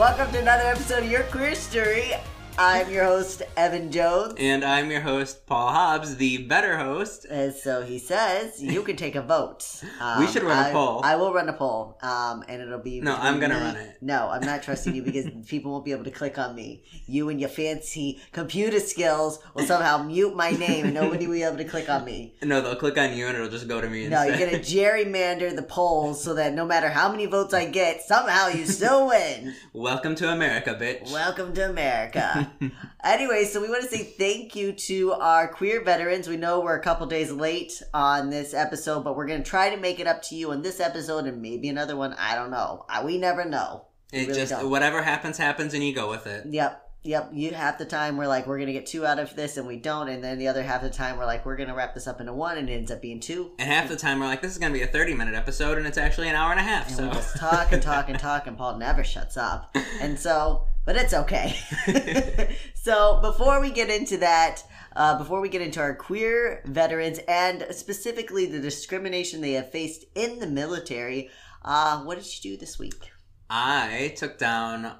Welcome 0.00 0.32
to 0.32 0.38
another 0.38 0.64
episode 0.64 1.02
of 1.02 1.10
Your 1.10 1.24
Queer 1.24 1.54
Story. 1.54 2.14
I'm 2.62 2.90
your 2.90 3.04
host, 3.04 3.40
Evan 3.56 3.90
Jones. 3.90 4.34
And 4.36 4.62
I'm 4.62 4.90
your 4.90 5.00
host, 5.00 5.46
Paul 5.46 5.72
Hobbs, 5.72 6.16
the 6.16 6.44
better 6.46 6.76
host. 6.76 7.24
And 7.24 7.54
so 7.54 7.80
he 7.80 7.98
says, 7.98 8.62
you 8.62 8.82
can 8.82 8.96
take 8.96 9.14
a 9.14 9.22
vote. 9.22 9.64
We 10.18 10.26
should 10.26 10.42
run 10.42 10.66
a 10.66 10.68
I- 10.68 10.72
poll. 10.72 11.00
I 11.02 11.16
will 11.16 11.32
run 11.32 11.48
a 11.48 11.54
poll, 11.54 11.96
um, 12.02 12.44
and 12.48 12.60
it'll 12.60 12.78
be. 12.78 13.00
No, 13.00 13.16
I'm 13.16 13.40
gonna 13.40 13.54
run 13.58 13.76
it. 13.76 13.96
No, 14.02 14.28
I'm 14.28 14.42
not 14.44 14.62
trusting 14.66 14.94
you 14.94 15.02
because 15.02 15.26
people 15.46 15.72
won't 15.72 15.86
be 15.86 15.92
able 15.92 16.04
to 16.04 16.10
click 16.10 16.36
on 16.36 16.54
me. 16.54 16.82
You 17.06 17.30
and 17.30 17.40
your 17.40 17.48
fancy 17.48 18.20
computer 18.32 18.78
skills 18.80 19.38
will 19.54 19.64
somehow 19.64 20.02
mute 20.02 20.36
my 20.36 20.50
name, 20.50 20.84
and 20.86 20.94
nobody 20.94 21.26
will 21.26 21.34
be 21.34 21.42
able 21.42 21.56
to 21.58 21.64
click 21.64 21.88
on 21.88 22.04
me. 22.04 22.34
No, 22.42 22.60
they'll 22.60 22.76
click 22.76 22.98
on 22.98 23.16
you 23.16 23.26
and 23.28 23.36
it'll 23.36 23.48
just 23.48 23.68
go 23.68 23.80
to 23.80 23.88
me 23.88 24.08
No, 24.08 24.24
you're 24.24 24.36
gonna 24.36 24.58
gerrymander 24.58 25.54
the 25.54 25.62
polls 25.62 26.22
so 26.22 26.34
that 26.34 26.52
no 26.52 26.66
matter 26.66 26.88
how 26.90 27.10
many 27.10 27.26
votes 27.26 27.54
I 27.54 27.64
get, 27.66 28.02
somehow 28.02 28.48
you 28.48 28.66
still 28.66 29.06
win. 29.08 29.54
Welcome 29.72 30.14
to 30.16 30.28
America, 30.30 30.74
bitch. 30.78 31.10
Welcome 31.12 31.54
to 31.54 31.70
America. 31.70 32.49
anyway, 33.04 33.44
so 33.44 33.60
we 33.60 33.68
want 33.68 33.82
to 33.82 33.88
say 33.88 34.04
thank 34.04 34.54
you 34.54 34.72
to 34.72 35.12
our 35.12 35.48
queer 35.48 35.82
veterans. 35.82 36.28
We 36.28 36.36
know 36.36 36.60
we're 36.60 36.76
a 36.76 36.82
couple 36.82 37.06
days 37.06 37.30
late 37.30 37.82
on 37.94 38.30
this 38.30 38.54
episode, 38.54 39.04
but 39.04 39.16
we're 39.16 39.26
going 39.26 39.42
to 39.42 39.48
try 39.48 39.74
to 39.74 39.76
make 39.76 40.00
it 40.00 40.06
up 40.06 40.22
to 40.24 40.34
you 40.34 40.52
in 40.52 40.62
this 40.62 40.80
episode 40.80 41.26
and 41.26 41.40
maybe 41.40 41.68
another 41.68 41.96
one. 41.96 42.14
I 42.14 42.34
don't 42.34 42.50
know. 42.50 42.84
I, 42.88 43.04
we 43.04 43.18
never 43.18 43.44
know. 43.44 43.86
It 44.12 44.28
really 44.28 44.34
just, 44.34 44.52
don't. 44.52 44.70
whatever 44.70 45.02
happens, 45.02 45.38
happens, 45.38 45.74
and 45.74 45.84
you 45.84 45.94
go 45.94 46.10
with 46.10 46.26
it. 46.26 46.46
Yep. 46.48 46.89
Yep. 47.02 47.30
You 47.32 47.52
half 47.52 47.78
the 47.78 47.86
time 47.86 48.18
we're 48.18 48.26
like, 48.26 48.46
we're 48.46 48.58
going 48.58 48.66
to 48.66 48.74
get 48.74 48.84
two 48.84 49.06
out 49.06 49.18
of 49.18 49.34
this 49.34 49.56
and 49.56 49.66
we 49.66 49.76
don't. 49.76 50.08
And 50.08 50.22
then 50.22 50.38
the 50.38 50.48
other 50.48 50.62
half 50.62 50.82
of 50.82 50.90
the 50.90 50.96
time 50.96 51.16
we're 51.16 51.24
like, 51.24 51.46
we're 51.46 51.56
going 51.56 51.70
to 51.70 51.74
wrap 51.74 51.94
this 51.94 52.06
up 52.06 52.20
into 52.20 52.34
one 52.34 52.58
and 52.58 52.68
it 52.68 52.74
ends 52.74 52.90
up 52.90 53.00
being 53.00 53.20
two. 53.20 53.52
And 53.58 53.70
half 53.70 53.88
the 53.88 53.96
time 53.96 54.20
we're 54.20 54.26
like, 54.26 54.42
this 54.42 54.52
is 54.52 54.58
going 54.58 54.72
to 54.72 54.78
be 54.78 54.84
a 54.84 54.86
30 54.86 55.14
minute 55.14 55.34
episode, 55.34 55.78
and 55.78 55.86
it's 55.86 55.96
actually 55.96 56.28
an 56.28 56.36
hour 56.36 56.50
and 56.50 56.60
a 56.60 56.62
half. 56.62 56.88
And 56.88 56.96
so 56.96 57.04
we 57.04 57.10
just 57.14 57.36
talk 57.38 57.72
and 57.72 57.82
talk 57.82 58.10
and 58.10 58.18
talk, 58.18 58.46
and 58.46 58.56
Paul 58.56 58.76
never 58.76 59.04
shuts 59.04 59.36
up. 59.36 59.74
And 60.00 60.18
so, 60.18 60.66
but 60.86 60.96
it's 60.96 61.12
okay. 61.12 61.54
so, 62.74 63.20
before 63.20 63.60
we 63.60 63.70
get 63.70 63.90
into 63.90 64.16
that, 64.18 64.62
uh, 64.96 65.18
before 65.18 65.42
we 65.42 65.50
get 65.50 65.60
into 65.60 65.78
our 65.78 65.94
queer 65.94 66.62
veterans 66.64 67.18
and 67.28 67.66
specifically 67.70 68.46
the 68.46 68.60
discrimination 68.60 69.42
they 69.42 69.52
have 69.52 69.70
faced 69.70 70.06
in 70.14 70.38
the 70.38 70.46
military, 70.46 71.28
uh, 71.62 72.00
what 72.02 72.16
did 72.16 72.26
you 72.26 72.52
do 72.52 72.56
this 72.56 72.78
week? 72.78 73.10
I 73.50 74.14
took 74.16 74.38
down 74.38 74.94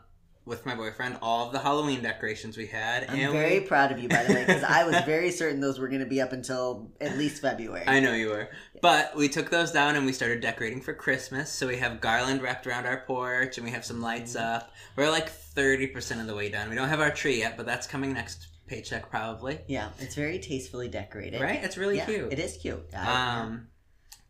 with 0.51 0.67
my 0.67 0.75
boyfriend 0.75 1.17
all 1.23 1.47
of 1.47 1.53
the 1.53 1.61
Halloween 1.61 2.03
decorations 2.03 2.57
we 2.59 2.67
had, 2.67 3.09
I'm 3.09 3.19
and 3.19 3.33
very 3.33 3.61
we, 3.61 3.65
proud 3.67 3.93
of 3.93 3.99
you, 4.01 4.09
by 4.09 4.25
the 4.25 4.35
way, 4.35 4.45
because 4.45 4.65
I 4.65 4.85
was 4.85 4.97
very 5.07 5.31
certain 5.31 5.61
those 5.61 5.79
were 5.79 5.89
going 5.89 6.01
to 6.01 6.07
be 6.07 6.21
up 6.21 6.33
until 6.33 6.91
at 7.01 7.17
least 7.17 7.41
February. 7.41 7.85
I 7.87 8.01
know 8.01 8.13
you 8.13 8.29
were, 8.31 8.51
but 8.83 9.17
we 9.17 9.29
took 9.29 9.49
those 9.49 9.71
down 9.71 9.95
and 9.97 10.05
we 10.05 10.13
started 10.13 10.41
decorating 10.41 10.83
for 10.83 10.93
Christmas. 10.93 11.51
So 11.51 11.69
we 11.69 11.77
have 11.77 12.01
garland 12.01 12.43
wrapped 12.43 12.67
around 12.67 12.85
our 12.85 12.99
porch, 13.07 13.57
and 13.57 13.65
we 13.65 13.71
have 13.73 13.85
some 13.85 14.03
lights 14.03 14.35
Mm-hmm. 14.35 14.55
up. 14.57 14.73
We're 14.97 15.09
like 15.11 15.31
30 15.31 15.87
percent 15.87 16.21
of 16.21 16.27
the 16.27 16.35
way 16.35 16.51
done. 16.51 16.69
We 16.69 16.75
don't 16.75 16.89
have 16.89 17.01
our 17.01 17.11
tree 17.13 17.39
yet, 17.39 17.57
but 17.57 17.65
that's 17.65 17.87
coming 17.87 18.13
next 18.13 18.49
paycheck 18.67 19.09
probably. 19.09 19.61
Yeah, 19.69 19.91
it's 20.01 20.15
very 20.17 20.39
tastefully 20.41 20.89
decorated. 20.89 21.41
Right? 21.41 21.63
It's 21.65 21.79
really 21.79 21.97
yeah, 21.97 22.07
cute. 22.07 22.33
It 22.33 22.39
is 22.41 22.57
cute. 22.57 22.85
I- 22.95 23.41
Um, 23.41 23.69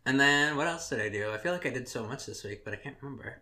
and 0.05 0.19
then 0.19 0.55
what 0.55 0.67
else 0.67 0.87
did 0.89 1.01
I 1.01 1.09
do? 1.09 1.31
I 1.31 1.37
feel 1.39 1.51
like 1.51 1.65
I 1.65 1.69
did 1.71 1.87
so 1.87 2.05
much 2.05 2.25
this 2.27 2.43
week, 2.43 2.63
but 2.63 2.73
I 2.73 2.77
can't 2.77 2.95
remember. 3.01 3.41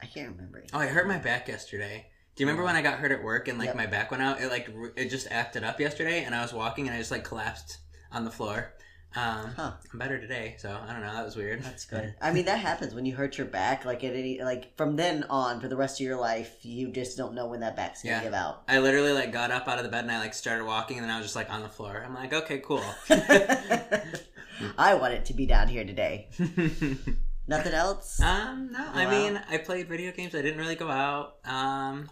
I 0.00 0.06
can't 0.06 0.30
remember. 0.30 0.64
Oh, 0.72 0.78
I 0.78 0.86
hurt 0.86 1.06
my 1.08 1.18
back 1.18 1.48
yesterday. 1.48 2.06
Do 2.36 2.42
you 2.44 2.46
remember 2.46 2.64
when 2.64 2.76
I 2.76 2.82
got 2.82 2.98
hurt 2.98 3.10
at 3.12 3.22
work 3.22 3.48
and 3.48 3.58
like 3.58 3.66
Yep. 3.68 3.76
my 3.76 3.86
back 3.86 4.10
went 4.10 4.22
out? 4.22 4.40
It 4.40 4.48
like 4.50 4.68
it 4.96 5.08
just 5.10 5.26
acted 5.30 5.64
up 5.64 5.80
yesterday, 5.80 6.22
and 6.24 6.34
I 6.34 6.42
was 6.42 6.52
walking 6.52 6.86
and 6.86 6.94
I 6.94 6.98
just 7.00 7.10
like 7.10 7.24
collapsed 7.24 7.78
on 8.12 8.24
the 8.24 8.30
floor. 8.30 8.74
Um, 9.16 9.52
Huh. 9.56 9.72
I'm 9.92 9.98
better 9.98 10.20
today, 10.20 10.54
so 10.58 10.68
I 10.86 10.92
don't 10.92 11.00
know. 11.00 11.12
That 11.12 11.24
was 11.24 11.34
weird. 11.34 11.62
That's 11.64 11.84
good. 11.86 12.14
I 12.20 12.30
mean, 12.30 12.44
that 12.44 12.58
happens 12.60 12.94
when 12.94 13.06
you 13.06 13.16
hurt 13.16 13.38
your 13.38 13.46
back. 13.46 13.84
Like 13.86 14.04
at 14.04 14.14
any, 14.14 14.40
like 14.42 14.76
from 14.76 14.94
then 14.96 15.24
on 15.30 15.60
for 15.60 15.66
the 15.66 15.76
rest 15.76 15.98
of 15.98 16.06
your 16.06 16.16
life, 16.20 16.58
you 16.62 16.92
just 16.92 17.16
don't 17.16 17.34
know 17.34 17.46
when 17.46 17.60
that 17.60 17.74
back's 17.74 18.02
gonna 18.02 18.16
Yeah. 18.16 18.22
give 18.22 18.34
out. 18.34 18.62
I 18.68 18.78
literally 18.78 19.12
like 19.12 19.32
got 19.32 19.50
up 19.50 19.66
out 19.66 19.78
of 19.78 19.84
the 19.84 19.90
bed 19.90 20.04
and 20.04 20.12
I 20.12 20.18
like 20.20 20.34
started 20.34 20.64
walking, 20.64 20.98
and 20.98 21.04
then 21.04 21.10
I 21.12 21.16
was 21.16 21.24
just 21.26 21.36
like 21.36 21.50
on 21.50 21.62
the 21.62 21.68
floor. 21.68 22.02
I'm 22.06 22.14
like, 22.14 22.32
okay, 22.32 22.58
cool. 22.60 22.84
I 24.78 24.94
want 24.94 25.14
it 25.14 25.24
to 25.26 25.34
be 25.34 25.46
down 25.46 25.68
here 25.68 25.84
today. 25.84 26.28
Nothing 27.48 27.72
else. 27.72 28.20
um, 28.20 28.70
no, 28.72 28.86
I 28.92 29.06
mean, 29.10 29.40
I 29.50 29.58
played 29.58 29.88
video 29.88 30.12
games. 30.12 30.34
I 30.34 30.42
didn't 30.42 30.58
really 30.58 30.76
go 30.76 30.90
out. 30.90 31.36
Um, 31.44 32.10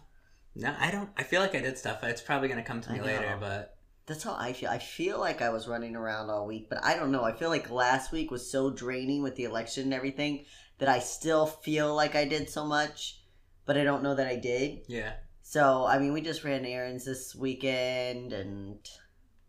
no, 0.54 0.74
I 0.78 0.90
don't. 0.90 1.10
I 1.16 1.22
feel 1.22 1.40
like 1.40 1.54
I 1.54 1.60
did 1.60 1.76
stuff. 1.78 2.02
It's 2.02 2.22
probably 2.22 2.48
gonna 2.48 2.62
come 2.62 2.80
to 2.80 2.92
me 2.92 3.00
later, 3.02 3.36
but 3.38 3.76
That's 4.06 4.22
how 4.24 4.34
I 4.34 4.52
feel. 4.54 4.70
I 4.70 4.78
feel 4.78 5.20
like 5.20 5.42
I 5.42 5.50
was 5.50 5.68
running 5.68 5.94
around 5.94 6.30
all 6.30 6.46
week, 6.46 6.68
but 6.70 6.82
I 6.82 6.96
don't 6.96 7.12
know. 7.12 7.22
I 7.24 7.32
feel 7.32 7.50
like 7.50 7.70
last 7.70 8.12
week 8.12 8.30
was 8.30 8.50
so 8.50 8.70
draining 8.70 9.22
with 9.22 9.36
the 9.36 9.44
election 9.44 9.84
and 9.84 9.94
everything 9.94 10.46
that 10.78 10.88
I 10.88 11.00
still 11.00 11.46
feel 11.46 11.94
like 11.94 12.14
I 12.14 12.24
did 12.24 12.48
so 12.48 12.64
much, 12.64 13.20
but 13.66 13.76
I 13.76 13.84
don't 13.84 14.02
know 14.02 14.14
that 14.14 14.26
I 14.26 14.36
did. 14.36 14.80
yeah. 14.88 15.12
So, 15.42 15.84
I 15.86 16.00
mean, 16.00 16.12
we 16.12 16.22
just 16.22 16.42
ran 16.42 16.64
errands 16.64 17.04
this 17.04 17.32
weekend 17.34 18.32
and, 18.32 18.78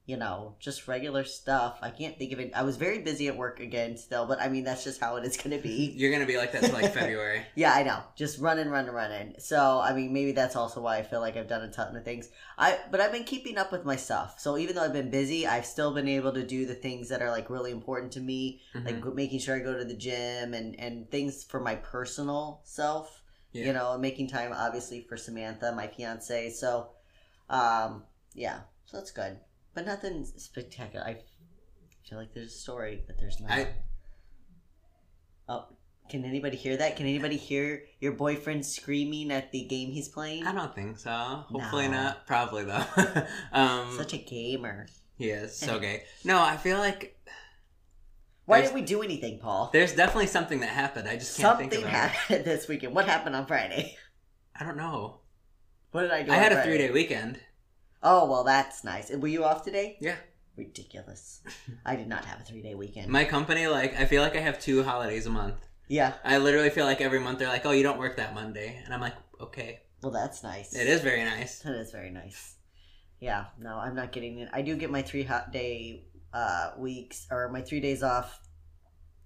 you 0.07 0.15
know, 0.15 0.55
just 0.57 0.87
regular 0.87 1.25
stuff. 1.25 1.77
I 1.81 1.89
can't 1.89 2.17
think 2.17 2.31
of 2.31 2.39
it. 2.39 2.51
I 2.55 2.63
was 2.63 2.77
very 2.77 2.99
busy 2.99 3.27
at 3.27 3.35
work 3.35 3.59
again 3.59 3.97
still, 3.97 4.25
but 4.25 4.39
I 4.39 4.47
mean, 4.47 4.63
that's 4.63 4.81
just 4.85 5.01
how 5.01 5.17
it 5.17 5.25
is 5.25 5.35
going 5.35 5.51
to 5.55 5.61
be. 5.61 5.93
You're 5.97 6.11
gonna 6.13 6.25
be 6.25 6.37
like 6.37 6.53
that 6.53 6.63
till 6.63 6.73
like 6.73 6.93
February. 6.93 7.41
Yeah, 7.55 7.73
I 7.73 7.83
know. 7.83 8.01
Just 8.15 8.39
running, 8.39 8.69
running, 8.69 8.93
running. 8.93 9.35
So, 9.37 9.81
I 9.83 9.93
mean, 9.93 10.13
maybe 10.13 10.31
that's 10.31 10.55
also 10.55 10.79
why 10.79 10.97
I 10.97 11.03
feel 11.03 11.19
like 11.19 11.35
I've 11.35 11.49
done 11.49 11.61
a 11.63 11.69
ton 11.69 11.93
of 11.93 12.05
things. 12.05 12.29
I, 12.57 12.79
but 12.89 13.01
I've 13.01 13.11
been 13.11 13.25
keeping 13.25 13.57
up 13.57 13.73
with 13.73 13.83
my 13.83 13.97
stuff. 13.97 14.39
So 14.39 14.57
even 14.57 14.75
though 14.77 14.83
I've 14.83 14.93
been 14.93 15.09
busy, 15.11 15.45
I've 15.45 15.65
still 15.65 15.93
been 15.93 16.07
able 16.07 16.31
to 16.31 16.43
do 16.45 16.65
the 16.65 16.73
things 16.75 17.09
that 17.09 17.21
are 17.21 17.29
like 17.29 17.49
really 17.49 17.71
important 17.71 18.13
to 18.13 18.21
me, 18.21 18.61
Mhm. 18.75 18.85
like 18.85 19.13
making 19.13 19.39
sure 19.39 19.57
I 19.57 19.59
go 19.59 19.77
to 19.77 19.83
the 19.83 19.93
gym 19.93 20.53
and 20.53 20.79
and 20.79 21.11
things 21.11 21.43
for 21.43 21.59
my 21.59 21.75
personal 21.75 22.61
self 22.63 23.21
Yeah. 23.51 23.65
you 23.65 23.73
know, 23.73 23.97
making 23.97 24.29
time 24.29 24.53
obviously 24.53 25.01
for 25.01 25.17
Samantha, 25.17 25.73
my 25.73 25.87
fiance. 25.87 26.51
So, 26.51 26.91
um, 27.49 28.03
yeah, 28.33 28.59
so 28.85 28.97
that's 28.97 29.11
good, 29.11 29.37
but 29.77 29.85
nothing 29.85 30.25
spectacular. 30.37 31.05
I 31.05 31.17
feel 32.09 32.17
like 32.17 32.33
there's 32.33 32.51
a 32.51 32.57
story, 32.57 33.03
but 33.05 33.19
there's 33.19 33.39
not. 33.39 33.51
I 33.51 33.67
oh, 35.47 35.65
can 36.09 36.25
anybody 36.25 36.57
hear 36.57 36.77
that? 36.77 36.95
Can 36.95 37.05
anybody 37.05 37.37
hear 37.37 37.83
your 37.99 38.13
boyfriend 38.13 38.65
screaming 38.65 39.31
at 39.31 39.51
the 39.51 39.65
game 39.65 39.91
he's 39.91 40.09
playing? 40.09 40.47
I 40.47 40.51
don't 40.51 40.73
think 40.73 40.97
so. 40.97 41.11
Hopefully 41.11 41.89
No. 41.89 41.93
not. 41.93 42.25
Probably 42.25 42.63
though. 42.63 42.83
um, 43.53 43.95
Such 43.95 44.13
a 44.13 44.17
gamer. 44.17 44.87
he 45.15 45.29
is 45.29 45.55
so 45.55 45.77
gay. 45.77 46.05
No, 46.23 46.41
I 46.41 46.57
feel 46.57 46.79
like 46.79 47.15
Why 48.45 48.61
didn't 48.61 48.73
we 48.73 48.81
do 48.81 49.03
anything, 49.03 49.37
Paul? 49.37 49.69
there's 49.71 49.93
definitely 49.93 50.25
something 50.25 50.61
that 50.61 50.69
happened. 50.69 51.07
I 51.07 51.17
just 51.17 51.37
can't 51.37 51.49
Something 51.49 51.69
think 51.69 51.83
of 51.83 51.89
it. 51.89 51.93
happened 51.93 52.45
this 52.45 52.67
weekend. 52.67 52.95
What 52.95 53.05
happened 53.05 53.35
on 53.35 53.45
Friday? 53.45 53.95
I 54.59 54.63
don't 54.65 54.77
know. 54.77 55.19
What 55.91 56.01
did 56.01 56.11
I 56.11 56.23
do? 56.23 56.31
I 56.31 56.35
had 56.35 56.51
a 56.51 56.63
three 56.63 56.79
day 56.79 56.89
weekend. 56.89 57.39
Oh 58.09 58.25
well, 58.31 58.43
that's 58.43 58.83
nice. 58.83 59.11
Were 59.11 59.27
you 59.27 59.43
off 59.43 59.63
today? 59.65 59.97
Yeah. 59.99 60.15
Ridiculous. 60.55 61.41
I 61.85 61.95
did 61.95 62.07
not 62.07 62.23
have 62.25 62.39
a 62.39 62.43
three 62.43 62.61
day 62.61 62.73
weekend. 62.75 63.09
My 63.11 63.25
company, 63.25 63.67
like, 63.67 63.99
I 63.99 64.05
feel 64.05 64.21
like 64.23 64.35
I 64.35 64.39
have 64.39 64.59
two 64.59 64.83
holidays 64.83 65.25
a 65.25 65.29
month. 65.29 65.59
yeah. 65.87 66.13
I 66.23 66.37
literally 66.37 66.69
feel 66.69 66.85
like 66.85 67.01
every 67.01 67.19
month 67.19 67.39
they're 67.39 67.47
like, 67.57 67.65
"Oh, 67.65 67.71
you 67.71 67.83
don't 67.83 67.99
work 67.99 68.15
that 68.17 68.33
Monday," 68.33 68.81
and 68.83 68.93
I'm 68.93 69.01
like, 69.01 69.15
"Okay." 69.41 69.81
Well, 70.01 70.11
that's 70.11 70.41
nice. 70.43 70.73
It 70.75 70.87
is 70.87 71.01
very 71.01 71.23
nice. 71.23 71.59
That 71.59 71.75
is 71.75 71.91
very 71.91 72.11
nice. 72.11 72.55
Yeah. 73.19 73.45
No, 73.59 73.77
I'm 73.77 73.95
not 73.95 74.11
getting 74.11 74.39
it. 74.39 74.49
I 74.53 74.61
do 74.61 74.75
get 74.75 74.89
my 74.91 75.01
three 75.01 75.23
hot 75.23 75.51
day 75.51 76.05
uh, 76.33 76.71
weeks 76.77 77.27
or 77.31 77.49
my 77.49 77.61
three 77.61 77.79
days 77.81 78.03
off 78.03 78.39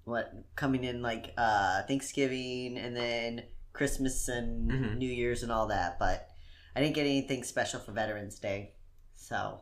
what 0.04 0.34
coming 0.56 0.84
in 0.84 1.02
like 1.04 1.32
uh 1.38 1.84
Thanksgiving 1.84 2.78
and 2.78 2.96
then 2.96 3.44
Christmas 3.74 4.28
and 4.28 4.72
Mhm. 4.72 4.98
New 4.98 5.10
Year's 5.22 5.44
and 5.44 5.52
all 5.52 5.68
that, 5.68 6.00
but 6.00 6.28
I 6.76 6.82
didn't 6.82 6.96
get 6.96 7.06
anything 7.06 7.44
special 7.44 7.80
for 7.80 7.92
Veterans 7.92 8.40
Day. 8.40 8.74
So 9.16 9.62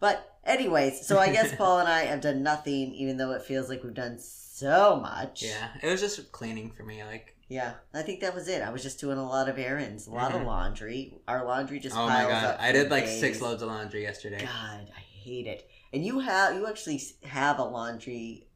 but 0.00 0.38
anyways, 0.44 1.06
so 1.06 1.18
I 1.18 1.30
guess 1.30 1.54
Paul 1.58 1.80
and 1.80 1.88
I 1.88 2.00
have 2.04 2.22
done 2.22 2.42
nothing 2.42 2.94
even 2.94 3.18
though 3.18 3.32
it 3.32 3.42
feels 3.42 3.68
like 3.68 3.84
we've 3.84 3.94
done 3.94 4.18
so 4.18 4.96
much. 4.96 5.42
Yeah, 5.42 5.68
it 5.82 5.88
was 5.88 6.00
just 6.00 6.32
cleaning 6.32 6.70
for 6.70 6.82
me. 6.82 7.04
Like, 7.04 7.36
Yeah, 7.48 7.74
I 7.92 8.02
think 8.02 8.20
that 8.20 8.34
was 8.34 8.48
it. 8.48 8.62
I 8.62 8.70
was 8.70 8.82
just 8.82 8.98
doing 8.98 9.18
a 9.18 9.28
lot 9.28 9.48
of 9.48 9.58
errands, 9.58 10.06
a 10.06 10.10
lot 10.10 10.34
of 10.34 10.40
Mhm. 10.40 10.46
laundry. 10.46 11.20
Our 11.28 11.44
laundry 11.44 11.80
just 11.80 11.96
oh 11.96 12.06
my 12.08 12.22
god, 12.22 12.56
I 12.58 12.72
did 12.72 12.90
like 12.90 13.04
days. 13.04 13.20
six 13.20 13.40
loads 13.42 13.62
of 13.62 13.68
laundry 13.68 14.02
yesterday. 14.02 14.40
God, 14.40 14.90
I 14.96 15.00
hate 15.00 15.46
it. 15.46 15.68
And 15.92 16.04
you 16.04 16.20
have 16.20 16.54
you 16.54 16.66
actually 16.66 17.02
have 17.24 17.58
a 17.58 17.64
laundry, 17.64 18.46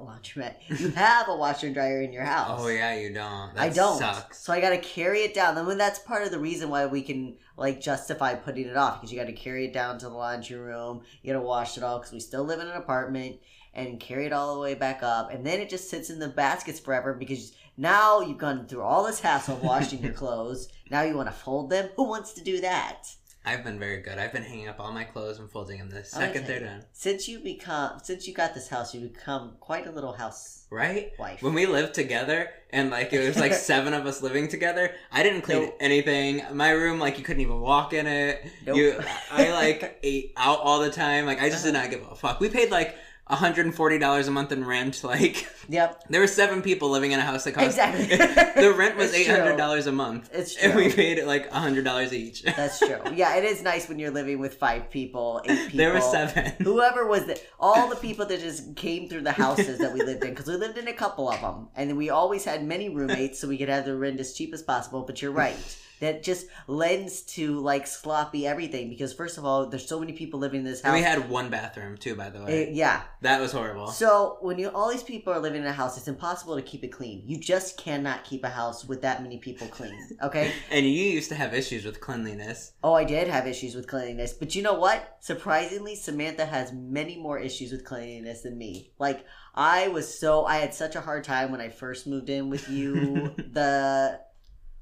laundromat. 0.00 0.54
You 0.68 0.90
have 0.90 1.28
a 1.28 1.36
washer 1.36 1.66
and 1.66 1.74
dryer 1.74 2.02
in 2.02 2.12
your 2.12 2.24
house. 2.24 2.60
Oh 2.60 2.68
yeah, 2.68 2.96
you 2.98 3.12
don't. 3.12 3.54
That 3.54 3.60
I 3.60 3.68
don't. 3.68 3.98
Sucks. 3.98 4.38
So 4.38 4.52
I 4.52 4.60
got 4.60 4.70
to 4.70 4.78
carry 4.78 5.20
it 5.20 5.34
down. 5.34 5.58
I 5.58 5.62
mean, 5.62 5.78
that's 5.78 5.98
part 5.98 6.22
of 6.22 6.30
the 6.30 6.38
reason 6.38 6.70
why 6.70 6.86
we 6.86 7.02
can 7.02 7.36
like 7.56 7.80
justify 7.80 8.34
putting 8.34 8.66
it 8.66 8.76
off 8.76 9.00
because 9.00 9.12
you 9.12 9.18
got 9.18 9.26
to 9.26 9.32
carry 9.32 9.66
it 9.66 9.72
down 9.72 9.98
to 9.98 10.08
the 10.08 10.14
laundry 10.14 10.58
room. 10.58 11.02
You 11.22 11.32
got 11.32 11.40
to 11.40 11.46
wash 11.46 11.76
it 11.76 11.82
all 11.82 11.98
because 11.98 12.12
we 12.12 12.20
still 12.20 12.44
live 12.44 12.60
in 12.60 12.68
an 12.68 12.76
apartment 12.76 13.36
and 13.74 14.00
carry 14.00 14.24
it 14.26 14.32
all 14.32 14.54
the 14.54 14.60
way 14.60 14.74
back 14.74 15.02
up, 15.02 15.30
and 15.30 15.44
then 15.46 15.60
it 15.60 15.68
just 15.68 15.90
sits 15.90 16.08
in 16.08 16.18
the 16.18 16.28
baskets 16.28 16.80
forever 16.80 17.12
because 17.12 17.52
now 17.76 18.20
you've 18.20 18.38
gone 18.38 18.66
through 18.66 18.80
all 18.80 19.04
this 19.04 19.20
hassle 19.20 19.56
of 19.56 19.62
washing 19.62 20.02
your 20.02 20.12
clothes. 20.14 20.68
Now 20.90 21.02
you 21.02 21.14
want 21.14 21.28
to 21.28 21.34
fold 21.34 21.68
them. 21.68 21.90
Who 21.96 22.04
wants 22.04 22.32
to 22.34 22.42
do 22.42 22.60
that? 22.62 23.06
I've 23.48 23.62
been 23.62 23.78
very 23.78 24.02
good. 24.02 24.18
I've 24.18 24.32
been 24.32 24.42
hanging 24.42 24.66
up 24.66 24.80
all 24.80 24.90
my 24.90 25.04
clothes 25.04 25.38
and 25.38 25.48
folding 25.48 25.78
them 25.78 25.88
the 25.88 26.02
second 26.04 26.38
Okay. 26.42 26.46
they're 26.46 26.60
done. 26.68 26.84
Since 26.92 27.28
you 27.28 27.38
become 27.38 28.00
since 28.02 28.26
you 28.26 28.34
got 28.34 28.54
this 28.54 28.68
house, 28.68 28.92
you 28.92 29.00
become 29.00 29.52
quite 29.60 29.86
a 29.86 29.92
little 29.92 30.12
house 30.12 30.64
Right? 30.68 31.12
wife. 31.16 31.42
When 31.42 31.54
we 31.54 31.64
lived 31.66 31.94
together 31.94 32.48
and 32.70 32.90
like 32.90 33.12
it 33.12 33.24
was 33.24 33.38
like 33.38 33.54
seven 33.70 33.94
of 33.94 34.04
us 34.04 34.20
living 34.20 34.48
together, 34.48 34.92
I 35.12 35.22
didn't 35.22 35.42
clean 35.42 35.62
Nope. 35.62 35.76
anything. 35.80 36.42
My 36.54 36.70
room, 36.70 36.98
like 36.98 37.18
you 37.18 37.24
couldn't 37.24 37.42
even 37.42 37.60
walk 37.60 37.92
in 37.92 38.08
it. 38.08 38.44
Nope. 38.66 38.76
You, 38.76 39.00
I 39.30 39.52
like 39.52 40.00
ate 40.02 40.32
out 40.36 40.58
all 40.58 40.80
the 40.80 40.90
time. 40.90 41.24
Like 41.24 41.40
I 41.40 41.48
just 41.48 41.64
did 41.64 41.74
not 41.74 41.88
give 41.90 42.02
a 42.10 42.16
fuck. 42.16 42.40
We 42.40 42.48
paid 42.48 42.72
like 42.72 42.96
$140 43.30 44.28
a 44.28 44.30
month 44.30 44.52
in 44.52 44.64
rent. 44.64 45.00
Like 45.06 45.48
Yep, 45.68 46.04
there 46.10 46.20
were 46.20 46.26
seven 46.26 46.62
people 46.62 46.90
living 46.90 47.12
in 47.12 47.18
a 47.18 47.22
house 47.24 47.44
that 47.44 47.52
cost 47.52 47.66
Exactly. 47.66 48.06
the 48.62 48.72
rent 48.72 48.96
was 48.96 49.08
It's 49.10 49.18
eight 49.20 49.26
true. 49.26 49.34
hundred 49.36 49.56
dollars 49.56 49.86
a 49.86 49.92
month. 49.92 50.30
it's 50.32 50.54
true. 50.54 50.70
And 50.70 50.76
we 50.76 50.92
paid 50.92 51.22
like 51.24 51.50
hundred 51.50 51.84
dollars 51.84 52.12
each. 52.12 52.42
That's 52.56 52.78
true. 52.78 53.00
Yeah, 53.14 53.36
it 53.36 53.44
is 53.44 53.62
nice 53.62 53.88
when 53.88 53.98
you're 53.98 54.10
living 54.10 54.38
with 54.38 54.54
five 54.54 54.90
people, 54.90 55.40
eight 55.44 55.56
people. 55.70 55.76
there 55.78 55.92
were 55.92 56.00
seven. 56.00 56.52
Whoever 56.62 57.06
was 57.06 57.26
the, 57.26 57.40
all 57.58 57.88
the 57.88 57.96
people 57.96 58.26
that 58.26 58.40
just 58.40 58.74
came 58.76 59.08
through 59.08 59.22
the 59.22 59.32
houses 59.32 59.78
that 59.78 59.92
we 59.92 60.00
lived 60.02 60.22
in, 60.24 60.30
because 60.30 60.46
we 60.46 60.56
lived 60.56 60.78
in 60.78 60.86
a 60.88 60.92
couple 60.92 61.28
of 61.28 61.40
them, 61.40 61.68
and 61.76 61.96
we 61.96 62.10
always 62.10 62.44
had 62.44 62.64
many 62.64 62.88
roommates, 62.88 63.38
so 63.40 63.48
we 63.48 63.58
could 63.58 63.68
have 63.68 63.84
the 63.84 63.96
rent 63.96 64.20
as 64.20 64.34
cheap 64.34 64.52
as 64.54 64.62
possible. 64.62 65.02
But 65.02 65.20
you're 65.22 65.32
right, 65.32 65.56
that 66.00 66.22
just 66.22 66.46
lends 66.66 67.22
to 67.22 67.58
like 67.60 67.86
sloppy 67.86 68.46
everything. 68.46 68.88
Because 68.88 69.12
first 69.12 69.38
of 69.38 69.44
all, 69.44 69.66
there's 69.66 69.86
so 69.88 69.98
many 70.00 70.12
people 70.12 70.38
living 70.40 70.60
in 70.60 70.64
this 70.66 70.80
And 70.80 70.88
house. 70.88 70.94
we 70.94 71.02
had 71.02 71.30
one 71.30 71.50
bathroom 71.50 71.96
too, 71.96 72.14
by 72.14 72.30
the 72.30 72.42
way. 72.42 72.68
Uh, 72.68 72.70
yeah. 72.72 73.02
that 73.22 73.40
was 73.40 73.52
horrible. 73.52 73.88
So 73.88 74.38
when 74.40 74.58
you 74.58 74.68
all 74.68 74.90
these 74.90 75.02
people 75.02 75.32
are 75.32 75.38
living 75.38 75.62
in 75.62 75.66
a 75.68 75.72
house, 75.72 75.96
it's 75.96 76.08
impossible 76.08 76.56
to 76.56 76.62
keep 76.62 76.84
it 76.84 76.88
clean. 76.88 77.22
You 77.26 77.38
just 77.38 77.76
cannot 77.78 78.24
keep 78.24 78.44
a 78.44 78.48
house 78.50 78.84
with 78.84 79.02
that 79.02 79.22
many 79.22 79.38
people 79.38 79.66
clean. 79.68 79.98
Okay. 80.22 80.52
And 80.70 80.84
you 80.84 80.92
used 80.92 81.28
to 81.30 81.34
have 81.34 81.54
issues 81.54 81.84
with 81.84 82.00
cleanliness. 82.00 82.72
Oh, 82.82 82.92
I 82.94 83.04
did 83.04 83.28
have 83.28 83.46
issues 83.46 83.74
with 83.74 83.86
cleanliness, 83.86 84.32
but 84.32 84.54
you 84.54 84.62
know 84.62 84.74
what? 84.74 85.16
Surprisingly, 85.20 85.94
Samantha 85.96 86.44
has 86.44 86.72
many 86.72 87.16
more 87.16 87.38
issues 87.38 87.72
with 87.72 87.84
cleanliness 87.84 88.42
than 88.42 88.58
me. 88.58 88.90
Like 88.98 89.24
I 89.54 89.88
was 89.88 90.18
so 90.18 90.44
I 90.44 90.56
had 90.58 90.74
such 90.74 90.96
a 90.96 91.00
hard 91.00 91.24
time 91.24 91.50
when 91.50 91.60
I 91.60 91.68
first 91.68 92.06
moved 92.06 92.28
in 92.28 92.50
with 92.50 92.68
you. 92.68 93.34
the 93.52 94.20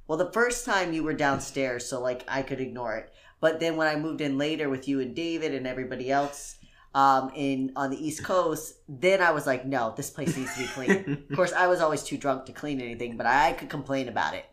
well, 0.07 0.19
the 0.19 0.33
first 0.33 0.65
time 0.65 0.93
you 0.93 1.03
were 1.03 1.15
downstairs, 1.15 1.87
so 1.87 2.01
like 2.01 2.25
I 2.29 2.43
could 2.43 2.61
ignore 2.61 2.97
it. 2.97 3.13
But 3.41 3.61
then 3.61 3.77
when 3.77 3.87
I 3.89 3.97
moved 3.97 4.21
in 4.21 4.39
later 4.39 4.69
with 4.69 4.89
you 4.89 5.01
and 5.01 5.15
David 5.15 5.55
and 5.55 5.67
everybody 5.67 6.11
else 6.11 6.57
um 6.95 7.33
in 7.35 7.73
on 7.75 7.91
the 7.91 8.07
East 8.07 8.23
Coast, 8.23 8.75
then 8.89 9.21
I 9.21 9.33
was 9.33 9.47
like, 9.47 9.67
no, 9.67 9.93
this 9.97 10.11
place 10.11 10.37
needs 10.37 10.55
to 10.55 10.61
be 10.61 10.67
clean. 10.69 11.25
of 11.31 11.37
course, 11.37 11.53
I 11.53 11.67
was 11.67 11.81
always 11.81 12.03
too 12.03 12.17
drunk 12.17 12.47
to 12.47 12.53
clean 12.53 12.81
anything, 12.81 13.17
but 13.17 13.27
I 13.27 13.53
could 13.53 13.69
complain 13.69 14.09
about 14.09 14.35
it. 14.35 14.45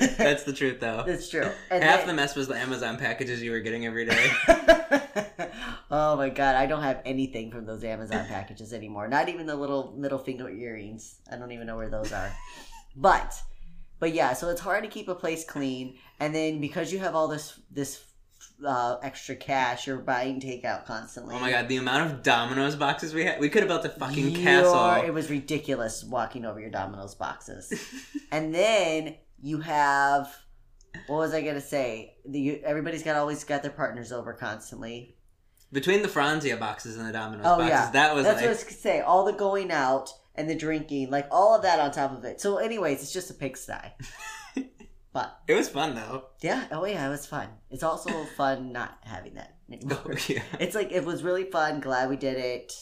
That's 0.16 0.44
the 0.44 0.52
truth, 0.54 0.80
though. 0.80 1.04
That's 1.06 1.28
true. 1.28 1.50
And 1.70 1.82
Half 1.84 2.00
then- 2.00 2.08
the 2.08 2.14
mess 2.14 2.34
was 2.34 2.48
the 2.48 2.56
Amazon 2.56 2.96
packages 2.96 3.42
you 3.42 3.50
were 3.50 3.60
getting 3.60 3.84
every 3.86 4.06
day. 4.06 4.30
oh 5.90 6.16
my 6.16 6.28
god, 6.30 6.54
I 6.54 6.66
don't 6.66 6.82
have 6.82 7.00
anything 7.04 7.50
from 7.50 7.66
those 7.66 7.84
Amazon 7.84 8.26
packages 8.26 8.72
anymore. 8.72 9.08
Not 9.08 9.28
even 9.28 9.46
the 9.46 9.56
little 9.56 9.94
middle 9.96 10.18
finger 10.18 10.48
earrings. 10.48 11.16
I 11.30 11.36
don't 11.36 11.52
even 11.52 11.66
know 11.66 11.76
where 11.76 11.90
those 11.90 12.12
are. 12.12 12.30
But 12.96 13.34
but 13.98 14.12
yeah, 14.14 14.32
so 14.32 14.48
it's 14.50 14.60
hard 14.60 14.84
to 14.84 14.88
keep 14.90 15.08
a 15.08 15.14
place 15.14 15.44
clean 15.44 15.96
and 16.20 16.34
then 16.34 16.60
because 16.60 16.92
you 16.92 16.98
have 16.98 17.14
all 17.14 17.28
this 17.28 17.58
this 17.70 18.02
uh, 18.66 18.96
extra 19.02 19.36
cash, 19.36 19.86
you're 19.86 19.98
buying 19.98 20.40
takeout 20.40 20.84
constantly. 20.84 21.34
Oh 21.34 21.38
my 21.40 21.50
god, 21.50 21.68
the 21.68 21.76
amount 21.76 22.10
of 22.10 22.22
Domino's 22.22 22.76
boxes 22.76 23.14
we 23.14 23.24
had. 23.24 23.40
We 23.40 23.48
could 23.48 23.62
have 23.62 23.68
built 23.68 23.84
a 23.84 23.88
fucking 23.88 24.30
You're- 24.30 24.42
castle. 24.42 25.04
It 25.06 25.12
was 25.14 25.30
ridiculous 25.30 26.04
walking 26.04 26.44
over 26.44 26.60
your 26.60 26.70
Domino's 26.70 27.14
boxes. 27.14 27.72
and 28.32 28.54
then 28.54 29.16
you 29.40 29.60
have 29.60 30.34
what 31.06 31.18
was 31.18 31.34
I 31.34 31.42
gonna 31.42 31.60
say? 31.60 32.16
The, 32.26 32.40
you, 32.40 32.60
everybody's 32.64 33.02
got 33.02 33.16
always 33.16 33.44
got 33.44 33.62
their 33.62 33.70
partners 33.70 34.10
over 34.12 34.32
constantly. 34.32 35.16
Between 35.70 36.00
the 36.02 36.08
Franzia 36.08 36.58
boxes 36.58 36.96
and 36.96 37.06
the 37.06 37.12
Domino's 37.12 37.44
Oh, 37.46 37.58
boxes, 37.58 37.68
yeah. 37.70 37.90
that 37.92 38.14
was 38.14 38.24
That's 38.24 38.36
like. 38.36 38.44
what 38.44 38.48
I 38.48 38.52
was 38.54 38.64
gonna 38.64 38.76
say. 38.76 39.00
All 39.00 39.24
the 39.24 39.32
going 39.34 39.70
out 39.70 40.10
and 40.38 40.48
the 40.48 40.54
drinking, 40.54 41.10
like 41.10 41.26
all 41.30 41.54
of 41.56 41.62
that 41.62 41.80
on 41.80 41.90
top 41.90 42.12
of 42.16 42.24
it. 42.24 42.40
So, 42.40 42.56
anyways, 42.58 43.02
it's 43.02 43.12
just 43.12 43.30
a 43.30 43.34
pigsty. 43.34 43.92
but 45.12 45.38
It 45.48 45.54
was 45.54 45.68
fun 45.68 45.94
though. 45.94 46.24
yeah, 46.40 46.64
oh 46.70 46.84
yeah, 46.84 47.06
it 47.06 47.10
was 47.10 47.26
fun. 47.26 47.48
It's 47.70 47.82
also 47.82 48.24
fun 48.36 48.72
not 48.72 48.98
having 49.02 49.34
that 49.34 49.56
anymore. 49.70 49.98
Oh, 50.06 50.14
yeah. 50.28 50.42
It's 50.60 50.74
like 50.74 50.92
it 50.92 51.04
was 51.04 51.22
really 51.22 51.44
fun. 51.50 51.80
Glad 51.80 52.08
we 52.08 52.16
did 52.16 52.38
it. 52.38 52.72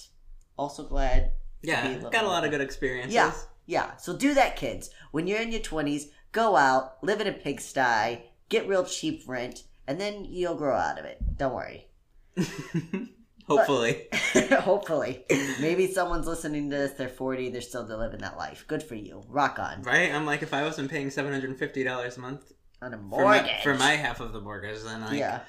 Also 0.56 0.84
glad. 0.86 1.32
Yeah, 1.62 1.94
got 2.10 2.24
a 2.24 2.28
lot 2.28 2.44
of 2.44 2.50
good 2.50 2.60
experiences. 2.60 3.14
Yeah. 3.14 3.32
Yeah. 3.66 3.96
So 3.96 4.16
do 4.16 4.34
that, 4.34 4.56
kids. 4.56 4.90
When 5.10 5.26
you're 5.26 5.40
in 5.40 5.50
your 5.50 5.60
twenties, 5.62 6.08
go 6.32 6.56
out, 6.56 7.02
live 7.02 7.20
in 7.20 7.26
a 7.26 7.32
pigsty, 7.32 8.22
get 8.48 8.68
real 8.68 8.84
cheap 8.84 9.24
rent, 9.26 9.64
and 9.88 10.00
then 10.00 10.24
you'll 10.24 10.54
grow 10.54 10.76
out 10.76 10.98
of 10.98 11.04
it. 11.04 11.18
Don't 11.36 11.54
worry. 11.54 11.88
Hopefully. 13.46 14.08
Hopefully. 14.50 15.24
Maybe 15.60 15.86
someone's 15.92 16.26
listening 16.26 16.70
to 16.70 16.76
this, 16.76 16.92
they're 16.92 17.08
40, 17.08 17.50
they're 17.50 17.60
still 17.60 17.84
living 17.84 18.20
that 18.20 18.36
life. 18.36 18.64
Good 18.66 18.82
for 18.82 18.94
you. 18.96 19.22
Rock 19.28 19.58
on. 19.58 19.82
Right? 19.82 20.12
I'm 20.12 20.26
like, 20.26 20.42
if 20.42 20.52
I 20.52 20.62
wasn't 20.62 20.90
paying 20.90 21.08
$750 21.08 22.16
a 22.16 22.20
month 22.20 22.52
On 22.82 22.92
a 22.92 22.96
for 22.96 23.02
mortgage. 23.02 23.42
my, 23.44 23.60
for 23.62 23.74
my 23.74 23.92
half 23.92 24.20
of 24.20 24.32
the 24.32 24.40
mortgage, 24.40 24.82
then 24.82 25.00
like, 25.02 25.18
yeah, 25.18 25.40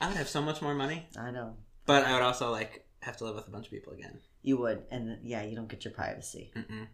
I 0.00 0.08
would 0.08 0.16
have 0.16 0.28
so 0.28 0.40
much 0.42 0.62
more 0.62 0.74
money. 0.74 1.06
I 1.18 1.30
know. 1.30 1.56
But 1.86 2.04
I 2.04 2.14
would 2.14 2.22
also 2.22 2.50
like 2.50 2.86
have 3.00 3.16
to 3.18 3.24
live 3.24 3.34
with 3.34 3.46
a 3.46 3.50
bunch 3.50 3.66
of 3.66 3.72
people 3.72 3.92
again. 3.92 4.18
You 4.42 4.56
would. 4.58 4.82
And 4.90 5.18
yeah, 5.22 5.42
you 5.42 5.54
don't 5.54 5.68
get 5.68 5.84
your 5.84 5.92
privacy. 5.94 6.50
Mm-mm. 6.56 6.86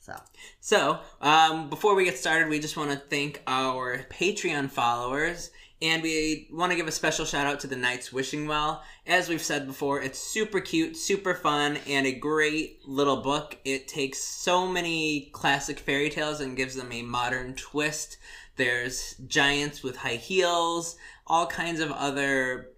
So, 0.00 0.14
So, 0.60 1.00
um, 1.20 1.68
before 1.68 1.96
we 1.96 2.04
get 2.04 2.16
started, 2.16 2.48
we 2.48 2.60
just 2.60 2.76
want 2.76 2.92
to 2.92 2.96
thank 2.96 3.42
our 3.46 3.98
Patreon 4.08 4.70
followers. 4.70 5.50
And 5.82 6.02
we 6.02 6.48
want 6.50 6.72
to 6.72 6.76
give 6.76 6.88
a 6.88 6.92
special 6.92 7.26
shout 7.26 7.46
out 7.46 7.60
to 7.60 7.66
the 7.66 7.76
Knights 7.76 8.10
Wishing 8.10 8.46
Well. 8.46 8.82
As 9.06 9.28
we've 9.28 9.42
said 9.42 9.66
before, 9.66 10.00
it's 10.00 10.18
super 10.18 10.60
cute, 10.60 10.96
super 10.96 11.34
fun, 11.34 11.78
and 11.86 12.06
a 12.06 12.12
great 12.12 12.80
little 12.88 13.18
book. 13.18 13.58
It 13.62 13.86
takes 13.86 14.18
so 14.18 14.66
many 14.66 15.28
classic 15.32 15.78
fairy 15.78 16.08
tales 16.08 16.40
and 16.40 16.56
gives 16.56 16.76
them 16.76 16.90
a 16.92 17.02
modern 17.02 17.54
twist. 17.56 18.16
There's 18.56 19.16
giants 19.26 19.82
with 19.82 19.96
high 19.96 20.16
heels, 20.16 20.96
all 21.26 21.46
kinds 21.46 21.80
of 21.80 21.92
other 21.92 22.70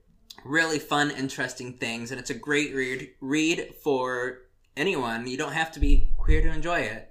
really 0.44 0.80
fun, 0.80 1.12
interesting 1.12 1.74
things. 1.74 2.10
And 2.10 2.18
it's 2.18 2.30
a 2.30 2.34
great 2.34 2.74
read, 2.74 3.10
read 3.20 3.74
for 3.80 4.40
anyone. 4.76 5.28
You 5.28 5.36
don't 5.36 5.52
have 5.52 5.70
to 5.72 5.80
be 5.80 6.10
queer 6.18 6.42
to 6.42 6.48
enjoy 6.48 6.80
it. 6.80 7.07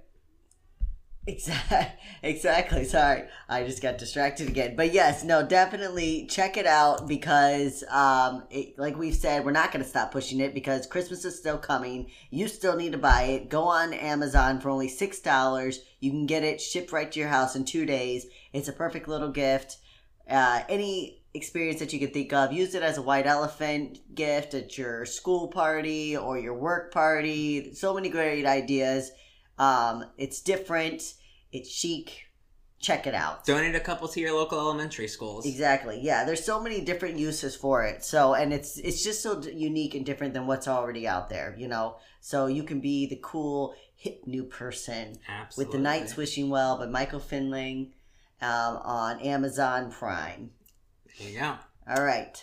Exactly. 2.22 2.84
Sorry, 2.84 3.24
I 3.48 3.62
just 3.62 3.80
got 3.80 3.96
distracted 3.98 4.48
again. 4.48 4.74
But 4.74 4.92
yes, 4.92 5.22
no, 5.22 5.46
definitely 5.46 6.26
check 6.26 6.56
it 6.56 6.66
out 6.66 7.06
because, 7.06 7.84
um, 7.90 8.42
it, 8.50 8.76
like 8.76 8.98
we've 8.98 9.14
said, 9.14 9.44
we're 9.44 9.52
not 9.52 9.70
going 9.70 9.84
to 9.84 9.88
stop 9.88 10.10
pushing 10.10 10.40
it 10.40 10.52
because 10.52 10.88
Christmas 10.88 11.24
is 11.24 11.38
still 11.38 11.58
coming. 11.58 12.10
You 12.30 12.48
still 12.48 12.74
need 12.74 12.90
to 12.90 12.98
buy 12.98 13.22
it. 13.22 13.50
Go 13.50 13.62
on 13.64 13.92
Amazon 13.92 14.60
for 14.60 14.68
only 14.68 14.88
six 14.88 15.20
dollars. 15.20 15.78
You 16.00 16.10
can 16.10 16.26
get 16.26 16.42
it 16.42 16.60
shipped 16.60 16.90
right 16.90 17.10
to 17.12 17.20
your 17.20 17.28
house 17.28 17.54
in 17.54 17.64
two 17.64 17.86
days. 17.86 18.26
It's 18.52 18.68
a 18.68 18.72
perfect 18.72 19.06
little 19.06 19.30
gift. 19.30 19.76
Uh, 20.28 20.62
any 20.68 21.22
experience 21.34 21.78
that 21.78 21.92
you 21.92 22.00
can 22.00 22.10
think 22.10 22.32
of, 22.32 22.52
use 22.52 22.74
it 22.74 22.82
as 22.82 22.98
a 22.98 23.02
white 23.02 23.26
elephant 23.26 24.00
gift 24.12 24.54
at 24.54 24.76
your 24.76 25.06
school 25.06 25.46
party 25.46 26.16
or 26.16 26.36
your 26.36 26.54
work 26.54 26.92
party. 26.92 27.72
So 27.74 27.94
many 27.94 28.08
great 28.08 28.44
ideas. 28.44 29.12
Um, 29.58 30.04
it's 30.16 30.40
different. 30.40 31.14
It's 31.52 31.70
chic. 31.70 32.26
check 32.80 33.06
it 33.06 33.14
out. 33.14 33.44
Donate 33.44 33.74
a 33.74 33.80
couple 33.80 34.06
to 34.08 34.20
your 34.20 34.32
local 34.32 34.58
elementary 34.58 35.08
schools. 35.08 35.46
Exactly. 35.46 35.98
Yeah, 36.00 36.24
there's 36.24 36.44
so 36.44 36.60
many 36.62 36.80
different 36.80 37.18
uses 37.18 37.56
for 37.56 37.84
it. 37.84 38.04
So, 38.04 38.34
and 38.34 38.52
it's 38.52 38.78
it's 38.78 39.02
just 39.02 39.22
so 39.22 39.40
unique 39.42 39.94
and 39.94 40.06
different 40.06 40.34
than 40.34 40.46
what's 40.46 40.68
already 40.68 41.08
out 41.08 41.28
there, 41.28 41.54
you 41.58 41.68
know. 41.68 41.96
So 42.20 42.46
you 42.46 42.62
can 42.62 42.80
be 42.80 43.06
the 43.06 43.18
cool 43.22 43.74
hip 43.94 44.26
new 44.26 44.44
person 44.44 45.18
Absolutely. 45.28 45.64
with 45.64 45.72
the 45.72 45.82
Night 45.82 46.16
Wishing 46.16 46.50
Well 46.50 46.78
by 46.78 46.86
Michael 46.86 47.20
Finling 47.20 47.90
um, 48.40 48.76
on 48.84 49.20
Amazon 49.20 49.90
Prime. 49.90 50.50
There 51.18 51.28
you 51.28 51.40
go. 51.40 51.56
All 51.88 52.04
right. 52.04 52.42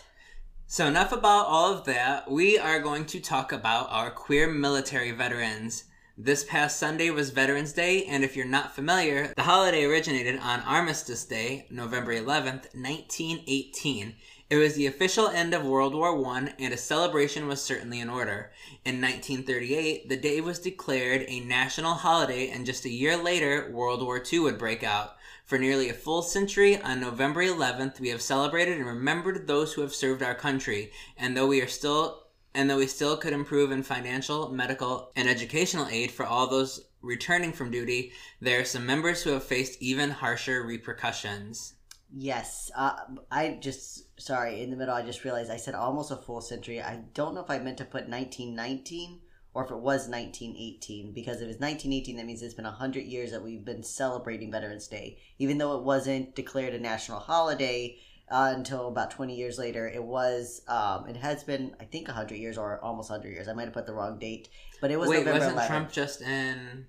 So 0.66 0.86
enough 0.86 1.12
about 1.12 1.46
all 1.46 1.72
of 1.72 1.84
that. 1.84 2.30
We 2.30 2.58
are 2.58 2.80
going 2.80 3.06
to 3.06 3.20
talk 3.20 3.52
about 3.52 3.86
our 3.90 4.10
queer 4.10 4.50
military 4.50 5.12
veterans. 5.12 5.84
This 6.18 6.44
past 6.44 6.78
Sunday 6.78 7.10
was 7.10 7.28
Veterans 7.28 7.74
Day, 7.74 8.06
and 8.06 8.24
if 8.24 8.36
you're 8.36 8.46
not 8.46 8.74
familiar, 8.74 9.34
the 9.36 9.42
holiday 9.42 9.84
originated 9.84 10.40
on 10.40 10.60
Armistice 10.60 11.26
Day, 11.26 11.66
November 11.68 12.14
11th, 12.14 12.74
1918. 12.74 14.14
It 14.48 14.56
was 14.56 14.76
the 14.76 14.86
official 14.86 15.28
end 15.28 15.52
of 15.52 15.66
World 15.66 15.94
War 15.94 16.16
I, 16.28 16.54
and 16.58 16.72
a 16.72 16.78
celebration 16.78 17.46
was 17.46 17.60
certainly 17.60 18.00
in 18.00 18.08
order. 18.08 18.50
In 18.82 18.98
1938, 18.98 20.08
the 20.08 20.16
day 20.16 20.40
was 20.40 20.58
declared 20.58 21.26
a 21.28 21.40
national 21.40 21.92
holiday, 21.92 22.48
and 22.48 22.64
just 22.64 22.86
a 22.86 22.90
year 22.90 23.18
later, 23.18 23.70
World 23.70 24.02
War 24.02 24.22
II 24.32 24.38
would 24.38 24.56
break 24.56 24.82
out. 24.82 25.16
For 25.44 25.58
nearly 25.58 25.90
a 25.90 25.94
full 25.94 26.22
century, 26.22 26.80
on 26.80 26.98
November 26.98 27.42
11th, 27.42 28.00
we 28.00 28.08
have 28.08 28.22
celebrated 28.22 28.78
and 28.78 28.86
remembered 28.86 29.46
those 29.46 29.74
who 29.74 29.82
have 29.82 29.94
served 29.94 30.22
our 30.22 30.34
country, 30.34 30.92
and 31.18 31.36
though 31.36 31.46
we 31.46 31.60
are 31.60 31.68
still 31.68 32.25
and 32.56 32.70
though 32.70 32.78
we 32.78 32.86
still 32.86 33.18
could 33.18 33.34
improve 33.34 33.70
in 33.70 33.82
financial, 33.82 34.48
medical, 34.48 35.12
and 35.14 35.28
educational 35.28 35.86
aid 35.88 36.10
for 36.10 36.24
all 36.24 36.46
those 36.46 36.88
returning 37.02 37.52
from 37.52 37.70
duty, 37.70 38.12
there 38.40 38.60
are 38.60 38.64
some 38.64 38.86
members 38.86 39.22
who 39.22 39.30
have 39.30 39.44
faced 39.44 39.80
even 39.82 40.10
harsher 40.10 40.64
repercussions. 40.64 41.74
Yes. 42.10 42.70
Uh, 42.74 42.96
I 43.30 43.58
just 43.60 44.20
sorry 44.20 44.62
in 44.62 44.70
the 44.70 44.76
middle. 44.76 44.94
I 44.94 45.02
just 45.02 45.22
realized 45.22 45.50
I 45.50 45.58
said 45.58 45.74
almost 45.74 46.10
a 46.10 46.16
full 46.16 46.40
century. 46.40 46.80
I 46.80 47.02
don't 47.12 47.34
know 47.34 47.42
if 47.42 47.50
I 47.50 47.58
meant 47.58 47.76
to 47.78 47.84
put 47.84 48.08
1919 48.08 49.20
or 49.52 49.64
if 49.64 49.70
it 49.70 49.76
was 49.76 50.08
1918 50.08 51.12
because 51.12 51.40
if 51.40 51.48
it's 51.48 51.60
1918 51.60 52.16
that 52.16 52.26
means 52.26 52.42
it's 52.42 52.54
been 52.54 52.66
100 52.66 53.04
years 53.04 53.30
that 53.30 53.42
we've 53.42 53.64
been 53.64 53.82
celebrating 53.82 54.52
veterans 54.52 54.86
day 54.86 55.16
even 55.38 55.56
though 55.56 55.78
it 55.78 55.82
wasn't 55.82 56.34
declared 56.34 56.74
a 56.74 56.78
national 56.78 57.18
holiday 57.18 57.96
uh, 58.30 58.52
until 58.56 58.88
about 58.88 59.10
20 59.10 59.34
years 59.36 59.58
later 59.58 59.86
it 59.88 60.02
was 60.02 60.62
um, 60.68 61.06
it 61.08 61.16
has 61.16 61.44
been 61.44 61.74
i 61.80 61.84
think 61.84 62.08
100 62.08 62.34
years 62.36 62.58
or 62.58 62.80
almost 62.82 63.10
100 63.10 63.30
years 63.30 63.48
i 63.48 63.52
might 63.52 63.64
have 63.64 63.72
put 63.72 63.86
the 63.86 63.92
wrong 63.94 64.18
date 64.18 64.48
but 64.80 64.90
it 64.90 64.98
was 64.98 65.08
Wait, 65.08 65.24
november 65.24 65.38
wasn't 65.40 65.56
11th 65.58 65.66
Trump 65.66 65.92
just 65.92 66.20
in 66.22 66.86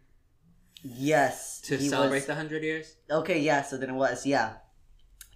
yes 0.83 1.59
to 1.61 1.79
celebrate 1.79 2.17
was- 2.19 2.25
the 2.25 2.33
100 2.33 2.63
years? 2.63 2.95
okay 3.11 3.39
yeah 3.39 3.61
so 3.61 3.77
then 3.77 3.89
it 3.89 3.93
was 3.95 4.25
yeah 4.25 4.53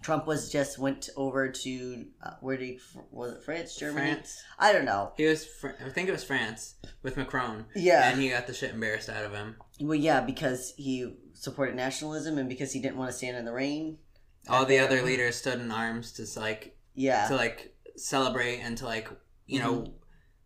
trump 0.02 0.26
was 0.26 0.50
just 0.50 0.78
went 0.78 1.08
over 1.16 1.48
to 1.48 2.06
uh, 2.24 2.30
where 2.40 2.56
did 2.56 2.64
he 2.66 2.80
was 3.12 3.32
it 3.34 3.42
france 3.44 3.76
germany 3.76 4.12
France. 4.12 4.42
i 4.58 4.72
don't 4.72 4.84
know 4.84 5.12
He 5.16 5.26
was, 5.26 5.46
Fr- 5.46 5.78
I 5.84 5.90
think 5.90 6.08
it 6.08 6.12
was 6.12 6.24
France 6.24 6.74
with 7.02 7.16
Macron. 7.16 7.66
Yeah. 7.74 8.08
And 8.10 8.20
he 8.20 8.30
got 8.30 8.46
the 8.46 8.54
shit 8.54 8.72
embarrassed 8.74 9.08
out 9.08 9.24
of 9.24 9.32
him. 9.32 9.56
Well, 9.80 9.94
yeah, 9.96 10.20
because 10.20 10.72
he 10.76 11.14
supported 11.34 11.74
nationalism 11.74 12.38
and 12.38 12.48
because 12.48 12.72
he 12.72 12.80
didn't 12.80 12.96
want 12.96 13.10
to 13.10 13.16
stand 13.16 13.36
in 13.36 13.44
the 13.44 13.52
rain. 13.52 13.98
All 14.48 14.64
the 14.66 14.78
other 14.78 15.02
leaders 15.02 15.36
stood 15.36 15.60
in 15.60 15.70
arms 15.70 16.12
to 16.12 16.40
like 16.40 16.76
Yeah, 16.94 17.28
to 17.28 17.36
like 17.36 17.74
celebrate 17.96 18.58
and 18.60 18.76
to 18.78 18.86
like 18.86 19.08
you 19.46 19.58
know 19.60 19.72
Mm-hmm. 19.74 19.92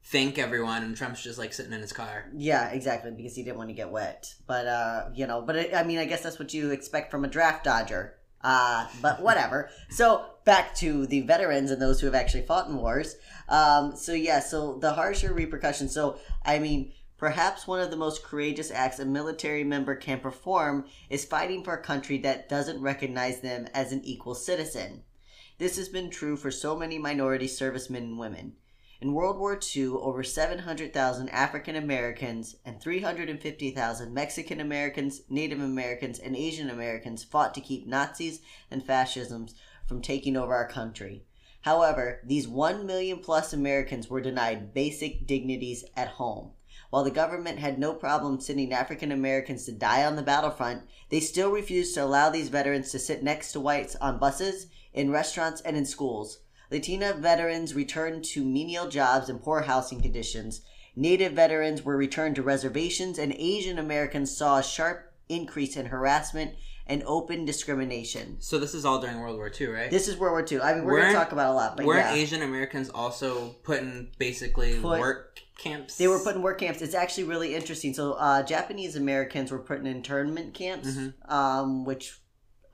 thank 0.05 0.38
everyone 0.38 0.83
and 0.83 0.97
trump's 0.97 1.23
just 1.23 1.38
like 1.38 1.53
sitting 1.53 1.73
in 1.73 1.81
his 1.81 1.93
car 1.93 2.26
yeah, 2.37 2.69
exactly, 2.71 3.11
because 3.11 3.35
he 3.35 3.43
didn't 3.43 3.57
want 3.59 3.71
to 3.71 3.75
get 3.75 3.91
wet. 3.91 4.33
But 4.47 4.67
uh, 4.67 5.09
you 5.15 5.26
know, 5.26 5.43
but 5.43 5.57
it, 5.57 5.75
I 5.75 5.83
mean, 5.85 5.99
I 5.99 6.05
guess 6.05 6.23
that's 6.23 6.38
what 6.38 6.53
you 6.55 6.71
expect 6.71 7.11
from 7.11 7.25
a 7.25 7.29
draft 7.29 7.65
dodger. 7.65 8.15
Uh, 8.43 8.87
but 9.03 9.21
whatever. 9.26 9.71
so 9.91 10.25
back 10.45 10.75
to 10.76 11.07
the 11.09 11.23
veterans 11.23 11.71
and 11.73 11.83
those 11.83 12.00
who 12.00 12.07
have 12.07 12.15
actually 12.15 12.43
fought 12.47 12.69
in 12.69 12.76
wars. 12.76 13.17
Um, 13.49 13.97
so 13.97 14.12
yeah, 14.12 14.38
so 14.41 14.79
the 14.79 14.93
harsher 14.93 15.33
repercussions. 15.33 15.93
So 15.93 16.19
I 16.45 16.59
mean, 16.61 16.93
perhaps 17.18 17.66
one 17.66 17.80
of 17.80 17.90
the 17.90 17.96
most 17.96 18.23
courageous 18.23 18.70
acts 18.70 18.99
a 18.99 19.04
military 19.04 19.64
member 19.64 19.94
can 19.94 20.20
perform 20.20 20.85
is 21.08 21.25
fighting 21.25 21.64
for 21.64 21.75
a 21.75 21.82
country 21.82 22.18
that 22.18 22.49
doesn't 22.49 22.80
recognize 22.80 23.40
them 23.40 23.66
as 23.73 23.92
an 23.92 24.04
equal 24.04 24.35
citizen. 24.35 25.02
This 25.58 25.76
has 25.76 25.88
been 25.88 26.11
true 26.11 26.37
for 26.37 26.50
so 26.50 26.76
many 26.76 26.99
minority 26.99 27.49
servicemen 27.49 28.02
and 28.02 28.18
women. 28.18 28.56
In 29.00 29.12
World 29.12 29.38
War 29.38 29.58
II, 29.76 29.88
over 29.88 30.23
700,000 30.23 31.28
African 31.28 31.76
Americans 31.76 32.56
and 32.64 32.80
350,000 32.80 34.14
Mexican 34.14 34.61
Americans, 34.61 35.20
Native 35.28 35.61
Americans, 35.61 36.18
and 36.18 36.35
Asian 36.35 36.70
Americans 36.70 37.23
fought 37.23 37.52
to 37.54 37.61
keep 37.61 37.87
Nazis 37.87 38.40
and 38.70 38.82
fascisms 38.82 39.54
from 39.87 40.00
taking 40.00 40.37
over 40.37 40.54
our 40.54 40.66
country. 40.66 41.25
However, 41.62 42.20
these 42.25 42.49
1 42.49 42.87
million 42.87 43.18
plus 43.18 43.52
Americans 43.52 44.08
were 44.08 44.20
denied 44.20 44.73
basic 44.73 45.26
dignities 45.26 45.85
at 45.94 46.08
home. 46.08 46.52
While 46.97 47.05
the 47.05 47.11
government 47.11 47.59
had 47.59 47.79
no 47.79 47.93
problem 47.93 48.41
sending 48.41 48.73
African 48.73 49.12
Americans 49.12 49.67
to 49.67 49.73
die 49.73 50.03
on 50.03 50.17
the 50.17 50.23
battlefront, 50.23 50.85
they 51.11 51.21
still 51.21 51.50
refused 51.50 51.93
to 51.93 52.03
allow 52.03 52.31
these 52.31 52.49
veterans 52.49 52.91
to 52.91 52.99
sit 52.99 53.23
next 53.23 53.53
to 53.53 53.61
whites 53.61 53.97
on 53.97 54.19
buses, 54.19 54.69
in 54.95 55.11
restaurants, 55.11 55.61
and 55.61 55.76
in 55.76 55.85
schools. 55.85 56.38
Latina 56.71 57.12
veterans 57.12 57.75
returned 57.75 58.25
to 58.25 58.43
menial 58.43 58.88
jobs 58.88 59.29
and 59.29 59.43
poor 59.43 59.61
housing 59.61 60.00
conditions. 60.00 60.62
Native 60.97 61.35
veterans 61.35 61.83
were 61.83 61.99
returned 61.99 62.37
to 62.37 62.43
reservations, 62.43 63.19
and 63.19 63.35
Asian 63.35 63.79
Americans 63.79 64.35
saw 64.35 64.57
a 64.57 64.62
sharp 64.62 65.12
increase 65.29 65.76
in 65.76 65.85
harassment 65.85 66.55
and 66.88 67.02
open 67.07 67.45
discrimination. 67.45 68.37
so 68.40 68.59
this 68.59 68.75
is 68.75 68.85
all 68.85 69.00
during 69.00 69.19
world 69.21 69.37
war 69.37 69.50
ii 69.61 69.66
right 69.66 69.90
This 69.90 70.09
is 70.09 70.16
World 70.16 70.33
War 70.33 70.47
II. 70.50 70.61
I 70.61 70.75
mean, 70.75 70.85
we're 70.85 71.00
going 71.00 71.12
to 71.12 71.19
talk 71.19 71.33
about 71.33 71.52
a 71.52 71.55
lot, 71.55 71.76
but 71.76 71.87
weren't 71.87 72.07
yeah. 72.07 72.23
asian 72.23 72.43
americans 72.43 72.88
also 72.90 73.57
put 73.64 73.78
in 73.81 74.09
basically 74.19 74.78
Put- 74.78 75.00
work 75.00 75.40
camps 75.59 75.97
They 75.97 76.07
were 76.09 76.19
put 76.19 76.37
in 76.37 76.43
work 76.43 76.59
camps. 76.59 76.83
It's 76.83 76.95
actually 76.95 77.25
really 77.25 77.55
interesting. 77.55 77.95
So, 77.95 78.12
uh, 78.12 78.43
Japanese 78.43 78.95
Americans 78.95 79.50
were 79.50 79.59
put 79.59 79.78
in 79.81 79.87
internment 79.87 80.52
camps, 80.55 80.87
Mm-hmm. 80.88 81.33
um, 81.33 81.85
which, 81.87 82.21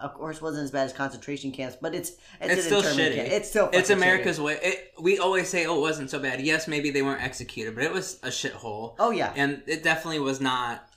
of 0.01 0.15
course, 0.15 0.43
wasn't 0.43 0.65
as 0.65 0.73
bad 0.73 0.87
as 0.87 0.93
concentration 0.93 1.53
camps, 1.53 1.77
but 1.81 1.95
it's 1.95 2.11
it's, 2.41 2.55
it's 2.55 2.65
still 2.67 2.83
shitty. 2.83 3.15
camp. 3.15 3.29
It's 3.31 3.49
still 3.49 3.71
it's 3.73 3.91
America's 3.91 4.41
shitty. 4.41 4.45
way. 4.45 4.59
It, 4.63 4.93
we 5.01 5.19
always 5.21 5.49
say, 5.49 5.65
"Oh, 5.65 5.77
it 5.79 5.81
wasn't 5.81 6.11
so 6.11 6.19
bad." 6.19 6.41
Yes, 6.41 6.67
maybe 6.67 6.91
they 6.91 7.03
weren't 7.03 7.23
executed, 7.23 7.77
but 7.77 7.85
it 7.85 7.93
was 7.93 8.19
a 8.25 8.31
shithole. 8.31 8.97
Oh 8.99 9.13
yeah, 9.13 9.33
and 9.37 9.63
it 9.69 9.85
definitely 9.85 10.19
was 10.19 10.41
not. 10.41 10.89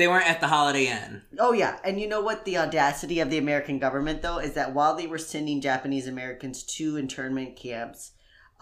They 0.00 0.08
weren't 0.08 0.30
at 0.30 0.40
the 0.40 0.46
Holiday 0.46 0.86
Inn. 0.86 1.20
oh 1.38 1.52
yeah. 1.52 1.78
And 1.84 2.00
you 2.00 2.08
know 2.08 2.22
what? 2.22 2.46
The 2.46 2.56
audacity 2.56 3.20
of 3.20 3.28
the 3.28 3.36
American 3.36 3.78
government, 3.78 4.22
though, 4.22 4.38
is 4.38 4.54
that 4.54 4.72
while 4.72 4.96
they 4.96 5.06
were 5.06 5.18
sending 5.18 5.60
Japanese 5.60 6.08
Americans 6.08 6.62
to 6.76 6.96
internment 6.96 7.54
camps, 7.54 8.12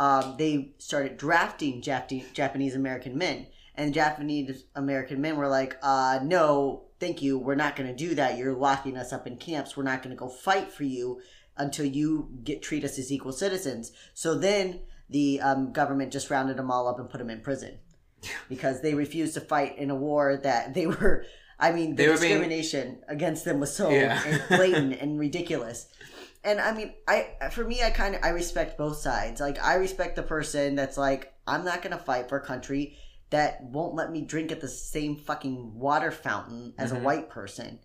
um, 0.00 0.34
they 0.36 0.72
started 0.78 1.16
drafting 1.16 1.80
Jap- 1.80 2.32
Japanese 2.32 2.74
American 2.74 3.16
men, 3.16 3.46
and 3.76 3.94
Japanese 3.94 4.64
American 4.74 5.20
men 5.20 5.36
were 5.36 5.46
like, 5.46 5.78
uh, 5.80 6.18
"No, 6.24 6.86
thank 6.98 7.22
you. 7.22 7.38
We're 7.38 7.54
not 7.54 7.76
going 7.76 7.88
to 7.88 7.94
do 7.94 8.16
that. 8.16 8.36
You're 8.36 8.56
locking 8.56 8.96
us 8.96 9.12
up 9.12 9.24
in 9.24 9.36
camps. 9.36 9.76
We're 9.76 9.84
not 9.84 10.02
going 10.02 10.16
to 10.16 10.18
go 10.18 10.28
fight 10.28 10.72
for 10.72 10.82
you 10.82 11.20
until 11.56 11.86
you 11.86 12.30
get 12.42 12.62
treat 12.62 12.82
us 12.82 12.98
as 12.98 13.12
equal 13.12 13.32
citizens." 13.32 13.92
So 14.12 14.36
then 14.36 14.80
the 15.08 15.40
um, 15.40 15.72
government 15.72 16.12
just 16.12 16.30
rounded 16.30 16.56
them 16.56 16.72
all 16.72 16.88
up 16.88 16.98
and 16.98 17.08
put 17.08 17.18
them 17.18 17.30
in 17.30 17.42
prison 17.42 17.78
because 18.48 18.80
they 18.82 18.94
refused 18.94 19.34
to 19.34 19.40
fight 19.40 19.78
in 19.78 19.90
a 19.90 19.94
war 19.94 20.36
that 20.42 20.74
they 20.74 20.86
were. 20.86 21.24
I 21.60 21.72
mean, 21.72 21.96
the 21.96 22.04
were 22.06 22.10
being- 22.18 22.20
discrimination 22.20 23.02
against 23.08 23.44
them 23.44 23.58
was 23.60 23.74
so 23.74 23.90
Yeah. 23.90 24.38
blatant 24.48 25.00
and 25.00 25.18
ridiculous. 25.18 25.88
And 26.44 26.60
I 26.60 26.72
mean, 26.72 26.94
I 27.08 27.30
for 27.50 27.64
me, 27.64 27.82
I 27.82 27.90
kind 27.90 28.14
of 28.14 28.22
I 28.22 28.28
respect 28.28 28.78
both 28.78 28.98
sides. 28.98 29.40
Like 29.40 29.62
I 29.62 29.74
respect 29.74 30.14
the 30.16 30.22
person 30.22 30.76
that's 30.76 30.96
like, 30.96 31.34
I'm 31.46 31.64
not 31.64 31.82
gonna 31.82 31.98
fight 31.98 32.28
for 32.28 32.38
a 32.38 32.44
country 32.44 32.96
that 33.30 33.62
won't 33.62 33.94
let 33.96 34.10
me 34.12 34.22
drink 34.22 34.52
at 34.52 34.60
the 34.60 34.68
same 34.68 35.16
fucking 35.16 35.74
water 35.74 36.10
fountain 36.12 36.74
as 36.78 36.92
Mhm. 36.92 36.98
a 36.98 37.00
white 37.00 37.28
person. 37.28 37.80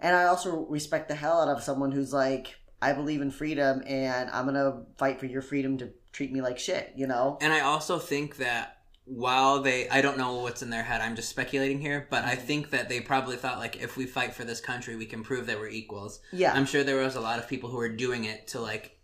And 0.00 0.16
I 0.16 0.24
also 0.24 0.66
respect 0.66 1.08
the 1.08 1.14
hell 1.14 1.40
out 1.40 1.48
of 1.54 1.62
someone 1.62 1.92
who's 1.92 2.12
like, 2.14 2.56
I 2.80 2.92
believe 2.94 3.20
in 3.20 3.30
freedom 3.30 3.82
and 3.86 4.28
I'm 4.30 4.46
gonna 4.46 4.84
fight 4.96 5.20
for 5.20 5.26
your 5.26 5.42
freedom 5.42 5.76
to 5.78 5.90
treat 6.12 6.32
me 6.32 6.40
like 6.40 6.58
shit. 6.58 6.92
You 6.96 7.06
know? 7.06 7.36
And 7.42 7.52
I 7.52 7.60
also 7.60 7.98
think 7.98 8.38
that 8.38 8.78
while 9.04 9.60
they, 9.60 9.88
I 9.88 10.00
don't 10.00 10.16
know 10.18 10.36
what's 10.36 10.62
in 10.62 10.70
their 10.70 10.82
head. 10.84 11.00
I'm 11.00 11.16
just 11.16 11.28
speculating 11.28 11.80
here, 11.80 12.06
but 12.10 12.22
Mm-hmm. 12.22 12.30
I 12.30 12.34
think 12.36 12.70
that 12.70 12.88
they 12.88 13.00
probably 13.00 13.36
thought 13.36 13.58
like, 13.58 13.82
if 13.82 13.96
we 13.96 14.06
fight 14.06 14.32
for 14.34 14.44
this 14.44 14.60
country, 14.60 14.94
we 14.96 15.06
can 15.06 15.22
prove 15.24 15.46
that 15.46 15.58
we're 15.58 15.68
equals. 15.68 16.20
Yeah. 16.32 16.52
I'm 16.54 16.66
sure 16.66 16.84
there 16.84 17.02
was 17.02 17.16
a 17.16 17.20
lot 17.20 17.38
of 17.38 17.48
people 17.48 17.68
who 17.70 17.76
were 17.78 17.88
doing 17.88 18.24
it 18.24 18.46
to 18.48 18.60
like 18.60 18.98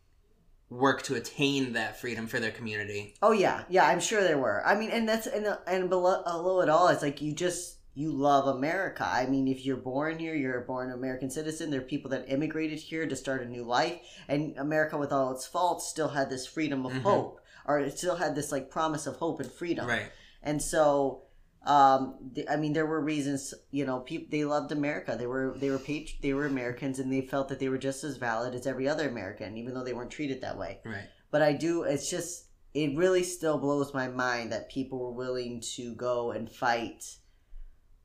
work 0.71 1.02
to 1.02 1.14
attain 1.14 1.73
that 1.73 1.99
freedom 2.00 2.26
for 2.26 2.38
their 2.40 2.50
community. 2.50 3.14
Oh 3.23 3.33
yeah, 3.33 3.64
yeah. 3.69 3.87
I'm 3.87 4.00
sure 4.00 4.23
there 4.23 4.38
were. 4.38 4.62
I 4.67 4.75
mean, 4.78 4.90
and 4.90 5.09
that's 5.09 5.26
and 5.26 5.47
and 5.67 5.88
below, 5.88 6.23
below 6.25 6.61
it 6.61 6.69
all, 6.69 6.88
it's 6.88 7.02
like 7.02 7.23
you 7.23 7.33
just 7.33 7.78
you 7.95 8.12
love 8.12 8.47
America. 8.55 9.05
I 9.05 9.26
mean, 9.26 9.49
if 9.49 9.64
you're 9.67 9.76
born 9.78 10.19
here, 10.19 10.35
you're 10.35 10.62
a 10.62 10.64
born 10.67 10.93
American 10.93 11.31
citizen. 11.31 11.71
There 11.71 11.81
are 11.81 11.85
people 11.85 12.11
that 12.11 12.26
immigrated 12.31 12.78
here 12.78 13.07
to 13.07 13.17
start 13.17 13.43
a 13.43 13.47
new 13.49 13.64
life, 13.64 13.99
and 14.28 14.57
America, 14.59 14.97
with 14.99 15.11
all 15.11 15.33
its 15.33 15.47
faults, 15.47 15.88
still 15.88 16.09
had 16.09 16.28
this 16.31 16.47
freedom 16.47 16.85
of 16.87 16.93
Mhm. 16.93 17.02
hope, 17.02 17.40
or 17.69 17.79
it 17.79 17.97
still 17.97 18.17
had 18.17 18.35
this 18.35 18.51
like 18.51 18.71
promise 18.71 19.07
of 19.07 19.17
hope 19.17 19.39
and 19.41 19.53
freedom. 19.53 19.87
Right. 19.87 20.11
And 20.43 20.61
so, 20.61 21.25
um, 21.67 22.31
th- 22.35 22.47
I 22.51 22.57
mean, 22.57 22.73
there 22.73 22.87
were 22.87 23.01
reasons. 23.01 23.53
You 23.71 23.85
know, 23.85 24.01
people 24.01 24.29
they 24.31 24.45
loved 24.45 24.73
America. 24.73 25.15
They 25.19 25.27
were 25.27 25.55
they 25.57 25.71
were 25.71 25.79
patri- 25.79 26.19
they 26.23 26.33
were 26.33 26.47
Americans, 26.47 26.99
and 26.99 27.13
they 27.13 27.21
felt 27.21 27.49
that 27.51 27.59
they 27.61 27.69
were 27.69 27.79
just 27.79 28.03
as 28.05 28.17
valid 28.17 28.55
as 28.55 28.67
every 28.67 28.89
other 28.89 29.09
American, 29.09 29.57
even 29.59 29.75
though 29.75 29.85
they 29.85 29.93
weren't 29.93 30.11
treated 30.11 30.41
that 30.41 30.57
way. 30.59 30.81
Right. 30.85 31.05
But 31.31 31.43
I 31.43 31.53
do. 31.53 31.83
It's 31.83 32.09
just 32.11 32.47
it 32.75 32.97
really 32.97 33.23
still 33.23 33.59
blows 33.59 33.93
my 33.93 34.09
mind 34.09 34.53
that 34.53 34.71
people 34.71 34.99
were 34.99 35.13
willing 35.13 35.61
to 35.77 35.95
go 35.95 36.31
and 36.31 36.51
fight 36.51 37.05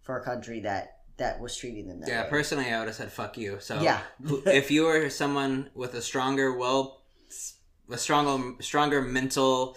for 0.02 0.18
a 0.20 0.24
country 0.26 0.60
that 0.62 0.98
that 1.18 1.40
was 1.40 1.56
treating 1.56 1.88
them 1.88 2.00
that 2.02 2.10
Yeah, 2.10 2.24
way. 2.24 2.30
personally, 2.30 2.70
I 2.72 2.80
would 2.80 2.88
have 2.88 2.96
said 2.96 3.12
"fuck 3.12 3.38
you." 3.38 3.58
So, 3.62 3.80
Yeah. 3.82 4.02
if 4.48 4.72
you 4.72 4.84
were 4.86 5.10
someone 5.10 5.70
with 5.76 5.94
a 5.94 6.02
stronger, 6.02 6.58
well, 6.58 7.03
a 7.94 7.98
stronger, 7.98 8.62
stronger 8.62 9.02
mental 9.02 9.76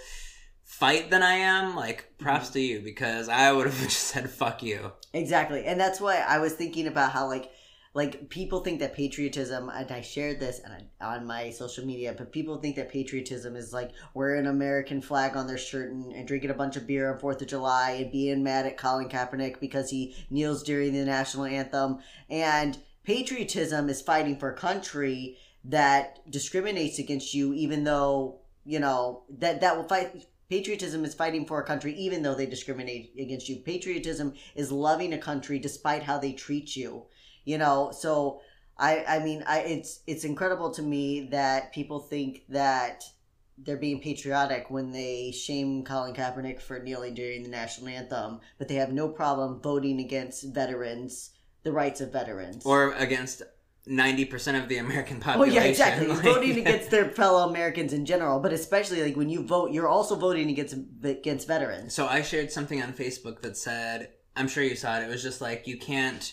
fight 0.64 1.11
than 1.11 1.23
I 1.23 1.35
am, 1.35 1.76
like 1.76 2.18
props 2.18 2.46
mm-hmm. 2.46 2.52
to 2.54 2.61
you 2.61 2.80
because 2.80 3.28
I 3.28 3.52
would 3.52 3.66
have 3.66 3.78
just 3.82 3.99
said 3.99 4.30
"fuck 4.30 4.62
you." 4.62 4.92
Exactly. 5.12 5.64
And 5.64 5.80
that's 5.80 6.00
why 6.00 6.18
I 6.18 6.38
was 6.38 6.54
thinking 6.54 6.87
about 6.87 7.12
how 7.12 7.28
like 7.28 7.50
like 7.96 8.28
people 8.28 8.61
think 8.61 8.80
that 8.80 8.94
patriotism 8.94 9.70
and 9.70 9.90
I 9.90 10.02
shared 10.02 10.38
this 10.38 10.61
on, 10.68 10.87
on 11.00 11.26
my 11.26 11.49
social 11.49 11.87
media, 11.87 12.14
but 12.16 12.30
people 12.30 12.58
think 12.58 12.76
that 12.76 12.92
patriotism 12.92 13.56
is 13.56 13.73
like 13.73 13.90
wearing 14.12 14.40
an 14.40 14.52
American 14.52 15.00
flag 15.00 15.35
on 15.35 15.46
their 15.46 15.56
shirt 15.56 15.90
and, 15.90 16.12
and 16.12 16.28
drinking 16.28 16.50
a 16.50 16.54
bunch 16.54 16.76
of 16.76 16.87
beer 16.87 17.11
on 17.11 17.18
Fourth 17.18 17.40
of 17.40 17.49
July 17.49 17.92
and 17.92 18.12
being 18.12 18.44
mad 18.44 18.66
at 18.66 18.76
Colin 18.76 19.08
Kaepernick 19.08 19.61
because 19.61 19.88
he 19.88 20.14
kneels 20.28 20.62
during 20.62 20.92
the 20.92 21.06
national 21.06 21.46
anthem. 21.46 22.00
And 22.28 22.76
patriotism 23.02 23.88
is 23.88 24.02
fighting 24.02 24.38
for 24.38 24.52
a 24.52 24.56
country 24.56 25.38
that 25.68 26.30
discriminates 26.30 26.99
against 26.99 27.35
you 27.35 27.52
even 27.54 27.85
though, 27.85 28.40
you 28.64 28.78
know, 28.78 29.23
that 29.38 29.61
that 29.61 29.76
will 29.76 29.88
fight 29.88 30.26
Patriotism 30.49 31.04
is 31.04 31.14
fighting 31.14 31.44
for 31.44 31.61
a 31.61 31.66
country 31.66 31.94
even 31.94 32.23
though 32.23 32.35
they 32.35 32.46
discriminate 32.46 33.12
against 33.18 33.49
you. 33.49 33.56
Patriotism 33.56 34.35
is 34.54 34.70
loving 34.70 35.12
a 35.12 35.18
country 35.18 35.58
despite 35.58 36.04
how 36.04 36.18
they 36.18 36.32
treat 36.32 36.76
you. 36.76 37.06
You 37.44 37.58
know, 37.58 37.90
so 37.92 38.40
I 38.78 39.04
I 39.08 39.18
mean 39.20 39.42
I 39.46 39.61
it's 39.61 40.00
it's 40.06 40.25
incredible 40.25 40.70
to 40.73 40.82
me 40.82 41.28
that 41.30 41.73
people 41.73 41.99
think 41.99 42.44
that 42.49 43.02
they're 43.58 43.76
being 43.76 44.00
patriotic 44.00 44.70
when 44.70 44.92
they 44.92 45.32
shame 45.32 45.82
Colin 45.82 46.14
Kaepernick 46.14 46.61
for 46.61 46.78
kneeling 46.78 47.14
during 47.14 47.42
the 47.42 47.49
national 47.49 47.88
anthem, 47.88 48.40
but 48.58 48.68
they 48.68 48.75
have 48.75 48.92
no 48.92 49.08
problem 49.08 49.61
voting 49.62 49.99
against 49.99 50.54
veterans, 50.54 51.30
the 51.62 51.73
rights 51.73 52.00
of 52.00 52.12
veterans. 52.12 52.66
Or 52.66 52.92
against 52.92 53.42
ninety 53.87 54.25
percent 54.25 54.57
of 54.57 54.69
the 54.69 54.78
American 54.78 55.21
population. 55.21 55.59
Oh 55.59 55.61
yeah, 55.62 55.69
exactly. 55.69 56.07
like- 56.09 56.23
voting 56.23 56.59
against 56.59 56.90
their 56.90 57.09
fellow 57.11 57.49
Americans 57.49 57.93
in 57.93 58.05
general, 58.05 58.40
but 58.40 58.52
especially 58.52 59.02
like 59.02 59.16
when 59.16 59.28
you 59.28 59.43
vote, 59.43 59.73
you're 59.73 59.88
also 59.88 60.16
voting 60.16 60.50
against 60.50 60.75
against 61.02 61.47
veterans. 61.47 61.95
So 61.95 62.07
I 62.07 62.23
shared 62.23 62.50
something 62.50 62.83
on 62.83 62.93
Facebook 62.93 63.43
that 63.43 63.57
said, 63.57 64.11
I'm 64.35 64.49
sure 64.49 64.62
you 64.62 64.76
saw 64.76 64.99
it. 64.99 65.05
It 65.05 65.09
was 65.09 65.23
just 65.23 65.40
like 65.40 65.66
you 65.66 65.78
can't 65.78 66.33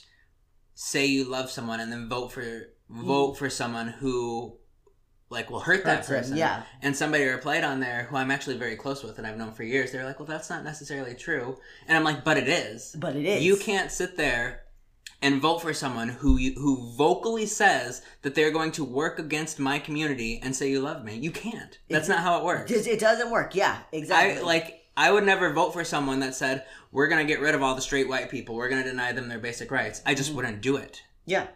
say 0.74 1.06
you 1.06 1.26
love 1.26 1.52
someone 1.52 1.80
and 1.80 1.92
then 1.92 2.10
vote 2.10 2.32
for 2.32 2.74
vote 2.90 3.34
mm. 3.34 3.38
for 3.38 3.50
someone 3.50 3.88
who 3.88 4.58
like 5.30 5.50
will 5.50 5.60
hurt 5.60 5.84
that 5.86 6.06
person. 6.06 6.38
yeah. 6.38 6.64
And 6.82 6.96
somebody 6.96 7.26
replied 7.26 7.64
on 7.64 7.80
there 7.80 8.04
who 8.10 8.16
I'm 8.16 8.32
actually 8.32 8.58
very 8.58 8.76
close 8.76 9.04
with 9.04 9.18
and 9.18 9.26
I've 9.26 9.38
known 9.38 9.52
for 9.52 9.64
years. 9.64 9.92
They're 9.92 10.06
like, 10.06 10.20
"Well, 10.20 10.28
that's 10.28 10.50
not 10.50 10.64
necessarily 10.64 11.16
true." 11.16 11.58
And 11.88 11.98
I'm 11.98 12.04
like, 12.04 12.24
"But 12.24 12.38
it 12.38 12.48
is." 12.48 12.96
But 12.98 13.16
it 13.16 13.26
is. 13.26 13.44
You 13.44 13.58
can't 13.58 13.92
sit 13.92 14.16
there 14.16 14.62
and 15.24 15.42
vote 15.42 15.60
for 15.63 15.74
someone 15.74 16.10
who 16.10 16.38
you, 16.38 16.53
who 16.53 16.92
vocally 16.96 17.48
says 17.48 18.03
that 18.22 18.36
they're 18.36 18.51
going 18.51 18.72
to 18.74 18.84
work 18.84 19.18
against 19.18 19.58
my 19.60 19.80
community 19.80 20.39
and 20.44 20.56
say 20.56 20.70
you 20.70 20.82
love 20.82 21.03
me. 21.03 21.15
You 21.15 21.32
can't. 21.32 21.80
That's 21.89 22.08
not 22.10 22.20
how 22.20 22.38
it 22.38 22.44
works. 22.44 22.70
It, 22.72 22.86
it 22.86 23.00
doesn't 23.00 23.32
work. 23.32 23.56
Yeah, 23.56 23.80
exactly. 23.92 24.39
I 24.39 24.46
like 24.46 24.82
I 24.96 25.12
would 25.12 25.24
never 25.25 25.51
vote 25.53 25.72
for 25.74 25.84
someone 25.84 26.20
that 26.20 26.36
said 26.36 26.65
we're 26.92 27.08
gonna 27.08 27.25
get 27.25 27.39
rid 27.39 27.56
of 27.56 27.63
all 27.63 27.74
the 27.74 27.82
straight 27.82 28.08
white 28.08 28.30
people. 28.30 28.53
We're 28.53 28.70
gonna 28.70 28.84
deny 28.84 29.12
them 29.13 29.27
their 29.30 29.39
basic 29.39 29.72
rights. 29.72 30.01
I 30.06 30.12
Mm-hmm. 30.12 30.18
just 30.18 30.34
wouldn't 30.36 30.62
do 30.62 30.75
it 30.77 31.01
yeah. 31.25 31.48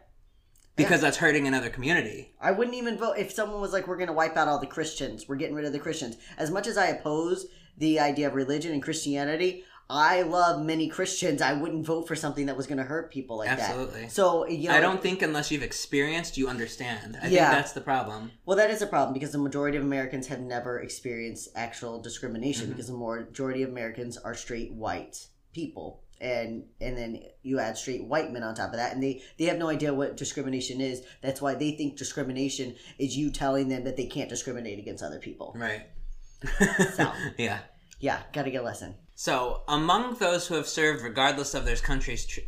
because 0.75 1.01
that's 1.01 1.17
hurting 1.17 1.45
another 1.47 1.69
community. 1.69 2.33
I 2.41 2.51
wouldn't 2.51 2.75
even 2.77 2.97
vote 2.97 3.17
if 3.19 3.31
someone 3.31 3.61
was 3.61 3.73
like, 3.73 3.87
"We're 3.87 3.97
going 3.97 4.07
to 4.07 4.13
wipe 4.13 4.37
out 4.37 4.47
all 4.47 4.59
the 4.59 4.65
Christians. 4.67 5.27
We're 5.27 5.35
getting 5.35 5.55
rid 5.55 5.65
of 5.65 5.73
the 5.73 5.79
Christians." 5.79 6.17
As 6.37 6.49
much 6.49 6.65
as 6.67 6.77
I 6.77 6.87
oppose 6.87 7.45
the 7.77 7.99
idea 7.99 8.27
of 8.27 8.33
religion 8.33 8.71
and 8.73 8.81
Christianity, 8.81 9.63
I 9.89 10.23
love 10.23 10.61
many 10.65 10.89
Christians. 10.89 11.41
I 11.41 11.53
wouldn't 11.53 11.85
vote 11.85 12.07
for 12.09 12.15
something 12.15 12.47
that 12.47 12.57
was 12.57 12.67
going 12.67 12.77
to 12.79 12.83
hurt 12.83 13.09
people 13.11 13.37
like 13.37 13.49
Absolutely. 13.49 13.85
that. 13.85 14.03
Absolutely. 14.05 14.09
So 14.09 14.47
you 14.47 14.67
know, 14.69 14.75
I 14.75 14.81
don't 14.81 15.01
think 15.01 15.21
unless 15.21 15.49
you've 15.49 15.63
experienced, 15.63 16.37
you 16.37 16.49
understand. 16.49 17.17
I 17.21 17.27
Yeah. 17.27 17.49
think 17.49 17.59
that's 17.61 17.71
the 17.71 17.81
problem. 17.81 18.31
Well, 18.45 18.57
that 18.57 18.69
is 18.69 18.81
a 18.81 18.87
problem 18.87 19.13
because 19.13 19.31
the 19.31 19.37
majority 19.37 19.77
of 19.77 19.83
Americans 19.83 20.27
have 20.27 20.41
never 20.41 20.79
experienced 20.79 21.49
actual 21.55 22.01
discrimination 22.01 22.63
Mm-hmm. 22.65 22.71
because 22.73 22.87
the 22.87 22.97
majority 22.97 23.63
of 23.63 23.69
Americans 23.69 24.17
are 24.17 24.33
straight 24.35 24.73
white 24.73 25.27
people. 25.53 26.03
And 26.19 26.63
and 26.81 26.97
then 26.97 27.21
you 27.43 27.59
add 27.59 27.77
straight 27.77 28.03
white 28.03 28.33
men 28.33 28.41
on 28.41 28.55
top 28.55 28.71
of 28.71 28.77
that, 28.77 28.91
and 28.91 29.03
they 29.03 29.21
they 29.37 29.45
have 29.45 29.59
no 29.59 29.69
idea 29.69 29.93
what 29.93 30.17
discrimination 30.17 30.81
is. 30.81 31.03
That's 31.21 31.41
why 31.43 31.53
they 31.53 31.71
think 31.71 31.95
discrimination 31.95 32.75
is 32.97 33.15
you 33.15 33.29
telling 33.29 33.69
them 33.69 33.83
that 33.83 33.97
they 33.97 34.07
can't 34.07 34.27
discriminate 34.27 34.79
against 34.79 35.03
other 35.03 35.19
people. 35.19 35.53
Right. 35.55 35.83
So. 36.95 37.11
yeah. 37.37 37.59
Yeah, 37.99 38.19
gotta 38.33 38.49
get 38.51 38.61
a 38.61 38.65
lesson. 38.65 38.95
So, 39.19 39.63
among 39.67 40.17
those 40.19 40.45
who 40.45 40.53
have 40.53 40.67
served 40.67 41.01
regardless 41.03 41.55
of 41.55 41.65
their 41.65 41.75
country's 41.75 42.23
tr- 42.23 42.41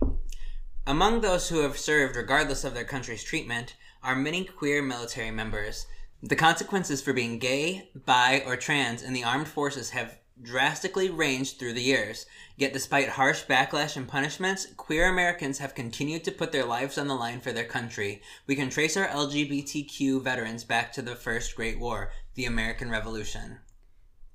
among 0.86 1.22
those 1.22 1.50
who 1.50 1.62
have 1.62 1.80
served 1.80 2.16
regardless 2.16 2.64
of 2.64 2.76
their 2.76 2.84
country's 2.84 3.24
treatment 3.24 3.76
are 4.04 4.16
many 4.16 4.44
queer 4.44 4.84
military 4.84 5.32
members. 5.32 5.88
The 6.22 6.36
consequences 6.36 7.02
for 7.02 7.12
being 7.12 7.40
gay, 7.40 7.90
bi, 8.06 8.44
or 8.46 8.56
trans 8.56 9.02
in 9.02 9.14
the 9.14 9.24
armed 9.24 9.48
forces 9.48 9.90
have 9.90 10.20
drastically 10.40 11.10
ranged 11.10 11.58
through 11.58 11.74
the 11.74 11.82
years. 11.82 12.28
Yet 12.56 12.72
despite 12.72 13.10
harsh 13.10 13.46
backlash 13.46 13.98
and 13.98 14.08
punishments, 14.08 14.68
queer 14.78 15.10
Americans 15.10 15.58
have 15.58 15.74
continued 15.74 16.24
to 16.26 16.32
put 16.32 16.52
their 16.52 16.66
lives 16.66 17.00
on 17.00 17.08
the 17.08 17.16
line 17.16 17.40
for 17.40 17.52
their 17.52 17.66
country. 17.66 18.22
We 18.46 18.56
can 18.56 18.70
trace 18.70 18.96
our 18.96 19.08
LGBTQ 19.08 20.22
veterans 20.22 20.66
back 20.66 20.94
to 20.94 21.02
the 21.02 21.16
First 21.16 21.56
Great 21.56 21.80
War, 21.80 22.12
the 22.36 22.46
American 22.46 22.92
Revolution. 22.92 23.58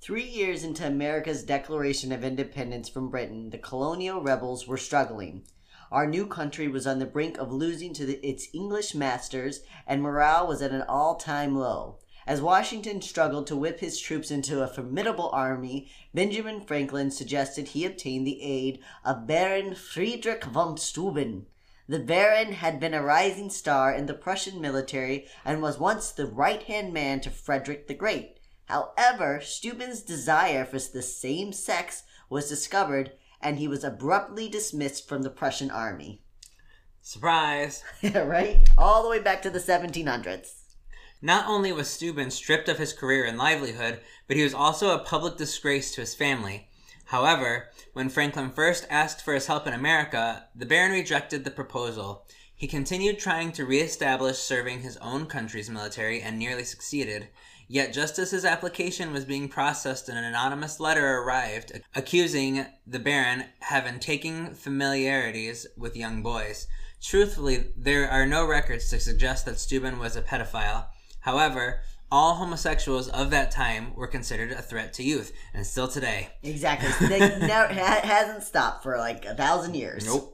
Three 0.05 0.29
years 0.29 0.65
into 0.65 0.87
America's 0.87 1.43
Declaration 1.43 2.13
of 2.13 2.23
Independence 2.23 2.91
from 2.91 3.09
Britain, 3.09 3.49
the 3.49 3.57
colonial 3.57 4.21
rebels 4.21 4.69
were 4.69 4.77
struggling. 4.77 5.45
Our 5.91 6.07
new 6.07 6.27
country 6.27 6.69
was 6.69 6.87
on 6.87 6.99
the 6.99 7.07
brink 7.07 7.39
of 7.39 7.51
losing 7.51 7.95
to 7.95 8.05
the, 8.05 8.17
its 8.17 8.49
English 8.53 8.95
masters, 8.95 9.63
and 9.87 10.03
morale 10.03 10.47
was 10.47 10.61
at 10.61 10.73
an 10.73 10.83
all 10.83 11.15
time 11.15 11.57
low. 11.57 12.01
As 12.27 12.43
Washington 12.43 13.01
struggled 13.01 13.47
to 13.47 13.57
whip 13.57 13.81
his 13.81 13.99
troops 13.99 14.31
into 14.31 14.63
a 14.63 14.69
formidable 14.69 15.31
army, 15.31 15.91
Benjamin 16.13 16.61
Franklin 16.61 17.11
suggested 17.11 17.69
he 17.69 17.87
obtain 17.87 18.25
the 18.25 18.43
aid 18.43 18.81
of 19.07 19.27
Baron 19.27 19.75
Friedrich 19.75 20.45
von 20.45 20.77
Steuben. 20.77 21.47
The 21.89 22.01
Baron 22.01 22.53
had 22.53 22.79
been 22.79 22.93
a 22.93 23.03
rising 23.03 23.49
star 23.49 23.95
in 23.95 24.05
the 24.05 24.13
Prussian 24.13 24.61
military 24.61 25.27
and 25.47 25.63
was 25.63 25.79
once 25.79 26.13
the 26.13 26.27
right 26.27 26.63
hand 26.65 26.93
man 26.93 27.23
to 27.23 27.31
Frederick 27.31 27.89
the 27.89 27.95
Great. 27.95 28.41
However, 28.67 29.41
Steuben's 29.43 30.03
desire 30.03 30.65
for 30.65 30.79
the 30.79 31.03
same 31.03 31.53
sex 31.53 32.05
was 32.31 32.49
discovered 32.49 33.13
and 33.41 33.59
he 33.59 33.69
was 33.69 33.85
abruptly 33.85 34.49
dismissed 34.49 35.07
from 35.07 35.23
the 35.23 35.31
Prussian 35.31 35.71
army. 35.71 36.23
Surprise! 37.03 37.85
right? 38.15 38.67
All 38.79 39.03
the 39.03 39.09
way 39.11 39.21
back 39.21 39.43
to 39.43 39.51
the 39.51 39.59
1700s. 39.59 40.63
Not 41.21 41.47
only 41.47 41.73
was 41.73 41.89
Steuben 41.89 42.31
stripped 42.31 42.69
of 42.69 42.79
his 42.79 42.93
career 42.95 43.25
and 43.25 43.37
livelihood, 43.37 44.01
but 44.27 44.37
he 44.37 44.43
was 44.43 44.55
also 44.55 44.91
a 44.91 45.05
public 45.05 45.37
disgrace 45.37 45.95
to 45.95 46.01
his 46.01 46.15
family. 46.15 46.69
However, 47.07 47.69
when 47.93 48.09
Franklin 48.09 48.51
first 48.51 48.87
asked 48.89 49.23
for 49.23 49.35
his 49.35 49.47
help 49.47 49.67
in 49.67 49.75
America, 49.75 50.47
the 50.55 50.67
Baron 50.67 50.93
rejected 50.93 51.45
the 51.45 51.51
proposal. 51.51 52.27
He 52.55 52.67
continued 52.67 53.19
trying 53.19 53.53
to 53.53 53.67
reestablish 53.67 54.39
serving 54.39 54.81
his 54.81 54.97
own 54.99 55.27
country's 55.27 55.69
military 55.69 56.23
and 56.23 56.39
nearly 56.39 56.65
succeeded. 56.65 57.29
Yet, 57.69 57.93
just 57.93 58.19
as 58.19 58.31
his 58.31 58.45
application 58.45 59.13
was 59.13 59.25
being 59.25 59.49
processed, 59.49 60.09
an 60.09 60.17
anonymous 60.17 60.81
letter 60.81 61.19
arrived 61.19 61.81
accusing 61.95 62.67
the 62.87 62.99
Baron 62.99 63.45
having 63.61 63.99
taken 63.99 64.55
familiarities 64.55 65.67
with 65.77 65.97
young 65.97 66.23
boys. 66.23 66.67
Truthfully, 67.03 67.73
there 67.77 68.09
are 68.09 68.27
no 68.27 68.47
records 68.47 68.89
to 68.91 69.01
suggest 69.01 69.45
that 69.47 69.59
Steuben 69.59 69.99
was 69.99 70.17
a 70.17 70.23
pedophile. 70.23 70.87
However, 71.21 71.81
all 72.11 72.35
homosexuals 72.35 73.09
of 73.09 73.31
that 73.31 73.51
time 73.51 73.95
were 73.95 74.07
considered 74.07 74.53
a 74.53 74.63
threat 74.63 74.93
to 74.95 75.03
youth, 75.03 75.33
and 75.53 75.67
still 75.67 75.89
today. 75.89 76.29
Exactly. 76.43 76.91
So 76.91 77.07
they 77.07 77.19
never 77.41 77.75
ha- 77.75 78.01
hasn't 78.03 78.45
stopped 78.45 78.83
for 78.83 78.99
like 78.99 79.25
a 79.25 79.35
thousand 79.35 79.75
years. 79.75 80.07
Nope. 80.07 80.34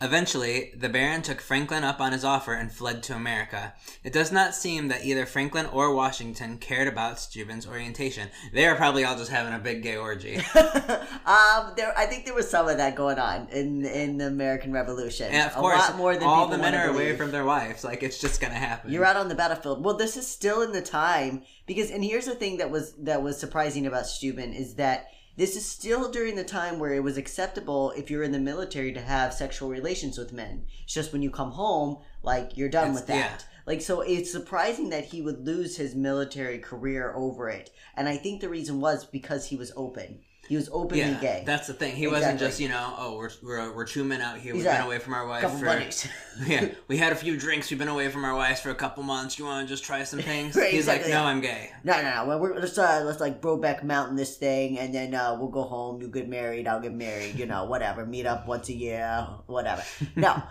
Eventually, 0.00 0.72
the 0.76 0.88
Baron 0.88 1.22
took 1.22 1.40
Franklin 1.40 1.82
up 1.82 2.00
on 2.00 2.12
his 2.12 2.24
offer 2.24 2.52
and 2.54 2.70
fled 2.70 3.02
to 3.04 3.14
America. 3.14 3.74
It 4.04 4.12
does 4.12 4.30
not 4.30 4.54
seem 4.54 4.86
that 4.88 5.04
either 5.04 5.26
Franklin 5.26 5.66
or 5.66 5.92
Washington 5.92 6.58
cared 6.58 6.86
about 6.86 7.18
Steuben's 7.18 7.66
orientation. 7.66 8.28
They 8.52 8.66
are 8.66 8.76
probably 8.76 9.04
all 9.04 9.16
just 9.16 9.32
having 9.32 9.54
a 9.54 9.58
big 9.58 9.82
gay 9.82 9.96
orgy. 9.96 10.36
um, 10.54 11.72
there, 11.76 11.92
I 11.96 12.06
think 12.08 12.26
there 12.26 12.34
was 12.34 12.48
some 12.48 12.68
of 12.68 12.76
that 12.76 12.94
going 12.94 13.18
on 13.18 13.48
in 13.48 13.84
in 13.84 14.18
the 14.18 14.28
American 14.28 14.72
Revolution. 14.72 15.32
And 15.32 15.50
of 15.50 15.56
a 15.56 15.60
course, 15.60 15.78
lot 15.78 15.96
more 15.96 16.14
than 16.14 16.24
all 16.24 16.46
the 16.46 16.58
men 16.58 16.76
are 16.76 16.90
away 16.90 17.16
from 17.16 17.32
their 17.32 17.44
wives. 17.44 17.82
Like, 17.82 18.04
it's 18.04 18.20
just 18.20 18.40
gonna 18.40 18.54
happen. 18.54 18.92
You're 18.92 19.04
out 19.04 19.16
on 19.16 19.28
the 19.28 19.34
battlefield. 19.34 19.84
Well, 19.84 19.96
this 19.96 20.16
is 20.16 20.28
still 20.28 20.62
in 20.62 20.70
the 20.70 20.82
time 20.82 21.42
because, 21.66 21.90
and 21.90 22.04
here's 22.04 22.26
the 22.26 22.36
thing 22.36 22.58
that 22.58 22.70
was 22.70 22.92
that 22.98 23.22
was 23.22 23.36
surprising 23.36 23.86
about 23.86 24.06
Steuben 24.06 24.52
is 24.52 24.74
that 24.74 25.08
this 25.38 25.56
is 25.56 25.64
still 25.64 26.10
during 26.10 26.34
the 26.36 26.44
time 26.44 26.78
where 26.78 26.92
it 26.92 27.02
was 27.02 27.16
acceptable 27.16 27.92
if 27.92 28.10
you're 28.10 28.24
in 28.24 28.32
the 28.32 28.38
military 28.40 28.92
to 28.92 29.00
have 29.00 29.32
sexual 29.32 29.68
relations 29.70 30.18
with 30.18 30.32
men. 30.32 30.66
It's 30.84 30.92
just 30.92 31.12
when 31.12 31.22
you 31.22 31.30
come 31.30 31.52
home, 31.52 31.98
like 32.22 32.56
you're 32.56 32.68
done 32.68 32.88
It's- 32.90 32.96
with 33.00 33.06
that. 33.06 33.14
yeah. 33.16 33.46
Like 33.64 33.80
so 33.82 34.00
it's 34.00 34.32
surprising 34.32 34.88
that 34.90 35.04
he 35.06 35.20
would 35.22 35.46
lose 35.46 35.76
his 35.76 35.94
military 35.94 36.58
career 36.58 37.12
over 37.14 37.48
it. 37.50 37.70
And 37.96 38.08
I 38.08 38.16
think 38.16 38.40
the 38.40 38.48
reason 38.48 38.80
was 38.80 39.04
because 39.04 39.46
he 39.46 39.56
was 39.56 39.72
open. 39.76 40.20
He 40.48 40.56
was 40.56 40.68
openly 40.72 41.00
Yeah, 41.00 41.20
gay. 41.20 41.42
that's 41.44 41.66
the 41.66 41.74
thing. 41.74 41.94
He 41.94 42.06
wasn't 42.08 42.38
just 42.40 42.58
you 42.58 42.68
know, 42.68 42.94
oh, 42.96 43.16
we're 43.16 43.30
we're, 43.42 43.74
we're 43.76 43.84
two 43.86 44.02
men 44.04 44.20
out 44.20 44.38
here. 44.38 44.54
We've 44.54 44.62
Exactly. 44.62 44.78
been 44.82 44.86
away 44.86 44.98
from 44.98 45.14
our 45.14 45.26
wife 45.26 45.42
couple 45.42 45.58
for 45.58 45.66
buddies. 45.66 46.08
yeah. 46.46 46.68
We 46.88 46.96
had 46.96 47.12
a 47.12 47.16
few 47.16 47.36
drinks. 47.36 47.70
We've 47.70 47.78
been 47.78 47.88
away 47.88 48.08
from 48.08 48.24
our 48.24 48.34
wives 48.34 48.60
for 48.60 48.70
a 48.70 48.74
couple 48.74 49.02
months. 49.02 49.38
You 49.38 49.44
want 49.44 49.68
to 49.68 49.72
just 49.72 49.84
try 49.84 50.04
some 50.04 50.20
things? 50.32 50.56
Right, 50.56 50.70
He's 50.70 50.80
exactly. 50.88 51.12
like, 51.12 51.20
no, 51.20 51.26
I'm 51.26 51.40
gay. 51.40 51.70
No, 51.84 52.00
no, 52.00 52.24
no. 52.24 52.38
Well, 52.38 52.54
let's 52.58 52.78
uh, 52.78 53.02
let's 53.04 53.20
like 53.20 53.40
Brokeback 53.42 53.82
Mountain 53.84 54.16
this 54.16 54.36
thing, 54.36 54.78
and 54.78 54.94
then 54.94 55.14
uh, 55.14 55.36
we'll 55.38 55.48
go 55.50 55.62
home. 55.62 56.00
You 56.00 56.08
get 56.08 56.28
married, 56.28 56.66
I'll 56.66 56.80
get 56.80 56.94
married. 56.94 57.38
You 57.38 57.46
know, 57.46 57.64
whatever. 57.66 58.06
Meet 58.06 58.26
up 58.26 58.46
once 58.48 58.68
a 58.70 58.74
year, 58.74 59.26
whatever. 59.46 59.82
No, 60.16 60.42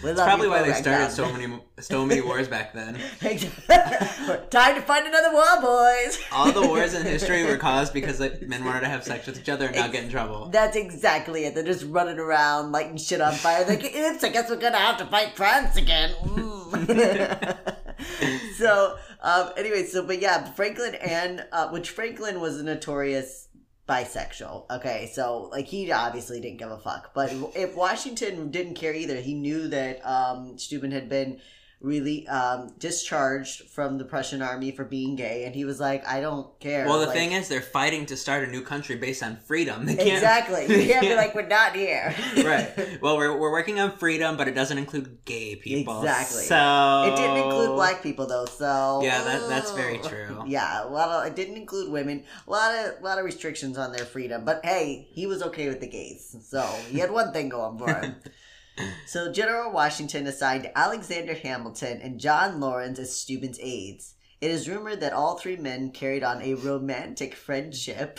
That's 0.00 0.20
probably 0.20 0.48
why 0.48 0.62
they 0.62 0.72
started 0.72 1.10
so 1.10 1.30
many 1.32 1.60
so 1.80 2.06
many 2.06 2.22
wars 2.22 2.48
back 2.48 2.72
then. 2.72 2.94
Time 4.50 4.74
to 4.74 4.80
find 4.82 5.06
another 5.06 5.32
war, 5.32 5.60
boys. 5.60 6.18
All 6.32 6.50
the 6.50 6.66
wars 6.66 6.94
in 6.94 7.04
history 7.04 7.44
were 7.44 7.56
caused 7.58 7.92
because 7.92 8.18
like, 8.18 8.40
men 8.42 8.64
wanted 8.64 8.80
to 8.80 8.88
have 8.88 9.04
sex 9.04 9.26
with 9.26 9.38
each 9.38 9.48
other 9.48 9.66
and 9.66 9.76
not 9.76 9.92
get 9.92 10.04
in 10.04 10.10
trouble. 10.10 10.48
That's 10.48 10.76
exactly 10.76 11.44
it. 11.44 11.54
They're 11.54 11.64
just 11.64 11.84
running 11.84 12.18
around 12.18 12.72
lighting 12.72 12.96
shit 12.96 13.20
on 13.20 13.34
fire. 13.34 13.66
Like, 13.66 13.84
oops, 13.96 14.24
I 14.24 14.30
guess 14.30 14.48
we're 14.48 14.56
gonna 14.56 14.78
have 14.78 14.96
to 14.98 15.06
fight 15.06 15.36
France 15.36 15.76
again. 15.76 16.14
Mm. 16.22 17.56
so, 18.56 18.96
um, 19.20 19.50
anyway, 19.56 19.84
so 19.84 20.06
but 20.06 20.22
yeah, 20.22 20.44
Franklin 20.52 20.94
and 20.94 21.44
uh, 21.52 21.68
which 21.68 21.90
Franklin 21.90 22.40
was 22.40 22.58
a 22.58 22.62
notorious 22.62 23.48
bisexual. 23.88 24.70
Okay, 24.70 25.10
so 25.12 25.48
like 25.50 25.66
he 25.66 25.90
obviously 25.90 26.40
didn't 26.40 26.58
give 26.58 26.70
a 26.70 26.78
fuck, 26.78 27.12
but 27.14 27.32
if 27.54 27.74
Washington 27.76 28.50
didn't 28.50 28.74
care 28.74 28.94
either, 28.94 29.16
he 29.16 29.34
knew 29.34 29.68
that 29.68 30.04
um, 30.06 30.58
Steuben 30.58 30.92
had 30.92 31.08
been 31.08 31.40
really 31.82 32.26
um, 32.28 32.72
discharged 32.78 33.68
from 33.70 33.98
the 33.98 34.04
Prussian 34.04 34.40
army 34.40 34.70
for 34.70 34.84
being 34.84 35.16
gay, 35.16 35.44
and 35.44 35.54
he 35.54 35.64
was 35.64 35.80
like, 35.80 36.06
I 36.06 36.20
don't 36.20 36.58
care. 36.60 36.86
Well, 36.86 37.00
the 37.00 37.06
Like, 37.06 37.14
thing 37.16 37.32
is, 37.32 37.48
they're 37.48 37.60
fighting 37.60 38.06
to 38.06 38.16
start 38.16 38.46
a 38.48 38.50
new 38.50 38.62
country 38.62 38.96
based 38.96 39.22
on 39.22 39.36
freedom. 39.36 39.88
Exactly. 39.88 40.62
You 40.62 40.86
can't 40.92 41.02
be 41.02 41.14
like, 41.22 41.34
we're 41.34 41.46
not 41.46 41.74
here. 41.74 42.14
right. 42.44 43.00
Well, 43.02 43.16
we're, 43.16 43.36
we're 43.36 43.50
working 43.50 43.80
on 43.80 43.96
freedom, 43.96 44.36
but 44.36 44.48
it 44.48 44.54
doesn't 44.54 44.78
include 44.78 45.24
gay 45.24 45.56
people. 45.56 45.98
Exactly. 46.00 46.44
So 46.44 47.04
It 47.12 47.16
didn't 47.16 47.36
include 47.38 47.74
black 47.76 48.02
people 48.02 48.26
though, 48.26 48.46
so 48.46 49.00
Yeah, 49.02 49.22
that- 49.24 49.48
that's 49.48 49.72
very 49.72 49.98
true. 49.98 50.44
Yeah, 50.46 50.84
a 50.84 50.88
lot 50.88 51.08
of 51.08 51.26
it 51.26 51.36
didn't 51.36 51.56
include 51.56 51.90
women. 51.90 52.24
A 52.46 52.50
lot 52.50 52.74
of 52.74 53.02
lot 53.02 53.18
of 53.18 53.24
restrictions 53.24 53.78
on 53.78 53.92
their 53.92 54.04
freedom. 54.04 54.44
But 54.44 54.60
hey, 54.64 55.08
he 55.12 55.26
was 55.26 55.42
okay 55.42 55.68
with 55.68 55.80
the 55.80 55.86
gays, 55.88 56.36
so 56.48 56.62
he 56.90 56.98
had 56.98 57.10
one 57.10 57.32
thing 57.32 57.48
going 57.48 57.78
for 57.78 57.92
him. 57.94 58.16
So 59.06 59.30
General 59.32 59.72
Washington 59.72 60.26
assigned 60.26 60.70
Alexander 60.74 61.34
Hamilton 61.34 62.00
and 62.00 62.20
John 62.20 62.60
Laurens 62.60 62.98
as 62.98 63.14
Steuben's 63.14 63.58
aides. 63.60 64.14
It 64.40 64.50
is 64.50 64.68
rumored 64.68 65.00
that 65.00 65.12
all 65.12 65.38
three 65.38 65.56
men 65.56 65.90
carried 65.90 66.24
on 66.24 66.42
a 66.42 66.54
romantic 66.54 67.34
friendship. 67.34 68.18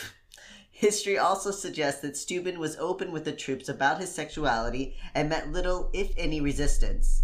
History 0.72 1.18
also 1.18 1.52
suggests 1.52 2.02
that 2.02 2.18
Steuben 2.18 2.60
was 2.60 2.78
open 2.78 3.12
with 3.12 3.26
the 3.26 3.32
troops 3.32 3.70
about 3.70 4.00
his 4.00 4.14
sexuality 4.14 4.96
and 5.14 5.30
met 5.30 5.52
little, 5.52 5.90
if 5.94 6.12
any, 6.18 6.40
resistance. 6.40 7.24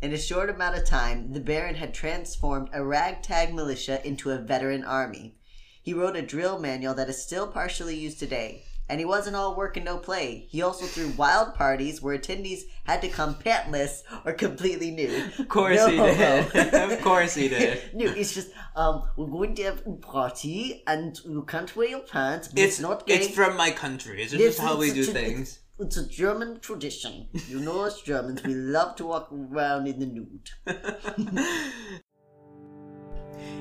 In 0.00 0.12
a 0.12 0.18
short 0.18 0.48
amount 0.48 0.76
of 0.76 0.84
time, 0.84 1.32
the 1.32 1.40
Baron 1.40 1.74
had 1.74 1.92
transformed 1.92 2.70
a 2.72 2.84
ragtag 2.84 3.52
militia 3.52 4.00
into 4.06 4.30
a 4.30 4.38
veteran 4.38 4.84
army. 4.84 5.34
He 5.82 5.92
wrote 5.92 6.16
a 6.16 6.22
drill 6.22 6.58
manual 6.60 6.94
that 6.94 7.08
is 7.08 7.20
still 7.20 7.48
partially 7.48 7.96
used 7.96 8.20
today. 8.20 8.62
And 8.88 9.00
he 9.00 9.04
wasn't 9.04 9.36
all 9.36 9.54
work 9.54 9.76
and 9.76 9.84
no 9.84 9.98
play. 9.98 10.46
He 10.48 10.62
also 10.62 10.86
threw 10.86 11.10
wild 11.10 11.54
parties 11.54 12.00
where 12.00 12.16
attendees 12.16 12.62
had 12.84 13.02
to 13.02 13.08
come 13.08 13.34
pantless 13.34 14.02
or 14.24 14.32
completely 14.32 14.90
nude. 14.90 15.38
Of 15.38 15.48
course 15.48 15.86
he 15.86 15.96
did. 15.96 16.74
of 16.74 17.00
course 17.02 17.34
he 17.34 17.48
did. 17.48 17.94
No, 17.94 18.06
it's 18.06 18.34
just 18.34 18.50
um, 18.76 19.02
we're 19.16 19.26
going 19.26 19.54
to 19.56 19.62
have 19.64 19.82
a 19.86 19.92
party 19.92 20.82
and 20.86 21.18
you 21.24 21.42
can't 21.42 21.74
wear 21.76 21.88
your 21.88 22.00
pants. 22.00 22.48
It's 22.48 22.60
it's, 22.60 22.80
not 22.80 23.06
gay. 23.06 23.16
It's 23.16 23.34
from 23.34 23.56
my 23.56 23.70
country. 23.70 24.22
It's 24.22 24.32
just 24.32 24.58
how 24.58 24.78
we 24.78 24.88
it's 24.88 24.94
do 24.94 25.04
things. 25.04 25.60
It's 25.80 25.96
a 25.96 26.08
German 26.08 26.58
tradition. 26.60 27.28
You 27.48 27.60
know 27.60 27.84
us 27.84 28.02
Germans, 28.02 28.42
we 28.42 28.54
love 28.54 28.96
to 28.96 29.06
walk 29.06 29.30
around 29.32 29.86
in 29.86 30.00
the 30.00 30.06
nude. 30.06 30.50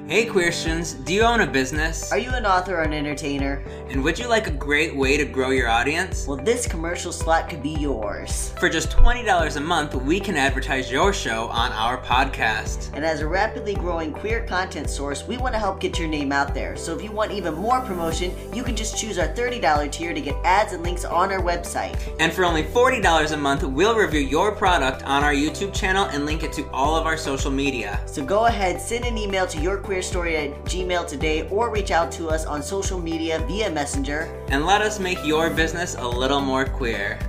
Hey, 0.07 0.25
Queerstons, 0.25 1.03
do 1.03 1.13
you 1.13 1.23
own 1.23 1.41
a 1.41 1.47
business? 1.47 2.13
Are 2.13 2.17
you 2.17 2.29
an 2.29 2.45
author 2.45 2.77
or 2.77 2.83
an 2.83 2.93
entertainer? 2.93 3.61
And 3.89 4.01
would 4.05 4.17
you 4.17 4.29
like 4.29 4.47
a 4.47 4.51
great 4.51 4.95
way 4.95 5.17
to 5.17 5.25
grow 5.25 5.49
your 5.49 5.67
audience? 5.67 6.25
Well, 6.25 6.37
this 6.37 6.65
commercial 6.65 7.11
slot 7.11 7.49
could 7.49 7.61
be 7.61 7.71
yours. 7.71 8.53
For 8.57 8.69
just 8.69 8.89
$20 8.89 9.57
a 9.57 9.59
month, 9.59 9.95
we 9.95 10.21
can 10.21 10.37
advertise 10.37 10.89
your 10.89 11.11
show 11.11 11.49
on 11.49 11.73
our 11.73 11.97
podcast. 11.97 12.89
And 12.93 13.03
as 13.03 13.19
a 13.19 13.27
rapidly 13.27 13.75
growing 13.75 14.13
queer 14.13 14.45
content 14.45 14.89
source, 14.89 15.27
we 15.27 15.35
want 15.35 15.53
to 15.55 15.59
help 15.59 15.81
get 15.81 15.99
your 15.99 16.07
name 16.07 16.31
out 16.31 16.53
there. 16.53 16.77
So 16.77 16.95
if 16.95 17.03
you 17.03 17.11
want 17.11 17.33
even 17.33 17.55
more 17.55 17.81
promotion, 17.81 18.31
you 18.53 18.63
can 18.63 18.77
just 18.77 18.97
choose 18.97 19.17
our 19.17 19.27
$30 19.27 19.91
tier 19.91 20.13
to 20.13 20.21
get 20.21 20.35
ads 20.45 20.71
and 20.71 20.83
links 20.83 21.03
on 21.03 21.33
our 21.33 21.41
website. 21.41 21.99
And 22.21 22.31
for 22.31 22.45
only 22.45 22.63
$40 22.63 23.33
a 23.33 23.37
month, 23.37 23.63
we'll 23.63 23.97
review 23.97 24.21
your 24.21 24.53
product 24.53 25.03
on 25.03 25.25
our 25.25 25.33
YouTube 25.33 25.73
channel 25.73 26.05
and 26.05 26.25
link 26.25 26.43
it 26.43 26.53
to 26.53 26.65
all 26.71 26.95
of 26.95 27.05
our 27.05 27.17
social 27.17 27.51
media. 27.51 27.99
So 28.05 28.23
go 28.23 28.45
ahead, 28.45 28.79
send 28.79 29.03
an 29.03 29.17
email 29.17 29.45
to 29.47 29.61
yourqueerstory 29.67 30.35
at 30.35 30.63
gmail 30.63 31.05
today 31.07 31.47
or 31.49 31.69
reach 31.69 31.91
out 31.91 32.09
to 32.13 32.29
us 32.29 32.45
on 32.45 32.63
social 32.63 32.99
media 32.99 33.39
via 33.47 33.69
Messenger. 33.69 34.21
And 34.47 34.65
let 34.65 34.81
us 34.81 34.99
make 34.99 35.23
your 35.25 35.49
business 35.49 35.95
a 35.95 36.07
little 36.07 36.39
more 36.39 36.63
queer. 36.65 37.19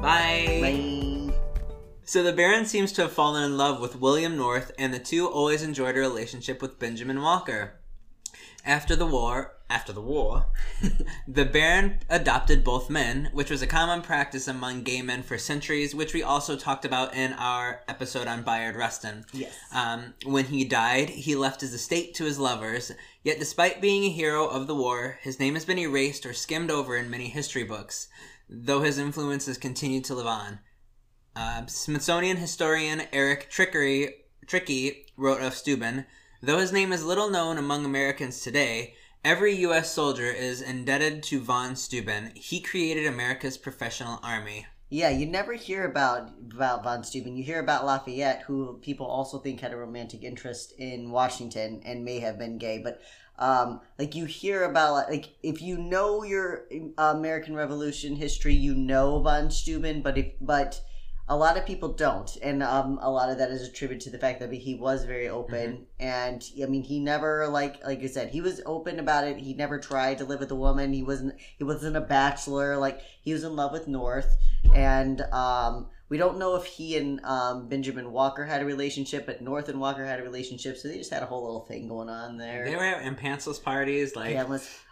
Bye. 0.00 0.60
Bye. 0.62 1.34
So 2.06 2.22
the 2.22 2.32
Baron 2.32 2.64
seems 2.64 2.92
to 2.92 3.02
have 3.02 3.12
fallen 3.12 3.44
in 3.44 3.56
love 3.56 3.80
with 3.80 4.00
William 4.00 4.36
North, 4.36 4.72
and 4.78 4.92
the 4.92 4.98
two 4.98 5.26
always 5.26 5.62
enjoyed 5.62 5.96
a 5.96 6.00
relationship 6.00 6.62
with 6.62 6.78
Benjamin 6.78 7.20
Walker. 7.20 7.80
After 8.64 8.96
the 8.96 9.06
war, 9.06 9.56
after 9.70 9.92
the 9.92 10.00
war, 10.00 10.46
the 11.28 11.44
Baron 11.44 11.98
adopted 12.10 12.62
both 12.62 12.90
men, 12.90 13.30
which 13.32 13.50
was 13.50 13.62
a 13.62 13.66
common 13.66 14.02
practice 14.02 14.46
among 14.46 14.82
gay 14.82 15.00
men 15.00 15.22
for 15.22 15.38
centuries, 15.38 15.94
which 15.94 16.12
we 16.12 16.22
also 16.22 16.56
talked 16.56 16.84
about 16.84 17.14
in 17.14 17.32
our 17.34 17.80
episode 17.88 18.26
on 18.26 18.42
Bayard 18.42 18.76
Rustin. 18.76 19.24
Yes. 19.32 19.54
Um, 19.72 20.14
when 20.24 20.46
he 20.46 20.64
died, 20.64 21.08
he 21.10 21.34
left 21.34 21.62
his 21.62 21.72
estate 21.72 22.14
to 22.14 22.24
his 22.24 22.38
lovers. 22.38 22.92
Yet, 23.22 23.38
despite 23.38 23.80
being 23.80 24.04
a 24.04 24.10
hero 24.10 24.46
of 24.46 24.66
the 24.66 24.74
war, 24.74 25.18
his 25.22 25.40
name 25.40 25.54
has 25.54 25.64
been 25.64 25.78
erased 25.78 26.26
or 26.26 26.34
skimmed 26.34 26.70
over 26.70 26.96
in 26.96 27.10
many 27.10 27.28
history 27.28 27.64
books, 27.64 28.08
though 28.48 28.82
his 28.82 28.98
influence 28.98 29.46
has 29.46 29.56
continued 29.56 30.04
to 30.04 30.14
live 30.14 30.26
on. 30.26 30.58
Uh, 31.34 31.66
Smithsonian 31.66 32.36
historian 32.36 33.02
Eric 33.12 33.48
Trickery, 33.50 34.14
Trickey 34.46 35.06
wrote 35.16 35.40
of 35.40 35.54
Steuben, 35.54 36.06
though 36.42 36.58
his 36.58 36.72
name 36.72 36.92
is 36.92 37.04
little 37.04 37.30
known 37.30 37.58
among 37.58 37.84
Americans 37.84 38.40
today, 38.40 38.94
every 39.24 39.54
U.S. 39.56 39.92
soldier 39.92 40.30
is 40.30 40.60
indebted 40.60 41.22
to 41.24 41.40
von 41.40 41.74
Steuben. 41.74 42.30
He 42.34 42.60
created 42.60 43.06
America's 43.06 43.56
professional 43.56 44.20
army. 44.22 44.66
Yeah, 44.90 45.08
you 45.08 45.26
never 45.26 45.54
hear 45.54 45.86
about 45.86 46.30
about 46.52 46.84
von 46.84 47.02
Steuben. 47.02 47.36
You 47.36 47.42
hear 47.42 47.58
about 47.58 47.86
Lafayette, 47.86 48.42
who 48.42 48.78
people 48.82 49.06
also 49.06 49.38
think 49.38 49.60
had 49.60 49.72
a 49.72 49.76
romantic 49.76 50.22
interest 50.22 50.74
in 50.78 51.10
Washington 51.10 51.80
and 51.84 52.04
may 52.04 52.20
have 52.20 52.38
been 52.38 52.58
gay. 52.58 52.78
But 52.78 53.00
um, 53.38 53.80
like 53.98 54.14
you 54.14 54.26
hear 54.26 54.62
about 54.64 55.10
like 55.10 55.30
if 55.42 55.62
you 55.62 55.78
know 55.78 56.22
your 56.22 56.66
American 56.98 57.56
Revolution 57.56 58.14
history, 58.14 58.54
you 58.54 58.74
know 58.74 59.20
von 59.20 59.50
Steuben. 59.50 60.02
But 60.02 60.18
if 60.18 60.32
but 60.40 60.80
a 61.26 61.36
lot 61.36 61.56
of 61.56 61.64
people 61.64 61.88
don't, 61.88 62.36
and 62.42 62.62
um, 62.62 62.98
a 63.00 63.10
lot 63.10 63.30
of 63.30 63.38
that 63.38 63.50
is 63.50 63.66
attributed 63.66 64.02
to 64.04 64.10
the 64.10 64.18
fact 64.18 64.40
that 64.40 64.52
he 64.52 64.74
was 64.74 65.04
very 65.04 65.28
open, 65.28 65.86
and 65.98 66.44
I 66.62 66.66
mean 66.66 66.82
he 66.82 66.98
never 67.00 67.48
like 67.48 67.82
like 67.84 68.02
I 68.02 68.06
said 68.06 68.28
he 68.28 68.42
was 68.42 68.60
open 68.66 68.98
about 68.98 69.26
it. 69.26 69.38
He 69.38 69.54
never 69.54 69.78
tried 69.78 70.18
to 70.18 70.24
live 70.24 70.40
with 70.40 70.50
a 70.50 70.56
woman. 70.56 70.92
He 70.92 71.02
wasn't 71.02 71.34
he 71.56 71.64
wasn't 71.64 71.96
a 71.96 72.02
bachelor. 72.02 72.76
Like 72.76 73.00
he 73.22 73.32
was 73.32 73.42
in 73.42 73.56
love 73.56 73.72
with 73.72 73.88
North, 73.88 74.36
and 74.74 75.22
um, 75.32 75.86
we 76.14 76.18
don't 76.18 76.38
know 76.38 76.54
if 76.54 76.64
he 76.64 76.96
and 76.96 77.20
um, 77.24 77.66
Benjamin 77.66 78.12
Walker 78.12 78.44
had 78.44 78.62
a 78.62 78.64
relationship, 78.64 79.26
but 79.26 79.42
North 79.42 79.68
and 79.68 79.80
Walker 79.80 80.06
had 80.06 80.20
a 80.20 80.22
relationship, 80.22 80.76
so 80.76 80.86
they 80.86 80.96
just 80.96 81.12
had 81.12 81.24
a 81.24 81.26
whole 81.26 81.42
little 81.42 81.66
thing 81.66 81.88
going 81.88 82.08
on 82.08 82.36
there. 82.36 82.64
They 82.64 82.76
were 82.76 82.84
at 82.84 83.18
pantsless 83.18 83.60
parties, 83.60 84.14
like 84.14 84.30
Yeah, 84.30 84.46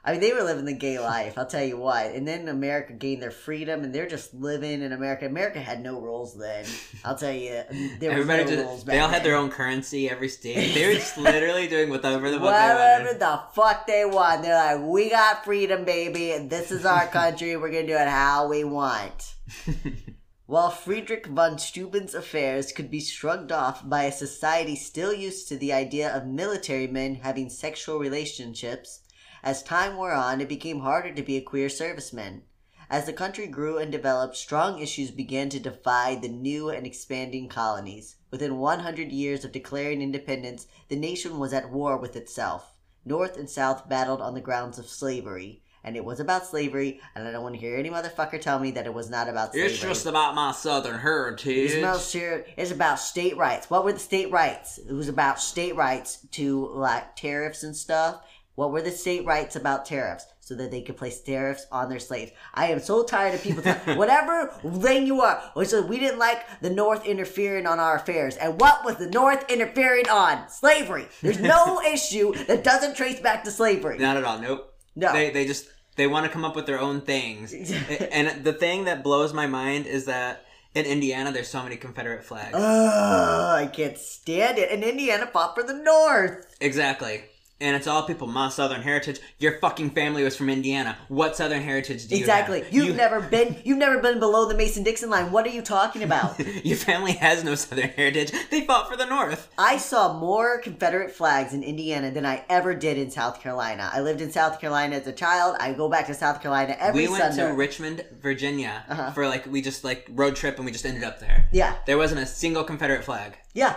I 0.05 0.11
mean, 0.11 0.21
they 0.21 0.33
were 0.33 0.43
living 0.43 0.65
the 0.65 0.73
gay 0.73 0.99
life. 0.99 1.39
I'll 1.39 1.47
tell 1.47 1.63
you 1.63 1.77
what. 1.77 2.07
And 2.07 2.27
then 2.27 2.49
America 2.49 2.93
gained 2.93 3.23
their 3.23 3.31
freedom, 3.31 3.85
and 3.85 3.95
they're 3.95 4.09
just 4.09 4.35
living 4.35 4.83
in 4.83 4.93
America. 4.93 5.27
America 5.27 5.61
had 5.61 5.81
no 5.81 6.01
rules 6.01 6.37
then. 6.37 6.65
I'll 7.05 7.17
tell 7.17 7.31
you, 7.31 7.63
there 8.01 8.11
everybody 8.11 8.43
no 8.43 8.51
just 8.51 8.65
rules. 8.65 8.85
they 8.85 8.99
all 8.99 9.09
had 9.09 9.23
their 9.23 9.37
own 9.37 9.49
currency 9.49 10.11
every 10.11 10.29
state. 10.29 10.75
They 10.75 10.89
were 10.89 10.95
just 10.95 11.19
literally 11.19 11.69
doing 11.69 11.89
whatever 11.89 12.33
the 12.33 12.41
fuck 12.41 12.47
they 12.47 12.51
Whatever 12.51 13.17
the 13.17 13.43
fuck 13.55 13.87
they 13.87 14.05
want. 14.07 14.43
They're 14.43 14.77
like, 14.77 14.85
we 14.91 15.09
got 15.09 15.45
freedom, 15.45 15.85
baby. 15.85 16.49
This 16.49 16.73
is 16.73 16.85
our 16.85 17.07
country. 17.21 17.57
We're 17.57 17.71
gonna 17.71 17.87
do 17.87 17.95
it 17.97 18.09
how 18.09 18.49
we 18.49 18.65
want. 18.65 19.35
While 20.53 20.69
Friedrich 20.69 21.29
von 21.29 21.59
Steuben's 21.59 22.15
affairs 22.15 22.73
could 22.73 22.91
be 22.91 23.01
shrugged 23.01 23.51
off 23.51 23.89
by 23.89 24.03
a 24.03 24.13
society 24.13 24.77
still 24.77 25.11
used 25.11 25.49
to 25.49 25.57
the 25.57 25.73
idea 25.73 26.15
of 26.15 26.27
military 26.27 26.87
men 26.87 27.15
having 27.15 27.49
sexual 27.49 27.99
relationships, 27.99 29.01
As 29.43 29.63
time 29.63 29.97
wore 29.97 30.13
on, 30.13 30.43
it 30.43 30.51
became 30.51 30.81
harder 30.81 31.11
to 31.15 31.23
be 31.23 31.39
a 31.39 31.41
queer 31.41 31.69
serviceman. 31.69 32.43
As 32.91 33.07
the 33.07 33.15
country 33.15 33.47
grew 33.47 33.79
and 33.79 33.91
developed, 33.91 34.37
strong 34.37 34.79
issues 34.79 35.11
began 35.11 35.49
to 35.49 35.59
divide 35.59 36.21
the 36.21 36.29
new 36.29 36.69
and 36.69 36.87
expanding 36.87 37.49
colonies. 37.49 38.17
Within 38.31 38.59
100 38.59 39.11
years 39.11 39.47
of 39.47 39.53
declaring 39.53 40.03
independence, 40.03 40.67
the 40.89 40.97
nation 40.97 41.39
was 41.39 41.55
at 41.55 41.71
war 41.71 41.97
with 41.97 42.15
itself. 42.15 42.75
North 43.07 43.39
and 43.39 43.49
South 43.49 43.89
battled 43.89 44.21
on 44.21 44.35
the 44.35 44.43
grounds 44.43 44.79
of 44.79 44.87
slavery. 44.87 45.62
And 45.85 45.97
it 45.97 46.05
was 46.05 46.21
about 46.21 46.47
slavery, 46.47 47.01
and 47.15 47.27
I 47.27 47.33
don't 47.33 47.43
want 47.43 47.55
to 47.57 47.61
hear 47.61 47.77
any 47.77 47.91
motherfucker 47.91 48.41
tell 48.41 48.59
me 48.61 48.71
that 48.73 48.87
it 48.87 48.95
was 48.95 49.11
not 49.11 49.29
about 49.29 49.53
slavery. 49.53 49.71
It's 49.71 49.81
just 49.81 50.07
about 50.07 50.35
my 50.35 50.53
southern 50.53 50.99
heritage. 51.01 51.73
It's 51.73 51.75
about, 51.77 52.15
it's 52.57 52.71
about 52.71 53.01
state 53.01 53.37
rights. 53.37 53.69
What 53.69 53.85
were 53.85 53.93
the 53.93 53.99
state 53.99 54.31
rights? 54.31 54.79
It 54.79 54.93
was 54.93 55.09
about 55.09 55.41
state 55.41 55.75
rights 55.75 56.25
to 56.33 56.69
like 56.69 57.17
tariffs 57.17 57.65
and 57.65 57.75
stuff. 57.77 58.23
What 58.55 58.71
were 58.71 58.83
the 58.83 58.91
state 58.91 59.25
rights 59.25 59.57
about 59.57 59.85
tariffs? 59.87 60.27
So 60.45 60.57
that 60.57 60.71
they 60.73 60.83
could 60.83 60.97
place 60.97 61.21
tariffs 61.21 61.67
on 61.71 61.89
their 61.89 62.01
slaves. 62.01 62.33
I 62.53 62.67
am 62.67 62.81
so 62.81 63.05
tired 63.05 63.35
of 63.35 63.43
people 63.43 63.63
telling 63.63 63.97
whatever 63.97 64.49
thing 64.81 65.07
you 65.07 65.21
are. 65.21 65.41
So 65.65 65.81
we 65.83 65.99
didn't 66.01 66.19
like 66.19 66.45
the 66.61 66.69
North 66.69 67.07
interfering 67.07 67.65
on 67.67 67.79
our 67.79 67.97
affairs. 67.97 68.37
And 68.37 68.61
what 68.61 68.85
was 68.85 68.97
the 68.97 69.09
North 69.09 69.49
interfering 69.51 70.09
on? 70.09 70.49
Slavery. 70.51 71.07
There's 71.23 71.41
no 71.41 71.81
issue 71.93 72.35
that 72.47 72.65
doesn't 72.65 72.97
trace 72.97 73.21
back 73.21 73.45
to 73.45 73.53
slavery. 73.53 73.99
Not 73.99 74.17
at 74.17 74.25
all. 74.25 74.41
Nope. 74.41 74.72
No. 74.95 75.13
They 75.13 75.31
they 75.31 75.47
just 75.47 75.69
they 75.97 76.07
want 76.07 76.27
to 76.27 76.33
come 76.33 76.45
up 76.45 76.57
with 76.57 76.67
their 76.67 76.81
own 76.81 77.01
things. 77.01 77.53
and 78.13 78.45
the 78.45 78.53
thing 78.53 78.85
that 78.85 79.03
blows 79.03 79.33
my 79.33 79.47
mind 79.47 79.87
is 79.87 80.07
that 80.07 80.45
in 80.75 80.87
Indiana 80.87 81.33
there's 81.33 81.49
so 81.49 81.63
many 81.63 81.77
Confederate 81.77 82.25
flags. 82.25 82.55
Ugh, 82.55 82.61
I 82.63 83.67
can't 83.67 83.99
stand 83.99 84.59
it. 84.59 84.71
And 84.71 84.83
Indiana 84.83 85.27
fought 85.27 85.55
for 85.55 85.63
the 85.63 85.75
North. 85.75 86.57
Exactly. 86.61 87.25
And 87.63 87.77
it's 87.77 87.87
all 87.87 88.03
people, 88.03 88.27
my 88.27 88.49
Southern 88.49 88.83
heritage. 88.83 89.21
Your 89.39 89.59
fucking 89.61 89.91
family 89.91 90.25
was 90.25 90.35
from 90.37 90.51
Indiana. 90.51 90.99
What 91.09 91.37
Southern 91.37 91.63
heritage 91.63 92.09
do 92.09 92.17
you 92.17 92.21
Exactly. 92.21 92.63
have? 92.63 92.73
You've 92.73 92.87
You- 92.89 92.95
never 92.95 93.21
been 93.37 93.57
you've 93.65 93.79
never 93.79 93.99
been 94.01 94.19
below 94.19 94.49
the 94.49 94.55
Mason 94.57 94.83
Dixon 94.83 95.11
line. 95.11 95.31
What 95.31 95.47
are 95.47 95.51
you 95.51 95.63
talking 95.63 96.03
about? 96.03 96.39
Your 96.65 96.77
family 96.77 97.13
has 97.13 97.45
no 97.45 97.55
Southern 97.55 97.91
heritage. 97.91 98.33
They 98.51 98.63
fought 98.67 98.89
for 98.91 98.97
the 98.97 99.07
North. 99.07 99.49
I 99.57 99.77
saw 99.77 100.19
more 100.19 100.59
Confederate 100.61 101.13
flags 101.13 101.55
in 101.55 101.63
Indiana 101.63 102.11
than 102.11 102.27
I 102.27 102.45
ever 102.51 102.75
did 102.75 102.99
in 102.99 103.11
South 103.13 103.41
Carolina. 103.41 103.89
I 103.93 104.01
lived 104.01 104.21
in 104.21 104.33
South 104.33 104.61
Carolina 104.61 104.97
as 104.97 105.07
a 105.07 105.13
child. 105.13 105.57
I 105.61 105.73
go 105.73 105.89
back 105.89 106.09
to 106.09 106.15
South 106.15 106.43
Carolina 106.43 106.77
every 106.81 107.03
we 107.07 107.09
went 107.13 107.23
Sunday. 107.35 107.47
to 107.49 107.53
Richmond, 107.55 108.05
Virginia 108.21 108.85
Uh-huh. 108.89 109.13
for 109.13 109.29
like 109.29 109.47
we 109.47 109.63
just 109.63 109.85
like 109.85 110.07
road 110.11 110.35
trip 110.35 110.57
and 110.57 110.67
we 110.67 110.73
just 110.73 110.85
ended 110.85 111.05
up 111.05 111.21
there. 111.21 111.49
yeah, 111.53 111.77
There 111.87 111.97
wasn't 111.99 112.21
a 112.23 112.27
single 112.27 112.65
Confederate 112.65 113.05
flag. 113.05 113.37
yeah. 113.55 113.77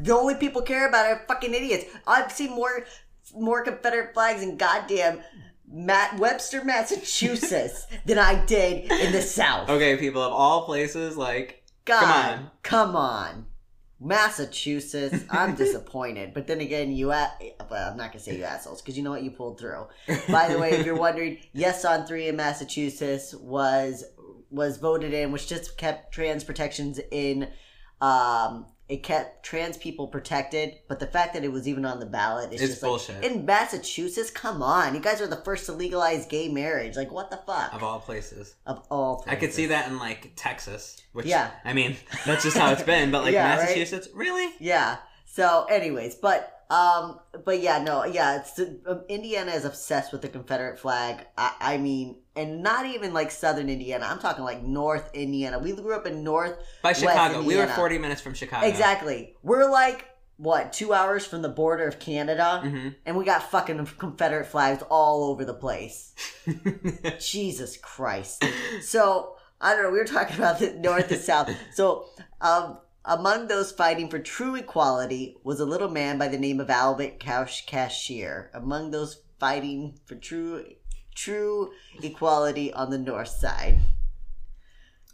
The 0.00 0.12
only 0.16 0.34
people 0.34 0.62
care 0.62 0.88
about 0.88 1.06
are 1.06 1.22
fucking 1.28 1.52
idiots. 1.54 1.84
I've 2.06 2.32
seen 2.32 2.50
more 2.50 2.84
more 3.34 3.62
Confederate 3.64 4.14
flags 4.14 4.42
in 4.42 4.56
goddamn 4.56 5.20
Matt 5.66 6.18
Webster, 6.18 6.64
Massachusetts 6.64 7.86
than 8.06 8.18
I 8.18 8.44
did 8.44 8.90
in 8.92 9.12
the 9.12 9.22
South. 9.22 9.70
Okay, 9.70 9.96
people 9.96 10.22
of 10.22 10.32
all 10.32 10.64
places, 10.66 11.16
like 11.16 11.62
God, 11.84 12.00
come 12.00 12.10
on. 12.10 12.50
come 12.62 12.96
on. 12.96 13.46
Massachusetts, 14.04 15.24
I'm 15.30 15.54
disappointed. 15.56 16.34
But 16.34 16.46
then 16.46 16.60
again, 16.60 16.92
you, 16.92 17.12
a- 17.12 17.32
well, 17.70 17.90
I'm 17.90 17.96
not 17.96 18.10
gonna 18.12 18.20
say 18.20 18.36
you 18.36 18.44
assholes 18.44 18.82
because 18.82 18.96
you 18.96 19.02
know 19.04 19.10
what, 19.10 19.22
you 19.22 19.30
pulled 19.30 19.58
through. 19.60 19.86
By 20.28 20.48
the 20.48 20.58
way, 20.58 20.72
if 20.72 20.84
you're 20.84 20.96
wondering, 20.96 21.38
yes 21.52 21.84
on 21.84 22.06
three 22.06 22.28
in 22.28 22.36
Massachusetts 22.36 23.34
was 23.34 24.04
was 24.50 24.76
voted 24.76 25.14
in, 25.14 25.32
which 25.32 25.48
just 25.48 25.78
kept 25.78 26.12
trans 26.12 26.44
protections 26.44 27.00
in. 27.10 27.48
Um, 28.00 28.66
it 28.92 29.02
kept 29.02 29.42
trans 29.42 29.78
people 29.78 30.06
protected, 30.06 30.74
but 30.86 31.00
the 31.00 31.06
fact 31.06 31.32
that 31.32 31.42
it 31.44 31.50
was 31.50 31.66
even 31.66 31.86
on 31.86 31.98
the 31.98 32.04
ballot 32.04 32.52
is 32.52 32.60
It's 32.60 32.72
just 32.72 32.82
bullshit. 32.82 33.22
like 33.22 33.24
in 33.24 33.46
Massachusetts. 33.46 34.30
Come 34.30 34.62
on, 34.62 34.94
you 34.94 35.00
guys 35.00 35.22
are 35.22 35.26
the 35.26 35.40
first 35.44 35.64
to 35.64 35.72
legalize 35.72 36.26
gay 36.26 36.50
marriage. 36.50 36.94
Like, 36.94 37.10
what 37.10 37.30
the 37.30 37.38
fuck? 37.38 37.72
Of 37.72 37.82
all 37.82 38.00
places. 38.00 38.54
Of 38.66 38.84
all, 38.90 39.22
places. 39.22 39.32
I 39.32 39.40
could 39.40 39.54
see 39.54 39.64
that 39.66 39.88
in 39.88 39.98
like 39.98 40.32
Texas, 40.36 41.00
which 41.14 41.24
Yeah. 41.24 41.50
I 41.64 41.72
mean, 41.72 41.96
that's 42.26 42.42
just 42.42 42.58
how 42.58 42.70
it's 42.70 42.82
been. 42.82 43.10
But 43.10 43.24
like 43.24 43.32
Yeah, 43.32 43.48
right? 43.56 43.60
Massachusetts, 43.60 44.08
really? 44.12 44.52
Yeah. 44.60 44.98
So, 45.24 45.64
anyways, 45.70 46.16
but 46.16 46.64
um, 46.68 47.18
but 47.46 47.60
yeah, 47.60 47.82
no, 47.82 48.04
yeah, 48.04 48.40
it's 48.40 48.58
um, 48.86 49.04
Indiana 49.08 49.52
is 49.52 49.64
obsessed 49.64 50.12
with 50.12 50.20
the 50.20 50.28
Confederate 50.28 50.78
flag. 50.78 51.26
I, 51.38 51.54
I 51.60 51.76
mean, 51.78 52.16
and 52.36 52.62
not 52.62 52.86
even 52.86 53.12
like 53.12 53.30
Southern 53.30 53.68
Indiana. 53.68 54.06
I'm 54.08 54.18
talking 54.18 54.44
like 54.44 54.62
North 54.62 55.10
Indiana. 55.14 55.58
We 55.58 55.72
grew 55.72 55.94
up 55.94 56.06
in 56.06 56.24
North. 56.24 56.58
By 56.82 56.92
Chicago, 56.92 57.42
we 57.42 57.56
were 57.56 57.66
40 57.66 57.98
minutes 57.98 58.20
from 58.20 58.34
Chicago. 58.34 58.66
Exactly. 58.66 59.36
We're 59.42 59.70
like 59.70 60.08
what 60.38 60.72
two 60.72 60.92
hours 60.92 61.24
from 61.24 61.42
the 61.42 61.48
border 61.48 61.86
of 61.86 61.98
Canada, 61.98 62.60
hmm 62.64 62.88
and 63.06 63.16
we 63.16 63.24
got 63.24 63.50
fucking 63.50 63.84
Confederate 63.98 64.46
flags 64.46 64.82
all 64.88 65.24
over 65.30 65.44
the 65.44 65.54
place. 65.54 66.14
Jesus 67.20 67.76
Christ. 67.76 68.44
So 68.80 69.36
I 69.60 69.74
don't 69.74 69.84
know. 69.84 69.90
We 69.90 69.98
were 69.98 70.04
talking 70.04 70.36
about 70.36 70.58
the 70.58 70.72
North 70.72 71.10
and 71.12 71.20
South. 71.20 71.50
So 71.74 72.06
um, 72.40 72.78
among 73.04 73.48
those 73.48 73.70
fighting 73.72 74.08
for 74.08 74.18
true 74.18 74.56
equality 74.56 75.36
was 75.44 75.60
a 75.60 75.64
little 75.64 75.88
man 75.88 76.18
by 76.18 76.28
the 76.28 76.38
name 76.38 76.60
of 76.60 76.70
Albert 76.70 77.20
Cash 77.20 77.66
Cashier. 77.66 78.50
Among 78.54 78.90
those 78.90 79.22
fighting 79.38 79.98
for 80.06 80.14
true 80.14 80.64
true 81.14 81.72
equality 82.02 82.72
on 82.72 82.90
the 82.90 82.98
North 82.98 83.28
side. 83.28 83.78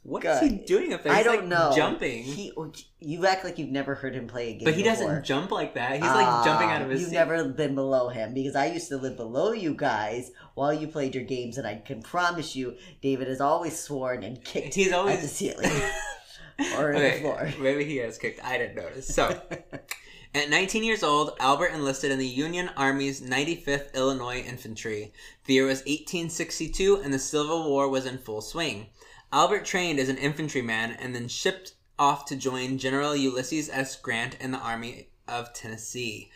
What 0.05 0.25
is 0.25 0.41
he 0.41 0.49
doing 0.65 0.95
up 0.95 1.03
there? 1.03 1.13
I 1.13 1.23
don't 1.23 1.41
like, 1.41 1.45
know. 1.47 1.71
Jumping. 1.77 2.23
He, 2.23 2.51
you 2.99 3.27
act 3.27 3.45
like 3.45 3.59
you've 3.59 3.69
never 3.69 3.95
heard 3.95 4.15
him 4.15 4.27
play 4.27 4.51
a 4.51 4.53
game. 4.55 4.65
but 4.65 4.73
he 4.73 4.83
doesn't 4.83 5.23
jump 5.25 5.51
like 5.51 5.75
that. 5.75 5.93
He's 5.93 6.01
like 6.03 6.27
Ah, 6.27 6.43
jumping 6.45 6.71
out 6.71 6.81
of 6.81 6.89
his 6.89 7.01
You've 7.03 7.11
seat. 7.11 7.17
never 7.17 7.45
been 7.51 7.75
below 7.75 8.09
him 8.09 8.33
because 8.33 8.57
I 8.57 8.67
used 8.67 8.89
to 8.89 8.97
live 8.97 9.17
below 9.19 9.53
you 9.53 9.75
guys 9.75 10.31
while 10.55 10.73
you 10.73 10.89
played 10.89 11.15
your 11.15 11.25
games, 11.25 11.59
and 11.59 11.67
I 11.67 11.77
can 11.85 12.01
promise 12.01 12.57
you, 12.57 12.77
David 13.03 13.29
has 13.29 13.43
always 13.43 13.79
sworn 13.79 14.23
and 14.23 14.43
kicked 14.43 14.75
He's 14.77 14.91
at 14.91 15.21
the 15.21 15.29
ceiling 15.29 15.71
or 16.79 16.93
in 16.93 17.03
the 17.03 17.19
floor. 17.21 17.53
maybe 17.61 17.85
he 17.85 17.97
has 17.99 18.17
kicked. 18.17 18.43
I 18.43 18.57
didn't 18.57 18.77
notice. 18.77 19.15
So, 19.15 19.39
at 20.35 20.51
19 20.51 20.85
years 20.85 21.03
old, 21.03 21.33
Albert 21.41 21.73
enlisted 21.73 22.11
in 22.11 22.19
the 22.19 22.27
Union 22.27 22.71
Army's 22.77 23.21
95th 23.21 23.95
Illinois 23.95 24.41
Infantry. 24.41 25.13
The 25.47 25.55
year 25.55 25.67
was 25.67 25.79
1862, 25.81 27.01
and 27.03 27.13
the 27.13 27.19
Civil 27.19 27.69
War 27.69 27.89
was 27.89 28.05
in 28.07 28.19
full 28.19 28.43
swing. 28.43 28.89
Albert 29.33 29.65
trained 29.65 29.99
as 29.99 30.09
an 30.09 30.19
infantryman 30.19 30.93
and 30.93 31.15
then 31.15 31.29
shipped 31.29 31.75
off 31.99 32.25
to 32.27 32.37
join 32.37 32.79
General 32.79 33.17
Ulysses 33.17 33.69
S. 33.71 33.97
Grant 33.97 34.37
in 34.41 34.53
the 34.53 34.59
Army 34.59 35.09
of 35.27 35.53
Tennessee. 35.53 36.31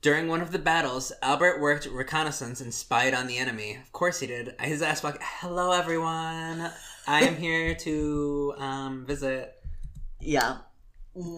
During 0.00 0.28
one 0.28 0.40
of 0.40 0.52
the 0.52 0.58
battles, 0.58 1.12
Albert 1.22 1.60
worked 1.60 1.86
reconnaissance 1.86 2.60
and 2.60 2.74
spied 2.74 3.14
on 3.14 3.26
the 3.26 3.38
enemy. 3.38 3.78
Of 3.80 3.90
course 3.92 4.20
he 4.20 4.26
did. 4.26 4.54
His 4.60 4.82
ass 4.82 5.02
like, 5.02 5.18
"Hello, 5.22 5.72
everyone. 5.72 6.70
I 7.06 7.22
am 7.22 7.36
here 7.36 7.74
to 7.74 8.54
um, 8.58 9.06
visit." 9.06 9.54
Yeah. 10.20 10.58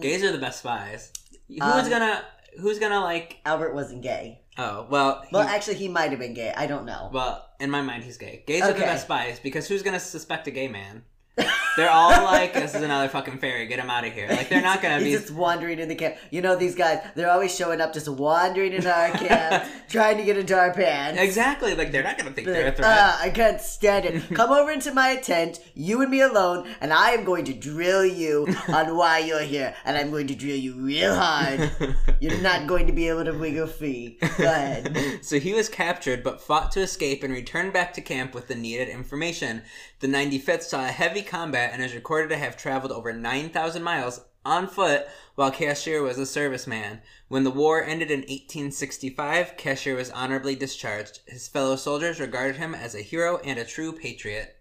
Gays 0.01 0.23
are 0.23 0.31
the 0.31 0.37
best 0.37 0.59
spies. 0.59 1.13
Who's 1.47 1.61
Um, 1.61 1.89
gonna? 1.89 2.23
Who's 2.59 2.79
gonna 2.79 3.01
like? 3.01 3.37
Albert 3.45 3.73
wasn't 3.73 4.01
gay. 4.01 4.41
Oh 4.57 4.87
well. 4.89 5.21
he- 5.29 5.35
Well, 5.35 5.47
actually, 5.47 5.75
he 5.75 5.87
might 5.87 6.09
have 6.11 6.19
been 6.19 6.33
gay. 6.33 6.53
I 6.55 6.65
don't 6.67 6.85
know. 6.85 7.09
well, 7.13 7.47
in 7.59 7.69
my 7.69 7.81
mind, 7.81 8.03
he's 8.03 8.17
gay. 8.17 8.43
Gays 8.47 8.63
are 8.63 8.73
the 8.73 8.79
best 8.79 9.05
spies 9.05 9.39
because 9.39 9.67
who's 9.67 9.83
gonna 9.83 9.99
suspect 9.99 10.47
a 10.47 10.51
gay 10.51 10.67
man? 10.67 11.03
They're 11.77 11.91
all 11.91 12.09
like, 12.23 12.53
"This 12.53 12.73
is 12.73 12.81
another 12.81 13.07
fucking 13.07 13.37
fairy. 13.37 13.67
Get 13.67 13.77
him 13.77 13.89
out 13.89 14.03
of 14.03 14.11
here." 14.11 14.27
Like 14.29 14.49
they're 14.49 14.63
not 14.63 14.81
gonna 14.81 14.97
He's 15.03 15.19
be. 15.19 15.21
just 15.25 15.31
wandering 15.31 15.77
in 15.77 15.87
the 15.87 15.93
camp. 15.95 16.15
You 16.31 16.41
know 16.41 16.55
these 16.55 16.73
guys. 16.73 17.03
They're 17.13 17.29
always 17.29 17.55
showing 17.55 17.81
up, 17.81 17.93
just 17.93 18.09
wandering 18.09 18.73
into 18.73 18.91
our 18.91 19.11
camp, 19.11 19.63
trying 19.89 20.17
to 20.17 20.23
get 20.23 20.37
into 20.37 20.57
our 20.57 20.73
pants. 20.73 21.21
Exactly. 21.21 21.75
Like 21.75 21.91
they're 21.91 22.03
not 22.03 22.17
gonna 22.17 22.31
think 22.31 22.47
they're 22.47 22.69
a 22.69 22.71
threat. 22.71 22.87
"Ah, 22.89 23.21
I 23.21 23.29
can't 23.29 23.61
stand 23.61 24.05
it. 24.05 24.23
Come 24.33 24.51
over 24.51 24.71
into 24.71 24.91
my 24.91 25.17
tent, 25.17 25.59
you 25.75 26.01
and 26.01 26.09
me 26.09 26.21
alone, 26.21 26.67
and 26.81 26.91
I 26.91 27.11
am 27.11 27.23
going 27.23 27.45
to 27.45 27.53
drill 27.53 28.05
you 28.05 28.47
on 28.69 28.95
why 28.97 29.19
you're 29.19 29.41
here. 29.41 29.75
And 29.85 29.95
I'm 29.95 30.09
going 30.09 30.25
to 30.27 30.35
drill 30.35 30.55
you 30.57 30.73
real 30.73 31.13
hard. 31.15 31.71
You're 32.19 32.41
not 32.41 32.65
going 32.65 32.87
to 32.87 32.93
be 32.93 33.07
able 33.07 33.25
to 33.25 33.33
wiggle 33.33 33.67
free. 33.67 34.17
Go 34.39 34.45
ahead. 34.45 35.19
so 35.21 35.37
he 35.39 35.53
was 35.53 35.69
captured 35.69 36.23
but 36.23 36.41
fought 36.41 36.71
to 36.71 36.81
escape 36.81 37.21
and 37.23 37.31
returned 37.31 37.71
back 37.73 37.93
to 37.93 38.01
camp 38.01 38.33
with 38.33 38.47
the 38.47 38.55
needed 38.55 38.89
information. 38.89 39.61
The 39.99 40.07
95th 40.07 40.63
saw 40.63 40.83
a 40.85 40.89
heavy 40.89 41.21
combat 41.27 41.71
and 41.73 41.83
is 41.83 41.93
recorded 41.93 42.29
to 42.29 42.37
have 42.37 42.57
traveled 42.57 42.91
over 42.91 43.13
9,000 43.13 43.83
miles 43.83 44.21
on 44.45 44.67
foot 44.67 45.07
while 45.35 45.51
Cashier 45.51 46.01
was 46.01 46.17
a 46.17 46.21
serviceman. 46.21 47.01
When 47.27 47.43
the 47.43 47.51
war 47.51 47.83
ended 47.83 48.09
in 48.09 48.21
1865, 48.21 49.57
Cashier 49.57 49.95
was 49.95 50.09
honorably 50.09 50.55
discharged. 50.55 51.19
His 51.27 51.47
fellow 51.47 51.75
soldiers 51.75 52.19
regarded 52.19 52.55
him 52.55 52.73
as 52.73 52.95
a 52.95 53.01
hero 53.01 53.37
and 53.43 53.59
a 53.59 53.65
true 53.65 53.91
patriot. 53.91 54.55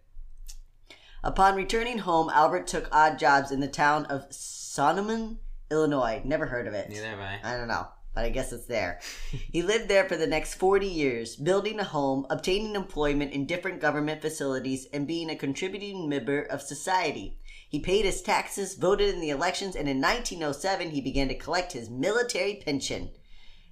Upon 1.23 1.57
returning 1.57 1.99
home, 1.99 2.29
Albert 2.31 2.67
took 2.67 2.89
odd 2.93 3.19
jobs 3.19 3.51
in 3.51 3.61
the 3.61 3.69
town 3.69 4.07
of 4.07 4.29
Saunemin, 4.31 5.39
Illinois. 5.71 6.21
Never 6.25 6.47
heard 6.47 6.67
of 6.67 6.75
it. 6.75 6.89
Neither 6.89 7.09
have 7.09 7.19
I. 7.19 7.41
I 7.43 7.57
don't 7.57 7.69
know, 7.69 7.89
but 8.17 8.25
I 8.25 8.31
guess 8.31 8.51
it's 8.51 8.65
there. 8.65 8.99
he 9.53 9.61
lived 9.61 9.89
there 9.89 10.09
for 10.09 10.17
the 10.17 10.27
next 10.27 10.55
40 10.55 10.87
years, 10.87 11.37
building 11.37 11.79
a 11.79 11.85
home, 11.85 12.27
obtaining 12.31 12.75
employment 12.75 13.33
in 13.33 13.45
different 13.45 13.79
government 13.79 14.23
facilities, 14.23 14.87
and 14.87 15.07
being 15.07 15.29
a 15.29 15.37
contributing 15.37 16.09
member 16.09 16.41
of 16.41 16.63
society. 16.63 17.39
He 17.69 17.79
paid 17.79 18.07
his 18.07 18.23
taxes, 18.23 18.75
voted 18.75 19.15
in 19.15 19.21
the 19.21 19.29
elections, 19.29 19.77
and 19.77 19.87
in 19.87 20.01
1907 20.01 20.93
he 20.93 21.03
began 21.03 21.29
to 21.29 21.35
collect 21.35 21.73
his 21.73 21.91
military 21.91 22.63
pension. 22.65 23.11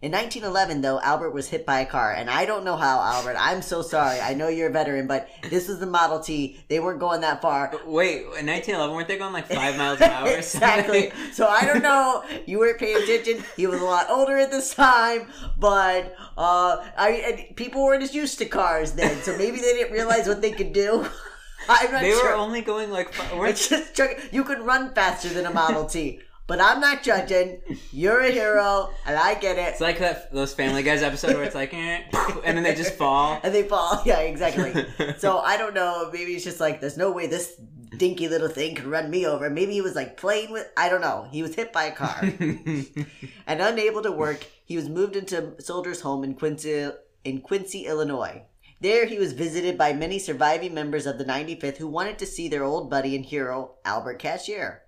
In 0.05 0.13
1911, 0.13 0.83
though, 0.83 1.01
Albert 1.01 1.31
was 1.31 1.49
hit 1.49 1.65
by 1.65 1.81
a 1.81 1.87
car, 1.87 2.13
and 2.13 2.29
I 2.29 2.45
don't 2.45 2.63
know 2.63 2.77
how, 2.77 3.01
Albert. 3.01 3.37
I'm 3.41 3.63
so 3.63 3.81
sorry. 3.81 4.21
I 4.21 4.35
know 4.35 4.49
you're 4.49 4.69
a 4.69 4.71
veteran, 4.71 5.07
but 5.07 5.31
this 5.49 5.71
is 5.71 5.79
the 5.79 5.87
Model 5.87 6.21
T. 6.21 6.61
They 6.69 6.79
weren't 6.79 7.01
going 7.01 7.23
that 7.23 7.41
far. 7.41 7.73
Wait, 7.87 8.19
in 8.19 8.45
1911, 8.45 8.95
weren't 8.95 9.09
they 9.09 9.17
going 9.17 9.33
like 9.33 9.47
five 9.47 9.79
miles 9.79 10.03
an 10.03 10.11
hour? 10.11 10.29
exactly. 10.37 11.11
So 11.33 11.47
I 11.47 11.65
don't 11.65 11.83
know. 11.83 12.23
You 12.45 12.59
weren't 12.59 12.79
paying 12.79 13.03
attention. 13.03 13.43
He 13.57 13.67
was 13.67 13.81
a 13.81 13.85
lot 13.85 14.11
older 14.11 14.37
at 14.37 14.51
this 14.51 14.75
time, 14.75 15.27
but 15.59 16.15
uh, 16.37 16.85
I 16.99 17.55
people 17.57 17.83
weren't 17.83 18.03
as 18.03 18.15
used 18.15 18.37
to 18.41 18.45
cars 18.45 18.93
then, 18.93 19.23
so 19.23 19.35
maybe 19.39 19.57
they 19.57 19.73
didn't 19.73 19.95
realize 19.95 20.29
what 20.29 20.43
they 20.43 20.53
could 20.53 20.75
do. 20.75 21.09
I'm 21.71 21.91
not 21.91 22.03
They 22.03 22.11
sure. 22.11 22.29
were 22.29 22.35
only 22.35 22.61
going 22.61 22.91
like. 22.91 23.11
Fi- 23.15 23.39
weren't 23.39 23.57
just 23.57 23.99
you 24.33 24.45
could 24.45 24.61
run 24.61 24.93
faster 24.93 25.31
than 25.31 25.47
a 25.47 25.51
Model 25.51 25.87
T, 25.87 26.21
but 26.47 26.61
I'm 26.61 26.81
not 26.81 27.03
judging. 27.03 27.61
You're 27.91 28.21
a 28.21 28.31
hero, 28.31 28.91
and 29.07 29.17
I 29.17 29.35
get 29.35 29.57
it. 29.59 29.69
It's 29.71 29.81
like 29.81 29.99
that 30.01 30.33
those 30.33 30.53
Family 30.55 30.83
Guys 30.83 31.03
episode 31.03 31.35
where 31.35 31.45
it's 31.45 31.55
like, 31.55 31.73
eh, 31.73 32.03
and 32.45 32.57
then 32.57 32.63
they 32.63 32.75
just 32.75 32.95
fall. 32.95 33.41
and 33.43 33.55
they 33.55 33.63
fall. 33.63 34.03
Yeah, 34.07 34.21
exactly. 34.21 34.87
so 35.19 35.39
I 35.39 35.57
don't 35.57 35.75
know. 35.75 36.11
Maybe 36.13 36.35
it's 36.35 36.45
just 36.45 36.61
like 36.61 36.81
there's 36.81 36.97
no 36.99 37.11
way 37.13 37.27
this 37.27 37.55
dinky 37.97 38.29
little 38.29 38.49
thing 38.49 38.75
could 38.75 38.87
run 38.87 39.09
me 39.11 39.27
over. 39.27 39.49
Maybe 39.49 39.73
he 39.73 39.81
was 39.81 39.95
like 39.95 40.17
playing 40.17 40.53
with. 40.53 40.69
I 40.77 40.89
don't 40.89 41.01
know. 41.01 41.29
He 41.31 41.43
was 41.43 41.55
hit 41.55 41.73
by 41.73 41.85
a 41.85 41.95
car 41.95 42.21
and 42.23 43.61
unable 43.61 44.03
to 44.03 44.13
work. 44.13 44.45
He 44.65 44.77
was 44.77 44.89
moved 44.89 45.17
into 45.17 45.55
Soldier's 45.61 46.01
home 46.03 46.25
in 46.25 46.35
Quincy, 46.35 46.91
in 47.25 47.41
Quincy, 47.41 47.87
Illinois. 47.87 48.43
There, 48.81 49.07
he 49.07 49.19
was 49.19 49.33
visited 49.33 49.79
by 49.79 49.95
many 49.95 50.19
surviving 50.19 50.75
members 50.75 51.07
of 51.07 51.17
the 51.17 51.25
95th 51.25 51.79
who 51.79 51.89
wanted 51.89 52.19
to 52.19 52.27
see 52.27 52.49
their 52.49 52.65
old 52.65 52.91
buddy 52.91 53.17
and 53.17 53.25
hero, 53.25 53.77
Albert 53.85 54.19
Cashier. 54.19 54.83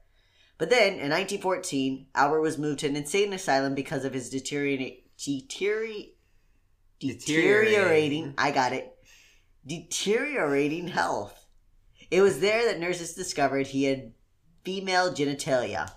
But 0.59 0.71
then, 0.71 0.95
in 0.95 1.11
1914, 1.11 2.07
Albert 2.14 2.40
was 2.40 2.57
moved 2.57 2.81
to 2.81 2.87
an 2.87 2.97
insane 2.97 3.33
asylum 3.33 3.75
because 3.75 4.05
of 4.05 4.14
his 4.14 4.31
deteriorating, 4.31 5.03
deteriorating, 6.99 8.35
I 8.38 8.51
got 8.53 8.73
it, 8.73 8.97
deteriorating 9.66 10.88
health. 10.88 11.47
It 12.11 12.23
was 12.23 12.40
there 12.40 12.64
that 12.64 12.81
nurses 12.81 13.14
discovered 13.14 13.66
he 13.66 13.85
had 13.85 14.12
female 14.64 15.12
genitalia. 15.12 15.90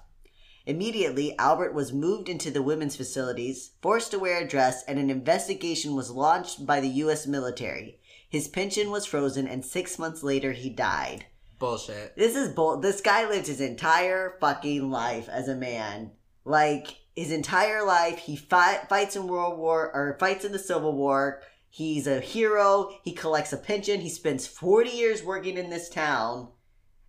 Immediately, 0.66 1.38
Albert 1.40 1.74
was 1.74 1.94
moved 1.94 2.28
into 2.30 2.52
the 2.52 2.62
women's 2.62 2.96
facilities, 2.96 3.72
forced 3.82 4.12
to 4.12 4.20
wear 4.20 4.40
a 4.42 4.48
dress, 4.48 4.84
and 4.84 5.00
an 5.00 5.10
investigation 5.10 5.96
was 5.96 6.12
launched 6.12 6.66
by 6.66 6.80
the 6.80 6.90
U.S. 6.90 7.26
military. 7.26 8.00
His 8.30 8.48
pension 8.48 8.92
was 8.92 9.06
frozen, 9.06 9.48
and 9.48 9.66
six 9.66 9.98
months 9.98 10.22
later, 10.22 10.52
he 10.52 10.70
died. 10.70 11.26
Bullshit. 11.60 12.16
This 12.16 12.36
is 12.36 12.50
bull. 12.54 12.78
This 12.80 13.02
guy 13.02 13.28
lived 13.30 13.48
his 13.48 13.60
entire 13.62 14.38
fucking 14.40 14.90
life 14.90 15.28
as 15.30 15.48
a 15.50 15.56
man. 15.56 16.12
Like 16.46 16.98
his 17.16 17.32
entire 17.32 17.86
life, 17.86 18.18
he 18.18 18.36
fight, 18.38 18.88
fights 18.88 19.16
in 19.18 19.28
World 19.28 19.60
War 19.60 19.92
or 19.94 20.16
fights 20.20 20.46
in 20.46 20.52
the 20.54 20.60
Civil 20.60 20.96
War. 20.96 21.42
He's 21.70 22.08
a 22.08 22.20
hero. 22.22 22.90
He 23.04 23.12
collects 23.12 23.54
a 23.54 23.58
pension. 23.58 24.00
He 24.00 24.10
spends 24.10 24.48
forty 24.48 24.90
years 24.90 25.22
working 25.22 25.58
in 25.58 25.70
this 25.70 25.90
town, 25.90 26.48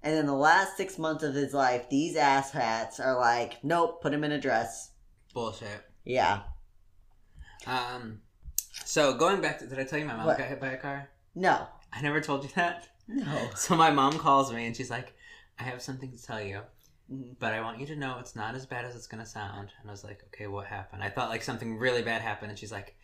and 0.02 0.16
in 0.16 0.26
the 0.26 0.34
last 0.34 0.76
six 0.76 0.98
months 0.98 1.22
of 1.24 1.32
his 1.34 1.54
life, 1.54 1.88
these 1.88 2.16
asshats 2.16 2.98
are 3.00 3.16
like, 3.16 3.62
nope, 3.64 4.02
put 4.02 4.12
him 4.12 4.24
in 4.24 4.32
a 4.32 4.40
dress. 4.40 4.90
Bullshit. 5.32 5.68
Yeah, 6.04 6.40
Um. 7.66 8.20
So 8.84 9.14
going 9.14 9.40
back 9.40 9.60
to, 9.60 9.66
did 9.66 9.78
I 9.78 9.84
tell 9.84 9.98
you 9.98 10.04
my 10.06 10.16
mom 10.16 10.26
What? 10.26 10.38
got 10.38 10.48
hit 10.48 10.60
by 10.60 10.72
a 10.72 10.76
car? 10.76 11.08
no, 11.34 11.66
I 11.92 12.02
never 12.02 12.20
told 12.20 12.42
you 12.42 12.50
that. 12.56 12.88
No. 13.11 13.51
So 13.57 13.77
my 13.77 13.90
mom 13.90 14.18
calls 14.18 14.53
me 14.53 14.66
and 14.66 14.77
she's 14.77 14.90
like, 14.90 15.14
"I 15.59 15.64
have 15.64 15.83
something 15.83 16.11
to 16.12 16.23
tell 16.23 16.40
you, 16.40 16.62
but 17.38 17.53
I 17.53 17.61
want 17.61 17.81
you 17.81 17.87
to 17.87 17.96
know 17.96 18.18
it's 18.18 18.37
not 18.37 18.55
as 18.55 18.66
bad 18.66 18.85
as 18.85 18.94
it's 18.96 19.07
gonna 19.07 19.27
sound." 19.27 19.70
And 19.81 19.90
I 19.90 19.92
was 19.92 20.05
like, 20.05 20.23
"Okay, 20.29 20.46
what 20.46 20.66
happened?" 20.66 21.03
I 21.03 21.11
thought 21.11 21.29
like 21.29 21.42
something 21.42 21.77
really 21.77 22.03
bad 22.03 22.23
happened, 22.23 22.51
and 22.51 22.59
she's 22.59 22.73
like, 22.73 22.96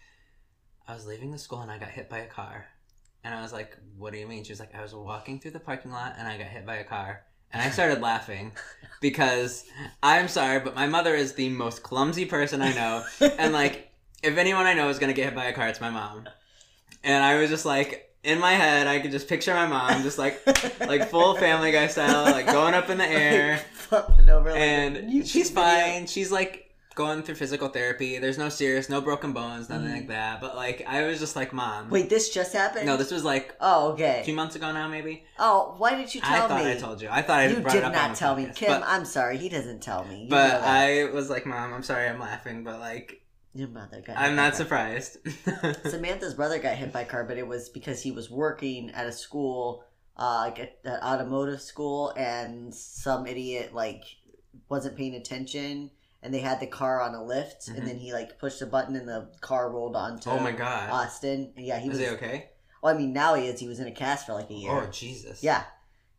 "I 0.86 0.94
was 0.94 1.06
leaving 1.06 1.30
the 1.30 1.38
school 1.38 1.60
and 1.60 1.70
I 1.70 1.78
got 1.78 1.90
hit 1.90 2.08
by 2.08 2.18
a 2.18 2.26
car." 2.26 2.66
And 3.24 3.34
I 3.34 3.42
was 3.42 3.52
like, 3.52 3.76
"What 3.96 4.12
do 4.12 4.18
you 4.18 4.26
mean?" 4.26 4.44
She 4.44 4.52
was 4.52 4.60
like, 4.60 4.74
"I 4.74 4.82
was 4.82 4.94
walking 4.94 5.40
through 5.40 5.52
the 5.52 5.60
parking 5.60 5.90
lot 5.90 6.14
and 6.18 6.28
I 6.28 6.38
got 6.38 6.48
hit 6.48 6.64
by 6.66 6.76
a 6.76 6.84
car." 6.84 7.24
And 7.52 7.62
I 7.62 7.70
started 7.70 8.00
laughing 8.00 8.52
because 9.00 9.64
I'm 10.02 10.28
sorry, 10.28 10.60
but 10.60 10.74
my 10.74 10.86
mother 10.86 11.14
is 11.14 11.34
the 11.34 11.48
most 11.48 11.82
clumsy 11.82 12.24
person 12.24 12.60
I 12.60 12.72
know. 12.72 13.04
And 13.38 13.52
like, 13.52 13.90
if 14.22 14.36
anyone 14.36 14.66
I 14.66 14.74
know 14.74 14.88
is 14.88 14.98
gonna 14.98 15.12
get 15.12 15.26
hit 15.26 15.34
by 15.34 15.46
a 15.46 15.52
car, 15.52 15.68
it's 15.68 15.80
my 15.80 15.90
mom. 15.90 16.28
And 17.02 17.22
I 17.22 17.36
was 17.36 17.50
just 17.50 17.64
like, 17.64 18.05
in 18.26 18.38
my 18.40 18.52
head, 18.52 18.86
I 18.86 18.98
could 18.98 19.10
just 19.12 19.28
picture 19.28 19.54
my 19.54 19.66
mom 19.66 20.02
just 20.02 20.18
like, 20.18 20.40
like 20.80 21.08
full 21.08 21.34
Family 21.36 21.72
Guy 21.72 21.86
style, 21.86 22.24
like 22.24 22.46
going 22.46 22.74
up 22.74 22.90
in 22.90 22.98
the 22.98 23.06
air, 23.08 23.58
Flipping 23.72 24.28
over 24.28 24.50
like 24.50 24.60
and 24.60 25.26
she's 25.26 25.48
fine. 25.50 26.06
She's 26.06 26.30
like 26.32 26.64
going 26.96 27.22
through 27.22 27.34
physical 27.36 27.68
therapy. 27.68 28.18
There's 28.18 28.38
no 28.38 28.48
serious, 28.48 28.88
no 28.88 29.00
broken 29.02 29.32
bones, 29.32 29.68
nothing 29.68 29.88
Mm. 29.88 29.92
like 29.92 30.08
that. 30.08 30.40
But 30.40 30.56
like, 30.56 30.82
I 30.88 31.02
was 31.06 31.18
just 31.20 31.36
like, 31.36 31.52
mom. 31.52 31.90
Wait, 31.90 32.08
this 32.08 32.30
just 32.30 32.52
happened. 32.54 32.86
No, 32.86 32.96
this 32.96 33.10
was 33.12 33.22
like 33.22 33.54
Oh, 33.60 33.92
okay. 33.92 34.22
two 34.24 34.32
months 34.34 34.56
ago 34.56 34.72
now, 34.72 34.88
maybe. 34.88 35.22
Oh, 35.38 35.74
why 35.78 35.94
did 35.94 36.14
you 36.14 36.20
tell 36.22 36.44
I 36.44 36.48
thought 36.48 36.64
me? 36.64 36.72
I 36.72 36.74
told 36.76 37.00
you. 37.02 37.08
I 37.10 37.20
thought 37.22 37.40
I 37.40 37.46
you 37.48 37.56
brought 37.60 37.72
did 37.72 37.78
it 37.78 37.84
up 37.84 37.90
on 37.94 38.08
not 38.08 38.16
tell 38.16 38.34
me. 38.34 38.50
Kim. 38.54 38.68
But, 38.68 38.82
I'm 38.86 39.04
sorry, 39.04 39.36
he 39.36 39.48
doesn't 39.48 39.82
tell 39.82 40.04
me. 40.06 40.22
You 40.24 40.30
but. 40.30 40.62
I 40.62 41.04
was 41.12 41.28
like, 41.30 41.44
mom, 41.46 41.74
I'm 41.74 41.82
sorry, 41.82 42.08
I'm 42.08 42.18
laughing, 42.18 42.64
but 42.64 42.80
like, 42.80 43.20
your 43.58 43.68
mother 43.68 44.02
got. 44.06 44.16
I'm 44.18 44.36
not 44.36 44.54
surprised. 44.56 45.18
Samantha's 45.86 46.34
brother 46.34 46.58
got 46.58 46.76
hit 46.76 46.92
by 46.92 47.02
a 47.02 47.04
car, 47.06 47.24
but 47.24 47.38
it 47.38 47.46
was 47.46 47.68
because 47.68 48.02
he 48.02 48.10
was 48.12 48.30
working 48.30 48.90
at 48.90 49.06
a 49.06 49.12
school, 49.12 49.84
uh, 50.16 50.44
like 50.46 50.58
at 50.58 50.78
an 50.84 51.00
automotive 51.02 51.60
school, 51.62 52.12
and 52.16 52.74
some 52.74 53.26
idiot 53.26 53.74
like 53.74 54.04
wasn't 54.68 54.96
paying 54.96 55.14
attention. 55.14 55.90
And 56.22 56.34
they 56.34 56.40
had 56.40 56.58
the 56.60 56.66
car 56.66 57.00
on 57.02 57.14
a 57.14 57.22
lift, 57.22 57.68
Mhm. 57.68 57.78
and 57.78 57.86
then 57.88 57.98
he 57.98 58.12
like 58.12 58.38
pushed 58.38 58.60
a 58.62 58.66
button, 58.66 58.96
and 58.96 59.06
the 59.08 59.28
car 59.40 59.70
rolled 59.70 59.94
onto 59.94 60.30
oh 60.30 60.40
my 60.40 60.50
god. 60.52 60.90
Austin. 60.90 61.52
And 61.56 61.64
yeah, 61.66 61.78
he 61.78 61.86
is 61.88 61.98
was. 61.98 62.00
he 62.00 62.14
okay? 62.14 62.50
Well, 62.82 62.94
I 62.94 62.98
mean, 62.98 63.12
now 63.12 63.34
he 63.34 63.46
is. 63.46 63.60
He 63.60 63.68
was 63.68 63.78
in 63.80 63.86
a 63.86 63.92
cast 63.92 64.26
for 64.26 64.32
like 64.34 64.50
a 64.50 64.54
year. 64.54 64.72
Oh 64.72 64.86
Jesus. 64.90 65.42
Yeah. 65.42 65.62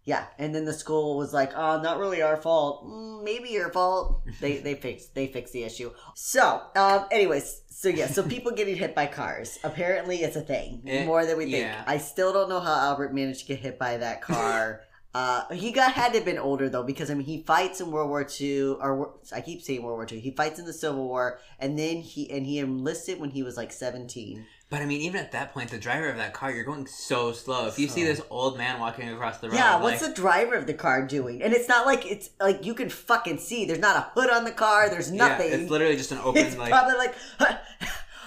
Yeah. 0.08 0.26
And 0.40 0.56
then 0.56 0.64
the 0.64 0.74
school 0.74 1.18
was 1.18 1.34
like, 1.34 1.52
oh, 1.54 1.82
not 1.82 2.00
really 2.00 2.22
our 2.22 2.38
fault. 2.38 2.88
Mm, 2.88 3.26
maybe 3.26 3.50
your 3.50 3.70
fault. 3.70 4.22
They 4.42 4.58
they 4.60 4.76
fixed 4.76 5.14
they 5.14 5.28
fixed 5.28 5.52
the 5.54 5.64
issue. 5.64 5.92
So, 6.16 6.62
um, 6.76 7.06
anyways, 7.12 7.62
so 7.70 7.90
yeah, 7.90 8.08
so 8.08 8.24
people 8.24 8.54
getting 8.54 8.78
hit 8.78 8.96
by 8.96 9.08
cars. 9.08 9.60
Apparently 9.64 10.18
it's 10.20 10.38
a 10.38 10.42
thing. 10.42 10.82
It- 10.86 11.06
more 11.06 11.26
than 11.26 11.38
we 11.38 11.52
think. 11.52 11.68
I 11.86 11.98
still 11.98 12.32
don't 12.32 12.48
know 12.50 12.62
how 12.62 12.74
Albert 12.74 13.14
managed 13.14 13.42
to 13.42 13.46
get 13.48 13.60
hit 13.60 13.78
by 13.78 13.98
that 13.98 14.22
car. 14.22 14.82
Uh, 15.16 15.52
he 15.52 15.72
got 15.72 15.94
had 15.94 16.12
to 16.12 16.20
have 16.20 16.26
been 16.26 16.38
older 16.38 16.70
though 16.70 16.84
because 16.84 17.10
I 17.10 17.16
mean 17.16 17.26
he 17.26 17.42
fights 17.42 17.82
in 17.82 17.90
World 17.90 18.10
War 18.10 18.28
II 18.40 18.76
or 18.80 19.16
I 19.34 19.42
keep 19.42 19.64
saying 19.64 19.82
World 19.82 19.98
War 19.98 20.06
II. 20.12 20.20
He 20.20 20.30
fights 20.30 20.60
in 20.60 20.66
the 20.66 20.74
Civil 20.74 21.08
War 21.08 21.40
and 21.60 21.80
then 21.80 22.02
he 22.02 22.30
and 22.30 22.46
he 22.46 22.60
enlisted 22.60 23.20
when 23.20 23.32
he 23.32 23.42
was 23.42 23.58
like 23.58 23.72
seventeen. 23.72 24.46
But 24.70 24.82
I 24.82 24.86
mean, 24.86 25.00
even 25.02 25.22
at 25.22 25.32
that 25.32 25.54
point, 25.54 25.70
the 25.72 25.78
driver 25.78 26.10
of 26.10 26.18
that 26.18 26.34
car, 26.34 26.52
you're 26.52 26.66
going 26.66 26.88
so 26.88 27.32
slow. 27.32 27.68
If 27.68 27.80
you 27.80 27.88
see 27.88 28.04
this 28.04 28.22
old 28.30 28.58
man 28.58 28.82
walking 28.82 29.08
across 29.10 29.38
the 29.38 29.48
road, 29.50 29.56
Yeah, 29.56 29.76
like, 29.76 29.84
what's 29.84 30.06
the 30.06 30.14
driver 30.14 30.56
of 30.56 30.68
the 30.68 30.74
car 30.74 31.08
doing? 31.08 31.42
And 31.42 31.54
it's 31.54 31.70
not 31.70 31.86
like 31.86 32.06
it's 32.06 32.32
like 32.42 32.66
you 32.66 32.74
can 32.74 32.90
fucking 32.90 33.38
see. 33.38 33.64
There's 33.64 33.80
not 33.80 33.96
a 33.96 34.02
hood 34.20 34.30
on 34.30 34.44
the 34.44 34.52
car. 34.52 34.90
There's 34.90 35.10
nothing. 35.10 35.50
Yeah, 35.50 35.56
it's 35.58 35.70
literally 35.72 35.96
just 35.96 36.12
an 36.12 36.18
open 36.24 36.46
It's 36.46 36.58
like. 36.58 36.70
probably 36.70 36.98
like 36.98 37.16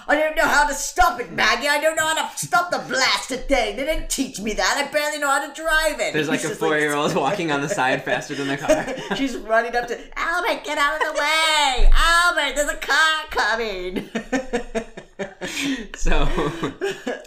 I 0.07 0.15
don't 0.19 0.35
know 0.35 0.47
how 0.47 0.67
to 0.67 0.73
stop 0.73 1.21
it, 1.21 1.31
Maggie. 1.31 1.67
I 1.67 1.79
don't 1.79 1.95
know 1.95 2.07
how 2.07 2.27
to 2.27 2.37
stop 2.37 2.71
the 2.71 2.79
blasted 2.79 3.47
thing. 3.47 3.77
They 3.77 3.85
didn't 3.85 4.09
teach 4.09 4.39
me 4.41 4.53
that. 4.53 4.83
I 4.83 4.91
barely 4.91 5.19
know 5.19 5.29
how 5.29 5.47
to 5.47 5.53
drive 5.53 5.99
it. 5.99 6.11
There's 6.11 6.27
like 6.27 6.41
He's 6.41 6.49
a 6.51 6.55
four 6.55 6.75
year 6.79 6.95
old 6.95 7.13
walking 7.15 7.51
on 7.51 7.61
the 7.61 7.69
side 7.69 8.03
faster 8.03 8.33
than 8.33 8.47
the 8.47 8.57
car. 8.57 9.15
She's 9.15 9.37
running 9.37 9.75
up 9.75 9.87
to 9.89 9.99
Albert. 10.17 10.63
Get 10.63 10.79
out 10.79 10.95
of 10.99 11.13
the 11.15 11.21
way, 11.21 11.89
Albert. 11.93 12.55
There's 12.55 12.69
a 12.71 12.77
car 12.77 13.25
coming. 13.29 14.97
So, 15.95 16.27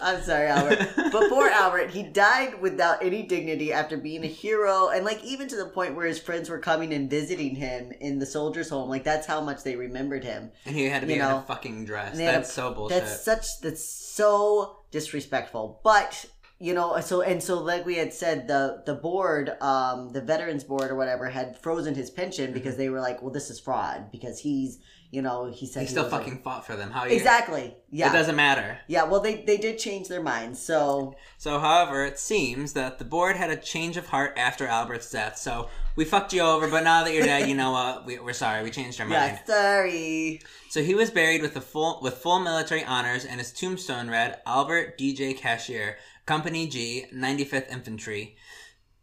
I'm 0.01 0.21
sorry, 0.23 0.47
Albert. 0.47 0.89
Poor 1.11 1.47
Albert, 1.49 1.91
he 1.91 2.03
died 2.03 2.59
without 2.61 3.03
any 3.03 3.23
dignity 3.23 3.71
after 3.71 3.97
being 3.97 4.23
a 4.23 4.27
hero, 4.27 4.89
and 4.89 5.05
like 5.05 5.23
even 5.23 5.47
to 5.47 5.55
the 5.55 5.67
point 5.67 5.95
where 5.95 6.05
his 6.07 6.19
friends 6.19 6.49
were 6.49 6.59
coming 6.59 6.93
and 6.93 7.09
visiting 7.09 7.55
him 7.55 7.91
in 8.01 8.19
the 8.19 8.25
soldiers' 8.25 8.69
home. 8.69 8.89
Like 8.89 9.03
that's 9.03 9.25
how 9.27 9.41
much 9.41 9.63
they 9.63 9.75
remembered 9.75 10.23
him. 10.23 10.51
and 10.65 10.75
he 10.75 10.85
had 10.85 11.01
to 11.01 11.07
be 11.07 11.13
You 11.15 11.21
in 11.23 11.29
a 11.31 11.41
fucking 11.43 11.85
dress. 11.85 12.11
and 12.11 12.19
they 12.19 12.25
had 12.25 12.35
That's 12.35 12.49
a- 12.49 12.53
so 12.53 12.73
bullshit. 12.73 12.99
That's 13.03 13.23
such 13.23 13.45
that's 13.61 13.83
so 13.87 14.79
disrespectful. 14.91 15.79
But 15.83 16.25
you 16.59 16.73
know, 16.73 16.99
so 17.01 17.21
and 17.21 17.41
so 17.43 17.59
like 17.59 17.85
we 17.85 17.95
had 17.95 18.13
said, 18.13 18.47
the 18.47 18.81
the 18.85 18.95
board, 18.95 19.51
um, 19.61 20.11
the 20.13 20.21
veterans 20.21 20.63
board 20.63 20.89
or 20.89 20.95
whatever, 20.95 21.29
had 21.29 21.57
frozen 21.57 21.95
his 21.95 22.09
pension 22.09 22.53
because 22.53 22.77
they 22.77 22.89
were 22.89 23.01
like, 23.01 23.21
well, 23.21 23.31
this 23.31 23.49
is 23.49 23.59
fraud 23.59 24.09
because 24.11 24.39
he's 24.39 24.79
you 25.15 25.21
know 25.21 25.37
he 25.59 25.65
said 25.65 25.79
he 25.81 25.85
he 25.87 25.91
still 25.91 26.03
like- 26.03 26.11
fucking 26.11 26.39
fought 26.45 26.65
for 26.67 26.75
them. 26.75 26.91
How 26.91 27.05
you? 27.05 27.15
exactly 27.15 27.65
yeah 27.89 28.09
It 28.09 28.13
doesn't 28.13 28.35
matter. 28.35 28.69
yeah. 28.87 29.03
Well, 29.09 29.21
they 29.21 29.35
they 29.49 29.57
did 29.57 29.75
change 29.79 30.05
their 30.09 30.21
minds. 30.33 30.57
So 30.69 31.15
So, 31.37 31.51
however, 31.59 32.03
it 32.11 32.17
seems 32.19 32.73
that 32.73 32.99
the 32.99 33.05
board 33.15 33.35
had 33.37 33.49
a 33.49 33.55
change 33.73 33.95
of 33.97 34.05
heart 34.07 34.33
after 34.37 34.65
Albert's 34.67 35.09
death. 35.09 35.37
So 35.37 35.69
we 35.95 36.03
fucked 36.03 36.33
you 36.33 36.41
over, 36.41 36.67
but 36.67 36.83
now 36.83 36.99
that 37.03 37.13
you're 37.13 37.23
dead, 37.33 37.47
you 37.49 37.55
know 37.55 37.71
what? 37.71 38.05
We, 38.05 38.19
we're 38.19 38.33
sorry. 38.45 38.63
We 38.63 38.71
changed 38.79 38.99
our 38.99 39.07
mind. 39.07 39.39
yeah, 39.47 39.55
sorry. 39.55 40.41
So 40.69 40.83
he 40.83 40.93
was 41.01 41.09
buried 41.11 41.41
with 41.41 41.53
the 41.53 41.61
full 41.61 41.99
with 42.01 42.15
full 42.15 42.39
military 42.39 42.83
honors, 42.83 43.23
and 43.23 43.39
his 43.39 43.51
tombstone 43.53 44.09
read 44.09 44.41
Albert 44.45 44.97
D.J. 44.97 45.35
Cashier, 45.35 45.97
Company 46.25 46.67
G, 46.67 47.05
95th 47.13 47.69
Infantry. 47.71 48.35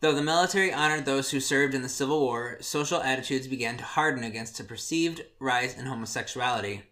Though 0.02 0.12
the 0.12 0.20
military 0.20 0.72
honored 0.72 1.04
those 1.04 1.30
who 1.30 1.38
served 1.38 1.74
in 1.74 1.82
the 1.82 1.88
Civil 1.88 2.18
War, 2.18 2.56
social 2.60 3.00
attitudes 3.00 3.46
began 3.46 3.76
to 3.76 3.84
harden 3.84 4.24
against 4.24 4.58
a 4.58 4.64
perceived 4.64 5.24
rise 5.38 5.78
in 5.78 5.86
homosexuality. 5.86 6.82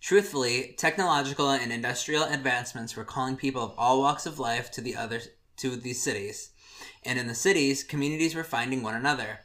Truthfully, 0.00 0.74
technological 0.78 1.50
and 1.50 1.70
industrial 1.70 2.24
advancements 2.24 2.96
were 2.96 3.04
calling 3.04 3.36
people 3.36 3.62
of 3.62 3.74
all 3.76 4.00
walks 4.00 4.24
of 4.24 4.38
life 4.38 4.70
to 4.70 4.80
the 4.80 4.96
other 4.96 5.20
to 5.58 5.76
these 5.76 6.02
cities. 6.02 6.52
And 7.02 7.18
in 7.18 7.26
the 7.26 7.34
cities, 7.34 7.84
communities 7.84 8.34
were 8.34 8.42
finding 8.42 8.82
one 8.82 8.94
another. 8.94 9.40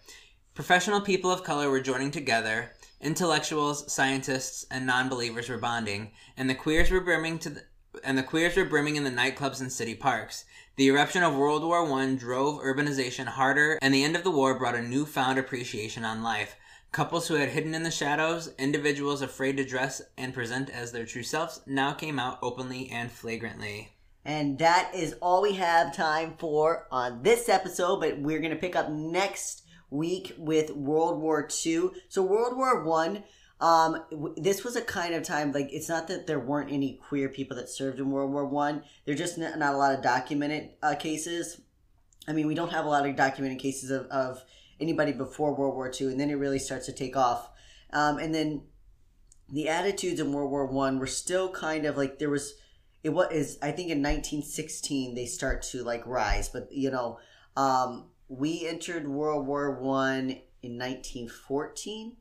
Professional 0.56 1.02
people 1.02 1.32
of 1.32 1.44
color 1.44 1.70
were 1.70 1.82
joining 1.82 2.12
together, 2.12 2.72
intellectuals, 3.02 3.92
scientists, 3.92 4.66
and 4.72 4.86
non-believers 4.86 5.50
were 5.50 5.58
bonding, 5.58 6.12
and 6.38 6.50
the 6.50 6.56
queers 6.56 6.90
were 6.92 7.02
brimming 7.02 7.40
to 7.40 7.50
the, 7.50 7.64
and 8.06 8.18
the 8.18 8.24
queers 8.24 8.56
were 8.56 8.64
brimming 8.64 8.96
in 8.96 9.04
the 9.04 9.12
nightclubs 9.12 9.60
and 9.60 9.70
city 9.70 9.96
parks. 9.96 10.46
The 10.80 10.88
eruption 10.88 11.24
of 11.24 11.36
World 11.36 11.66
War 11.66 11.84
I 12.00 12.16
drove 12.16 12.62
urbanization 12.62 13.26
harder, 13.26 13.78
and 13.82 13.94
the 13.94 14.06
end 14.06 14.16
of 14.16 14.24
the 14.24 14.32
war 14.32 14.58
brought 14.58 14.76
a 14.76 14.82
newfound 14.82 15.38
appreciation 15.38 16.06
on 16.06 16.24
life. 16.24 16.56
Couples 16.94 17.28
who 17.28 17.34
had 17.34 17.50
hidden 17.50 17.76
in 17.76 17.84
the 17.84 17.92
shadows, 17.92 18.54
individuals 18.58 19.22
afraid 19.22 19.58
to 19.58 19.66
dress 19.66 20.02
and 20.18 20.34
present 20.34 20.70
as 20.70 20.94
their 20.94 21.06
true 21.06 21.22
selves, 21.22 21.60
now 21.68 21.92
came 21.92 22.18
out 22.18 22.40
openly 22.42 22.90
and 22.92 23.12
flagrantly. 23.12 23.90
And 24.24 24.58
that 24.60 24.92
is 24.96 25.16
all 25.22 25.42
we 25.42 25.56
have 25.56 25.94
time 25.94 26.36
for 26.38 26.88
on 26.94 27.24
this 27.24 27.50
episode, 27.50 28.00
but 28.00 28.22
we're 28.22 28.40
going 28.40 28.52
to 28.52 28.56
pick 28.56 28.78
up 28.78 28.90
next 28.90 29.64
week 29.90 30.34
with 30.38 30.72
World 30.72 31.20
War 31.20 31.46
II. 31.66 31.90
So 32.08 32.24
World 32.24 32.56
War 32.56 32.86
One, 32.86 33.26
um, 33.62 34.04
this 34.38 34.64
was 34.64 34.76
a 34.76 34.82
kind 34.82 35.14
of 35.14 35.24
time 35.24 35.52
like 35.52 35.70
it's 35.74 35.90
not 35.90 36.08
that 36.08 36.28
there 36.28 36.40
weren't 36.40 36.72
any 36.72 36.94
queer 36.94 37.28
people 37.28 37.58
that 37.58 37.68
served 37.68 38.00
in 38.00 38.10
World 38.10 38.32
War 38.32 38.46
One. 38.46 38.84
There 39.06 39.16
just 39.16 39.38
not, 39.38 39.60
not 39.60 39.74
a 39.74 39.78
lot 39.78 39.94
of 39.94 40.02
documented 40.02 40.70
uh, 40.82 40.96
cases. 40.96 41.60
I 42.28 42.32
mean, 42.32 42.48
we 42.48 42.56
don't 42.56 42.72
have 42.72 42.86
a 42.86 42.90
lot 42.90 43.06
of 43.06 43.16
documented 43.16 43.60
cases 43.60 43.92
of, 43.92 44.06
of 44.08 44.44
anybody 44.80 45.12
before 45.12 45.54
World 45.54 45.76
War 45.76 45.92
II, 46.00 46.08
and 46.08 46.20
then 46.20 46.30
it 46.30 46.36
really 46.36 46.60
starts 46.60 46.86
to 46.86 46.94
take 46.94 47.18
off. 47.18 47.50
Um, 47.92 48.18
and 48.18 48.34
then 48.34 48.64
the 49.50 49.68
attitudes 49.68 50.22
in 50.22 50.32
World 50.32 50.52
War 50.52 50.66
One 50.66 50.98
were 50.98 51.08
still 51.08 51.50
kind 51.50 51.86
of 51.86 51.98
like 51.98 52.20
there 52.20 52.30
was. 52.30 52.54
It 53.04 53.10
was 53.10 53.58
I 53.62 53.72
think 53.72 53.90
in 53.90 54.00
1916 54.00 55.16
they 55.16 55.26
start 55.26 55.64
to 55.72 55.84
like 55.84 56.06
rise, 56.06 56.48
but 56.48 56.70
you 56.72 56.92
know, 56.92 57.20
um, 57.58 58.08
we 58.30 58.66
entered 58.66 59.06
World 59.08 59.46
War 59.48 59.82
One 59.82 60.30
in 60.62 60.78
1914. 60.78 62.16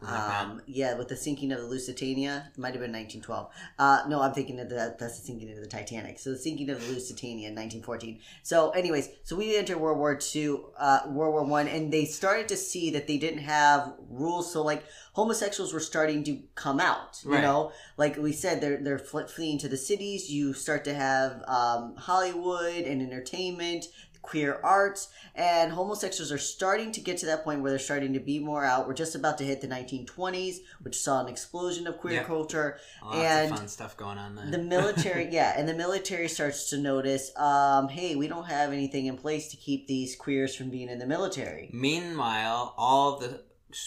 Like. 0.00 0.10
Um, 0.10 0.62
yeah, 0.66 0.96
with 0.96 1.08
the 1.08 1.16
sinking 1.16 1.52
of 1.52 1.60
the 1.60 1.66
Lusitania, 1.66 2.50
it 2.52 2.58
might 2.58 2.72
have 2.74 2.80
been 2.80 2.92
1912. 2.92 3.50
Uh, 3.78 4.02
no, 4.08 4.20
I'm 4.22 4.32
thinking 4.32 4.58
of 4.60 4.68
the 4.68 4.96
that's 4.98 5.20
the 5.20 5.26
sinking 5.26 5.50
of 5.52 5.60
the 5.60 5.66
Titanic. 5.66 6.18
So 6.18 6.30
the 6.30 6.38
sinking 6.38 6.70
of 6.70 6.80
the 6.80 6.92
Lusitania 6.92 7.48
in 7.48 7.54
1914. 7.54 8.20
So, 8.42 8.70
anyways, 8.70 9.08
so 9.22 9.36
we 9.36 9.56
entered 9.56 9.78
World 9.78 9.98
War 9.98 10.16
Two, 10.16 10.66
uh, 10.78 11.00
World 11.08 11.34
War 11.34 11.44
One, 11.44 11.68
and 11.68 11.92
they 11.92 12.04
started 12.04 12.48
to 12.48 12.56
see 12.56 12.90
that 12.90 13.06
they 13.06 13.18
didn't 13.18 13.40
have 13.44 13.92
rules. 14.08 14.52
So, 14.52 14.62
like 14.62 14.84
homosexuals 15.12 15.72
were 15.72 15.80
starting 15.80 16.24
to 16.24 16.38
come 16.54 16.78
out. 16.80 17.20
You 17.24 17.32
Right. 17.32 17.42
know, 17.42 17.72
like 17.96 18.16
we 18.16 18.32
said, 18.32 18.60
they're 18.60 18.78
they're 18.82 18.98
fle- 18.98 19.26
fleeing 19.28 19.58
to 19.58 19.68
the 19.68 19.76
cities. 19.76 20.30
You 20.30 20.52
start 20.52 20.84
to 20.84 20.94
have 20.94 21.42
um, 21.48 21.94
Hollywood 21.96 22.84
and 22.84 23.00
entertainment, 23.02 23.86
queer 24.26 24.60
arts, 24.62 25.08
and 25.34 25.72
homosexuals 25.72 26.32
are 26.32 26.38
starting 26.38 26.90
to 26.92 27.00
get 27.00 27.16
to 27.18 27.26
that 27.26 27.44
point 27.44 27.60
where 27.62 27.70
they're 27.70 27.78
starting 27.78 28.12
to 28.12 28.20
be 28.20 28.38
more 28.38 28.64
out. 28.64 28.86
We're 28.86 28.94
just 28.94 29.14
about 29.14 29.38
to 29.38 29.44
hit 29.44 29.60
the 29.60 29.68
1920s, 29.68 30.56
which 30.82 30.98
saw 30.98 31.20
an 31.22 31.28
explosion 31.28 31.86
of 31.86 31.98
queer 31.98 32.14
Yeah. 32.14 32.24
culture. 32.24 32.78
Lots 33.04 33.16
and 33.16 33.52
of 33.52 33.58
fun 33.58 33.68
stuff 33.68 33.96
going 33.96 34.18
on 34.18 34.34
there. 34.34 34.50
The 34.50 34.58
military, 34.58 35.28
yeah, 35.32 35.54
and 35.56 35.68
the 35.68 35.74
military 35.74 36.28
starts 36.28 36.68
to 36.70 36.78
notice, 36.78 37.30
um, 37.36 37.88
hey, 37.88 38.16
we 38.16 38.28
don't 38.28 38.46
have 38.46 38.72
anything 38.72 39.06
in 39.06 39.16
place 39.16 39.48
to 39.52 39.56
keep 39.56 39.86
these 39.86 40.16
queers 40.16 40.54
from 40.56 40.70
being 40.70 40.88
in 40.88 40.98
the 40.98 41.06
military. 41.06 41.70
Meanwhile, 41.72 42.74
all 42.76 43.18
the 43.18 43.40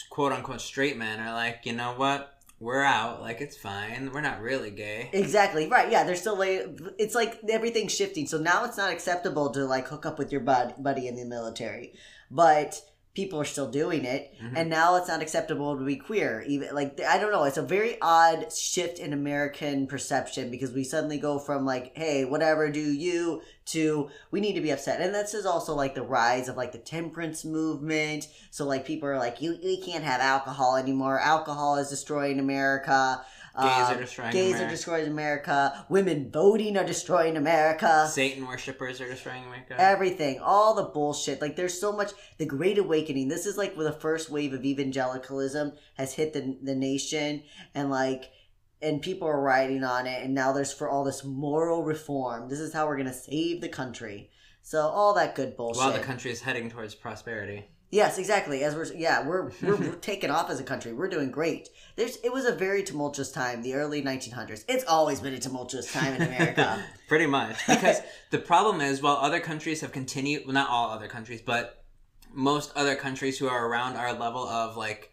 quote 0.09 0.31
unquote 0.31 0.61
straight 0.61 0.97
men 0.97 1.19
are 1.19 1.33
like, 1.33 1.61
you 1.65 1.73
know 1.73 1.93
what? 1.93 2.38
We're 2.59 2.83
out. 2.83 3.21
Like, 3.21 3.39
it's 3.39 3.55
fine. 3.55 4.11
We're 4.13 4.21
not 4.21 4.41
really 4.41 4.69
gay. 4.71 5.09
Exactly 5.13 5.67
right. 5.67 5.89
Yeah, 5.91 6.03
they're 6.03 6.15
still 6.15 6.37
like 6.37 6.67
it's 6.97 7.15
like 7.15 7.39
everything's 7.49 7.95
shifting. 7.95 8.27
So 8.27 8.37
now 8.37 8.65
it's 8.65 8.77
not 8.77 8.91
acceptable 8.91 9.49
to 9.51 9.65
like 9.65 9.87
hook 9.87 10.05
up 10.05 10.19
with 10.19 10.31
your 10.31 10.41
bud- 10.41 10.75
buddy 10.77 11.07
in 11.07 11.15
the 11.15 11.25
military, 11.25 11.93
but 12.29 12.81
people 13.19 13.37
are 13.41 13.45
still 13.45 13.69
doing 13.69 14.05
it. 14.05 14.33
Mhm. 14.41 14.53
And 14.55 14.69
now 14.69 14.95
it's 14.95 15.09
not 15.09 15.21
acceptable 15.21 15.77
to 15.77 15.83
be 15.83 15.97
queer. 15.97 16.41
Even 16.47 16.73
like 16.73 17.01
I 17.01 17.17
don't 17.19 17.33
know. 17.33 17.43
It's 17.43 17.57
a 17.57 17.61
very 17.77 17.97
odd 18.01 18.53
shift 18.53 18.97
in 18.97 19.11
American 19.11 19.87
perception 19.87 20.49
because 20.49 20.71
we 20.71 20.85
suddenly 20.85 21.17
go 21.17 21.37
from 21.37 21.65
like, 21.65 21.91
hey, 21.97 22.23
whatever 22.23 22.69
do 22.71 22.79
you 22.79 23.41
to 23.73 24.09
we 24.31 24.39
need 24.39 24.53
to 24.53 24.61
be 24.61 24.71
upset. 24.71 25.01
And 25.01 25.13
this 25.13 25.33
is 25.33 25.45
also 25.45 25.75
like 25.75 25.95
the 25.95 26.01
rise 26.01 26.47
of 26.47 26.55
like 26.55 26.71
the 26.71 26.77
temperance 26.77 27.43
movement. 27.43 28.27
So 28.51 28.65
like 28.65 28.85
people 28.85 29.09
are 29.09 29.17
like, 29.17 29.41
you 29.41 29.59
we 29.61 29.81
can't 29.81 30.05
have 30.05 30.21
alcohol 30.21 30.77
anymore. 30.77 31.19
Alcohol 31.19 31.75
is 31.75 31.89
destroying 31.89 32.39
America. 32.39 33.21
Gays 33.55 33.65
Um, 33.89 33.97
are 33.97 33.99
destroying 34.01 34.31
Gays 34.31 34.47
America. 34.53 34.65
are 34.65 34.69
destroying 34.69 35.07
America. 35.07 35.85
Women 35.89 36.29
voting 36.31 36.77
are 36.77 36.83
destroying 36.85 37.37
America. 37.37 38.09
Satan 38.11 38.45
worshippers 38.47 39.01
are 39.01 39.07
destroying 39.07 39.43
America. 39.45 39.75
Everything, 39.79 40.39
all 40.39 40.73
the 40.75 40.83
bullshit. 40.83 41.41
Like 41.41 41.55
there's 41.55 41.79
so 41.79 41.91
much. 41.91 42.11
The 42.37 42.45
Great 42.45 42.77
Awakening. 42.77 43.27
This 43.27 43.45
is 43.45 43.57
like 43.57 43.75
where 43.75 43.85
the 43.85 43.99
first 43.99 44.29
wave 44.29 44.53
of 44.53 44.63
evangelicalism 44.65 45.73
has 45.95 46.13
hit 46.13 46.33
the 46.33 46.57
the 46.61 46.75
nation, 46.75 47.43
and 47.73 47.89
like, 47.89 48.25
and 48.81 49.01
people 49.01 49.27
are 49.27 49.41
riding 49.41 49.83
on 49.83 50.07
it. 50.07 50.23
And 50.23 50.33
now 50.33 50.51
there's 50.53 50.73
for 50.73 50.89
all 50.89 51.03
this 51.03 51.23
moral 51.23 51.83
reform. 51.83 52.49
This 52.49 52.59
is 52.59 52.73
how 52.73 52.87
we're 52.87 52.97
gonna 52.97 53.13
save 53.13 53.61
the 53.61 53.69
country. 53.69 54.29
So 54.61 54.81
all 54.81 55.13
that 55.15 55.35
good 55.35 55.57
bullshit. 55.57 55.77
While 55.79 55.93
the 55.93 55.99
country 55.99 56.31
is 56.31 56.41
heading 56.41 56.69
towards 56.69 56.93
prosperity. 56.95 57.65
Yes, 57.91 58.17
exactly. 58.19 58.63
As 58.63 58.75
we're 58.75 58.85
yeah, 58.93 59.25
we're 59.25 59.51
we're, 59.61 59.75
we're 59.77 59.95
taking 59.95 60.29
off 60.29 60.49
as 60.49 60.59
a 60.59 60.63
country. 60.63 60.93
We're 60.93 61.09
doing 61.09 61.31
great. 61.31 61.69
There's 61.95 62.17
it 62.17 62.31
was 62.31 62.45
a 62.45 62.53
very 62.53 62.83
tumultuous 62.83 63.31
time, 63.31 63.61
the 63.61 63.73
early 63.73 64.01
1900s. 64.01 64.63
It's 64.67 64.85
always 64.85 65.19
been 65.19 65.33
a 65.33 65.39
tumultuous 65.39 65.91
time 65.91 66.13
in 66.13 66.21
America. 66.21 66.83
Pretty 67.07 67.25
much. 67.25 67.57
Because 67.67 68.01
the 68.29 68.37
problem 68.37 68.81
is, 68.81 69.01
while 69.01 69.17
other 69.17 69.39
countries 69.39 69.81
have 69.81 69.91
continued, 69.91 70.43
well, 70.45 70.53
not 70.53 70.69
all 70.69 70.91
other 70.91 71.07
countries, 71.07 71.41
but 71.41 71.83
most 72.31 72.71
other 72.75 72.95
countries 72.95 73.39
who 73.39 73.47
are 73.47 73.67
around 73.67 73.95
our 73.95 74.13
level 74.13 74.47
of 74.47 74.77
like 74.77 75.11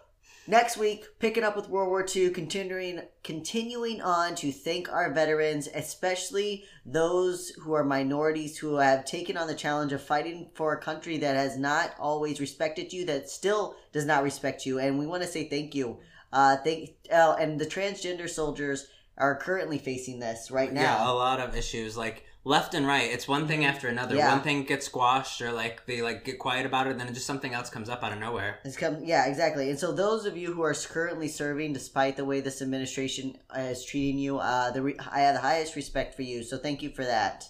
next 0.46 0.76
week, 0.78 1.04
picking 1.18 1.44
up 1.44 1.54
with 1.54 1.68
World 1.68 1.90
War 1.90 2.06
II, 2.14 2.30
continuing, 2.30 3.02
continuing 3.22 4.00
on 4.00 4.34
to 4.36 4.50
thank 4.50 4.90
our 4.90 5.12
veterans, 5.12 5.68
especially 5.74 6.64
those 6.86 7.50
who 7.60 7.74
are 7.74 7.84
minorities 7.84 8.56
who 8.58 8.76
have 8.76 9.04
taken 9.04 9.36
on 9.36 9.46
the 9.46 9.54
challenge 9.54 9.92
of 9.92 10.02
fighting 10.02 10.48
for 10.54 10.72
a 10.72 10.80
country 10.80 11.18
that 11.18 11.36
has 11.36 11.58
not 11.58 11.94
always 11.98 12.40
respected 12.40 12.92
you, 12.92 13.04
that 13.04 13.28
still 13.28 13.76
does 13.92 14.06
not 14.06 14.22
respect 14.22 14.64
you. 14.64 14.78
And 14.78 14.98
we 14.98 15.06
want 15.06 15.22
to 15.22 15.28
say 15.28 15.48
thank 15.48 15.74
you. 15.74 15.98
Uh, 16.32 16.56
thank, 16.56 16.90
uh, 17.12 17.36
and 17.38 17.58
the 17.58 17.66
transgender 17.66 18.28
soldiers 18.28 18.86
are 19.18 19.36
currently 19.36 19.78
facing 19.78 20.18
this 20.18 20.50
right 20.50 20.72
now. 20.72 20.82
Yeah, 20.82 21.10
a 21.10 21.12
lot 21.12 21.40
of 21.40 21.54
issues 21.56 21.96
like 21.96 22.24
left 22.44 22.74
and 22.74 22.86
right. 22.86 23.10
It's 23.10 23.28
one 23.28 23.46
thing 23.46 23.64
after 23.64 23.88
another. 23.88 24.16
Yeah. 24.16 24.32
One 24.32 24.42
thing 24.42 24.64
gets 24.64 24.86
squashed 24.86 25.40
or 25.42 25.52
like 25.52 25.86
they 25.86 26.02
like 26.02 26.24
get 26.24 26.38
quiet 26.38 26.66
about 26.66 26.86
it, 26.86 26.98
then 26.98 27.12
just 27.12 27.26
something 27.26 27.52
else 27.52 27.68
comes 27.70 27.88
up 27.88 28.02
out 28.02 28.12
of 28.12 28.18
nowhere. 28.18 28.58
It's 28.64 28.76
come, 28.76 29.04
yeah, 29.04 29.26
exactly. 29.26 29.70
And 29.70 29.78
so, 29.78 29.92
those 29.92 30.24
of 30.24 30.36
you 30.36 30.52
who 30.52 30.62
are 30.62 30.74
currently 30.74 31.28
serving, 31.28 31.72
despite 31.72 32.16
the 32.16 32.24
way 32.24 32.40
this 32.40 32.62
administration 32.62 33.36
is 33.56 33.84
treating 33.84 34.18
you, 34.18 34.38
uh, 34.38 34.70
the 34.70 34.82
re- 34.82 34.98
I 35.12 35.20
have 35.20 35.34
the 35.34 35.40
highest 35.42 35.76
respect 35.76 36.14
for 36.14 36.22
you. 36.22 36.42
So, 36.42 36.56
thank 36.56 36.82
you 36.82 36.90
for 36.90 37.04
that. 37.04 37.48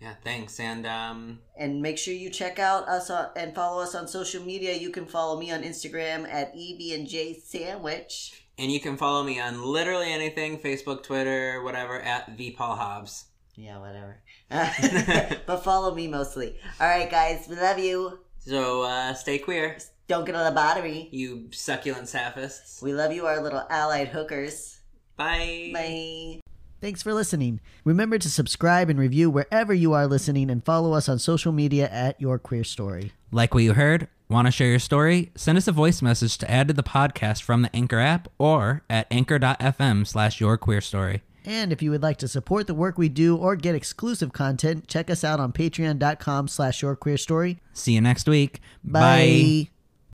Yeah, 0.00 0.14
thanks. 0.22 0.60
And 0.60 0.86
um, 0.86 1.40
And 1.56 1.82
make 1.82 1.98
sure 1.98 2.14
you 2.14 2.30
check 2.30 2.58
out 2.58 2.88
us 2.88 3.10
on, 3.10 3.30
and 3.34 3.54
follow 3.54 3.82
us 3.82 3.94
on 3.94 4.06
social 4.06 4.42
media. 4.42 4.74
You 4.74 4.90
can 4.90 5.06
follow 5.06 5.38
me 5.38 5.50
on 5.50 5.62
Instagram 5.62 6.28
at 6.32 6.52
EB 6.56 7.00
and 8.58 8.68
J 8.68 8.72
Sandwich. 8.72 8.72
and 8.72 8.72
you 8.72 8.80
can 8.80 8.96
follow 8.96 9.22
me 9.24 9.40
on 9.40 9.62
literally 9.64 10.12
anything, 10.12 10.58
Facebook, 10.58 11.02
Twitter, 11.02 11.62
whatever, 11.62 12.00
at 12.00 12.36
the 12.36 12.50
Paul 12.50 12.76
Hobbs. 12.76 13.24
Yeah, 13.54 13.78
whatever. 13.78 14.20
but 15.46 15.64
follow 15.64 15.94
me 15.94 16.06
mostly. 16.08 16.58
All 16.80 16.88
right, 16.88 17.10
guys, 17.10 17.46
we 17.48 17.56
love 17.56 17.78
you. 17.78 18.20
So 18.38 18.82
uh, 18.82 19.14
stay 19.14 19.38
queer, 19.38 19.78
Don't 20.06 20.24
get 20.24 20.34
a 20.34 20.38
lobotomy. 20.38 21.08
you 21.12 21.48
succulent 21.50 22.08
sapphists. 22.08 22.80
We 22.82 22.92
love 22.94 23.12
you, 23.12 23.26
our 23.26 23.42
little 23.42 23.66
allied 23.68 24.08
hookers. 24.08 24.80
Bye. 25.16 25.70
Bye. 25.74 26.40
Thanks 26.80 27.02
for 27.02 27.12
listening. 27.12 27.60
Remember 27.84 28.18
to 28.18 28.30
subscribe 28.30 28.88
and 28.88 28.98
review 29.00 29.30
wherever 29.30 29.74
you 29.74 29.92
are 29.94 30.06
listening 30.06 30.48
and 30.50 30.64
follow 30.64 30.92
us 30.92 31.08
on 31.08 31.18
social 31.18 31.50
media 31.50 31.88
at 31.88 32.20
Your 32.20 32.38
Queer 32.38 32.62
Story. 32.62 33.12
Like 33.32 33.52
what 33.52 33.64
you 33.64 33.72
heard? 33.74 34.06
Want 34.28 34.46
to 34.46 34.50
share 34.50 34.68
your 34.68 34.78
story? 34.78 35.30
Send 35.36 35.56
us 35.56 35.66
a 35.68 35.72
voice 35.72 36.02
message 36.02 36.36
to 36.38 36.50
add 36.50 36.68
to 36.68 36.74
the 36.74 36.82
podcast 36.82 37.42
from 37.42 37.62
the 37.62 37.74
Anchor 37.74 37.98
app 37.98 38.28
or 38.38 38.82
at 38.90 39.06
anchor.fm 39.10 40.06
slash 40.06 40.40
your 40.40 40.58
queer 40.58 40.82
story. 40.82 41.22
And 41.46 41.72
if 41.72 41.80
you 41.80 41.90
would 41.90 42.02
like 42.02 42.18
to 42.18 42.28
support 42.28 42.66
the 42.66 42.74
work 42.74 42.98
we 42.98 43.08
do 43.08 43.34
or 43.34 43.56
get 43.56 43.74
exclusive 43.74 44.34
content, 44.34 44.86
check 44.86 45.08
us 45.08 45.24
out 45.24 45.40
on 45.40 45.52
patreon.com 45.52 46.48
slash 46.48 46.82
your 46.82 46.94
queer 46.94 47.16
story. 47.16 47.58
See 47.72 47.92
you 47.92 48.02
next 48.02 48.28
week. 48.28 48.60
Bye. 48.84 49.70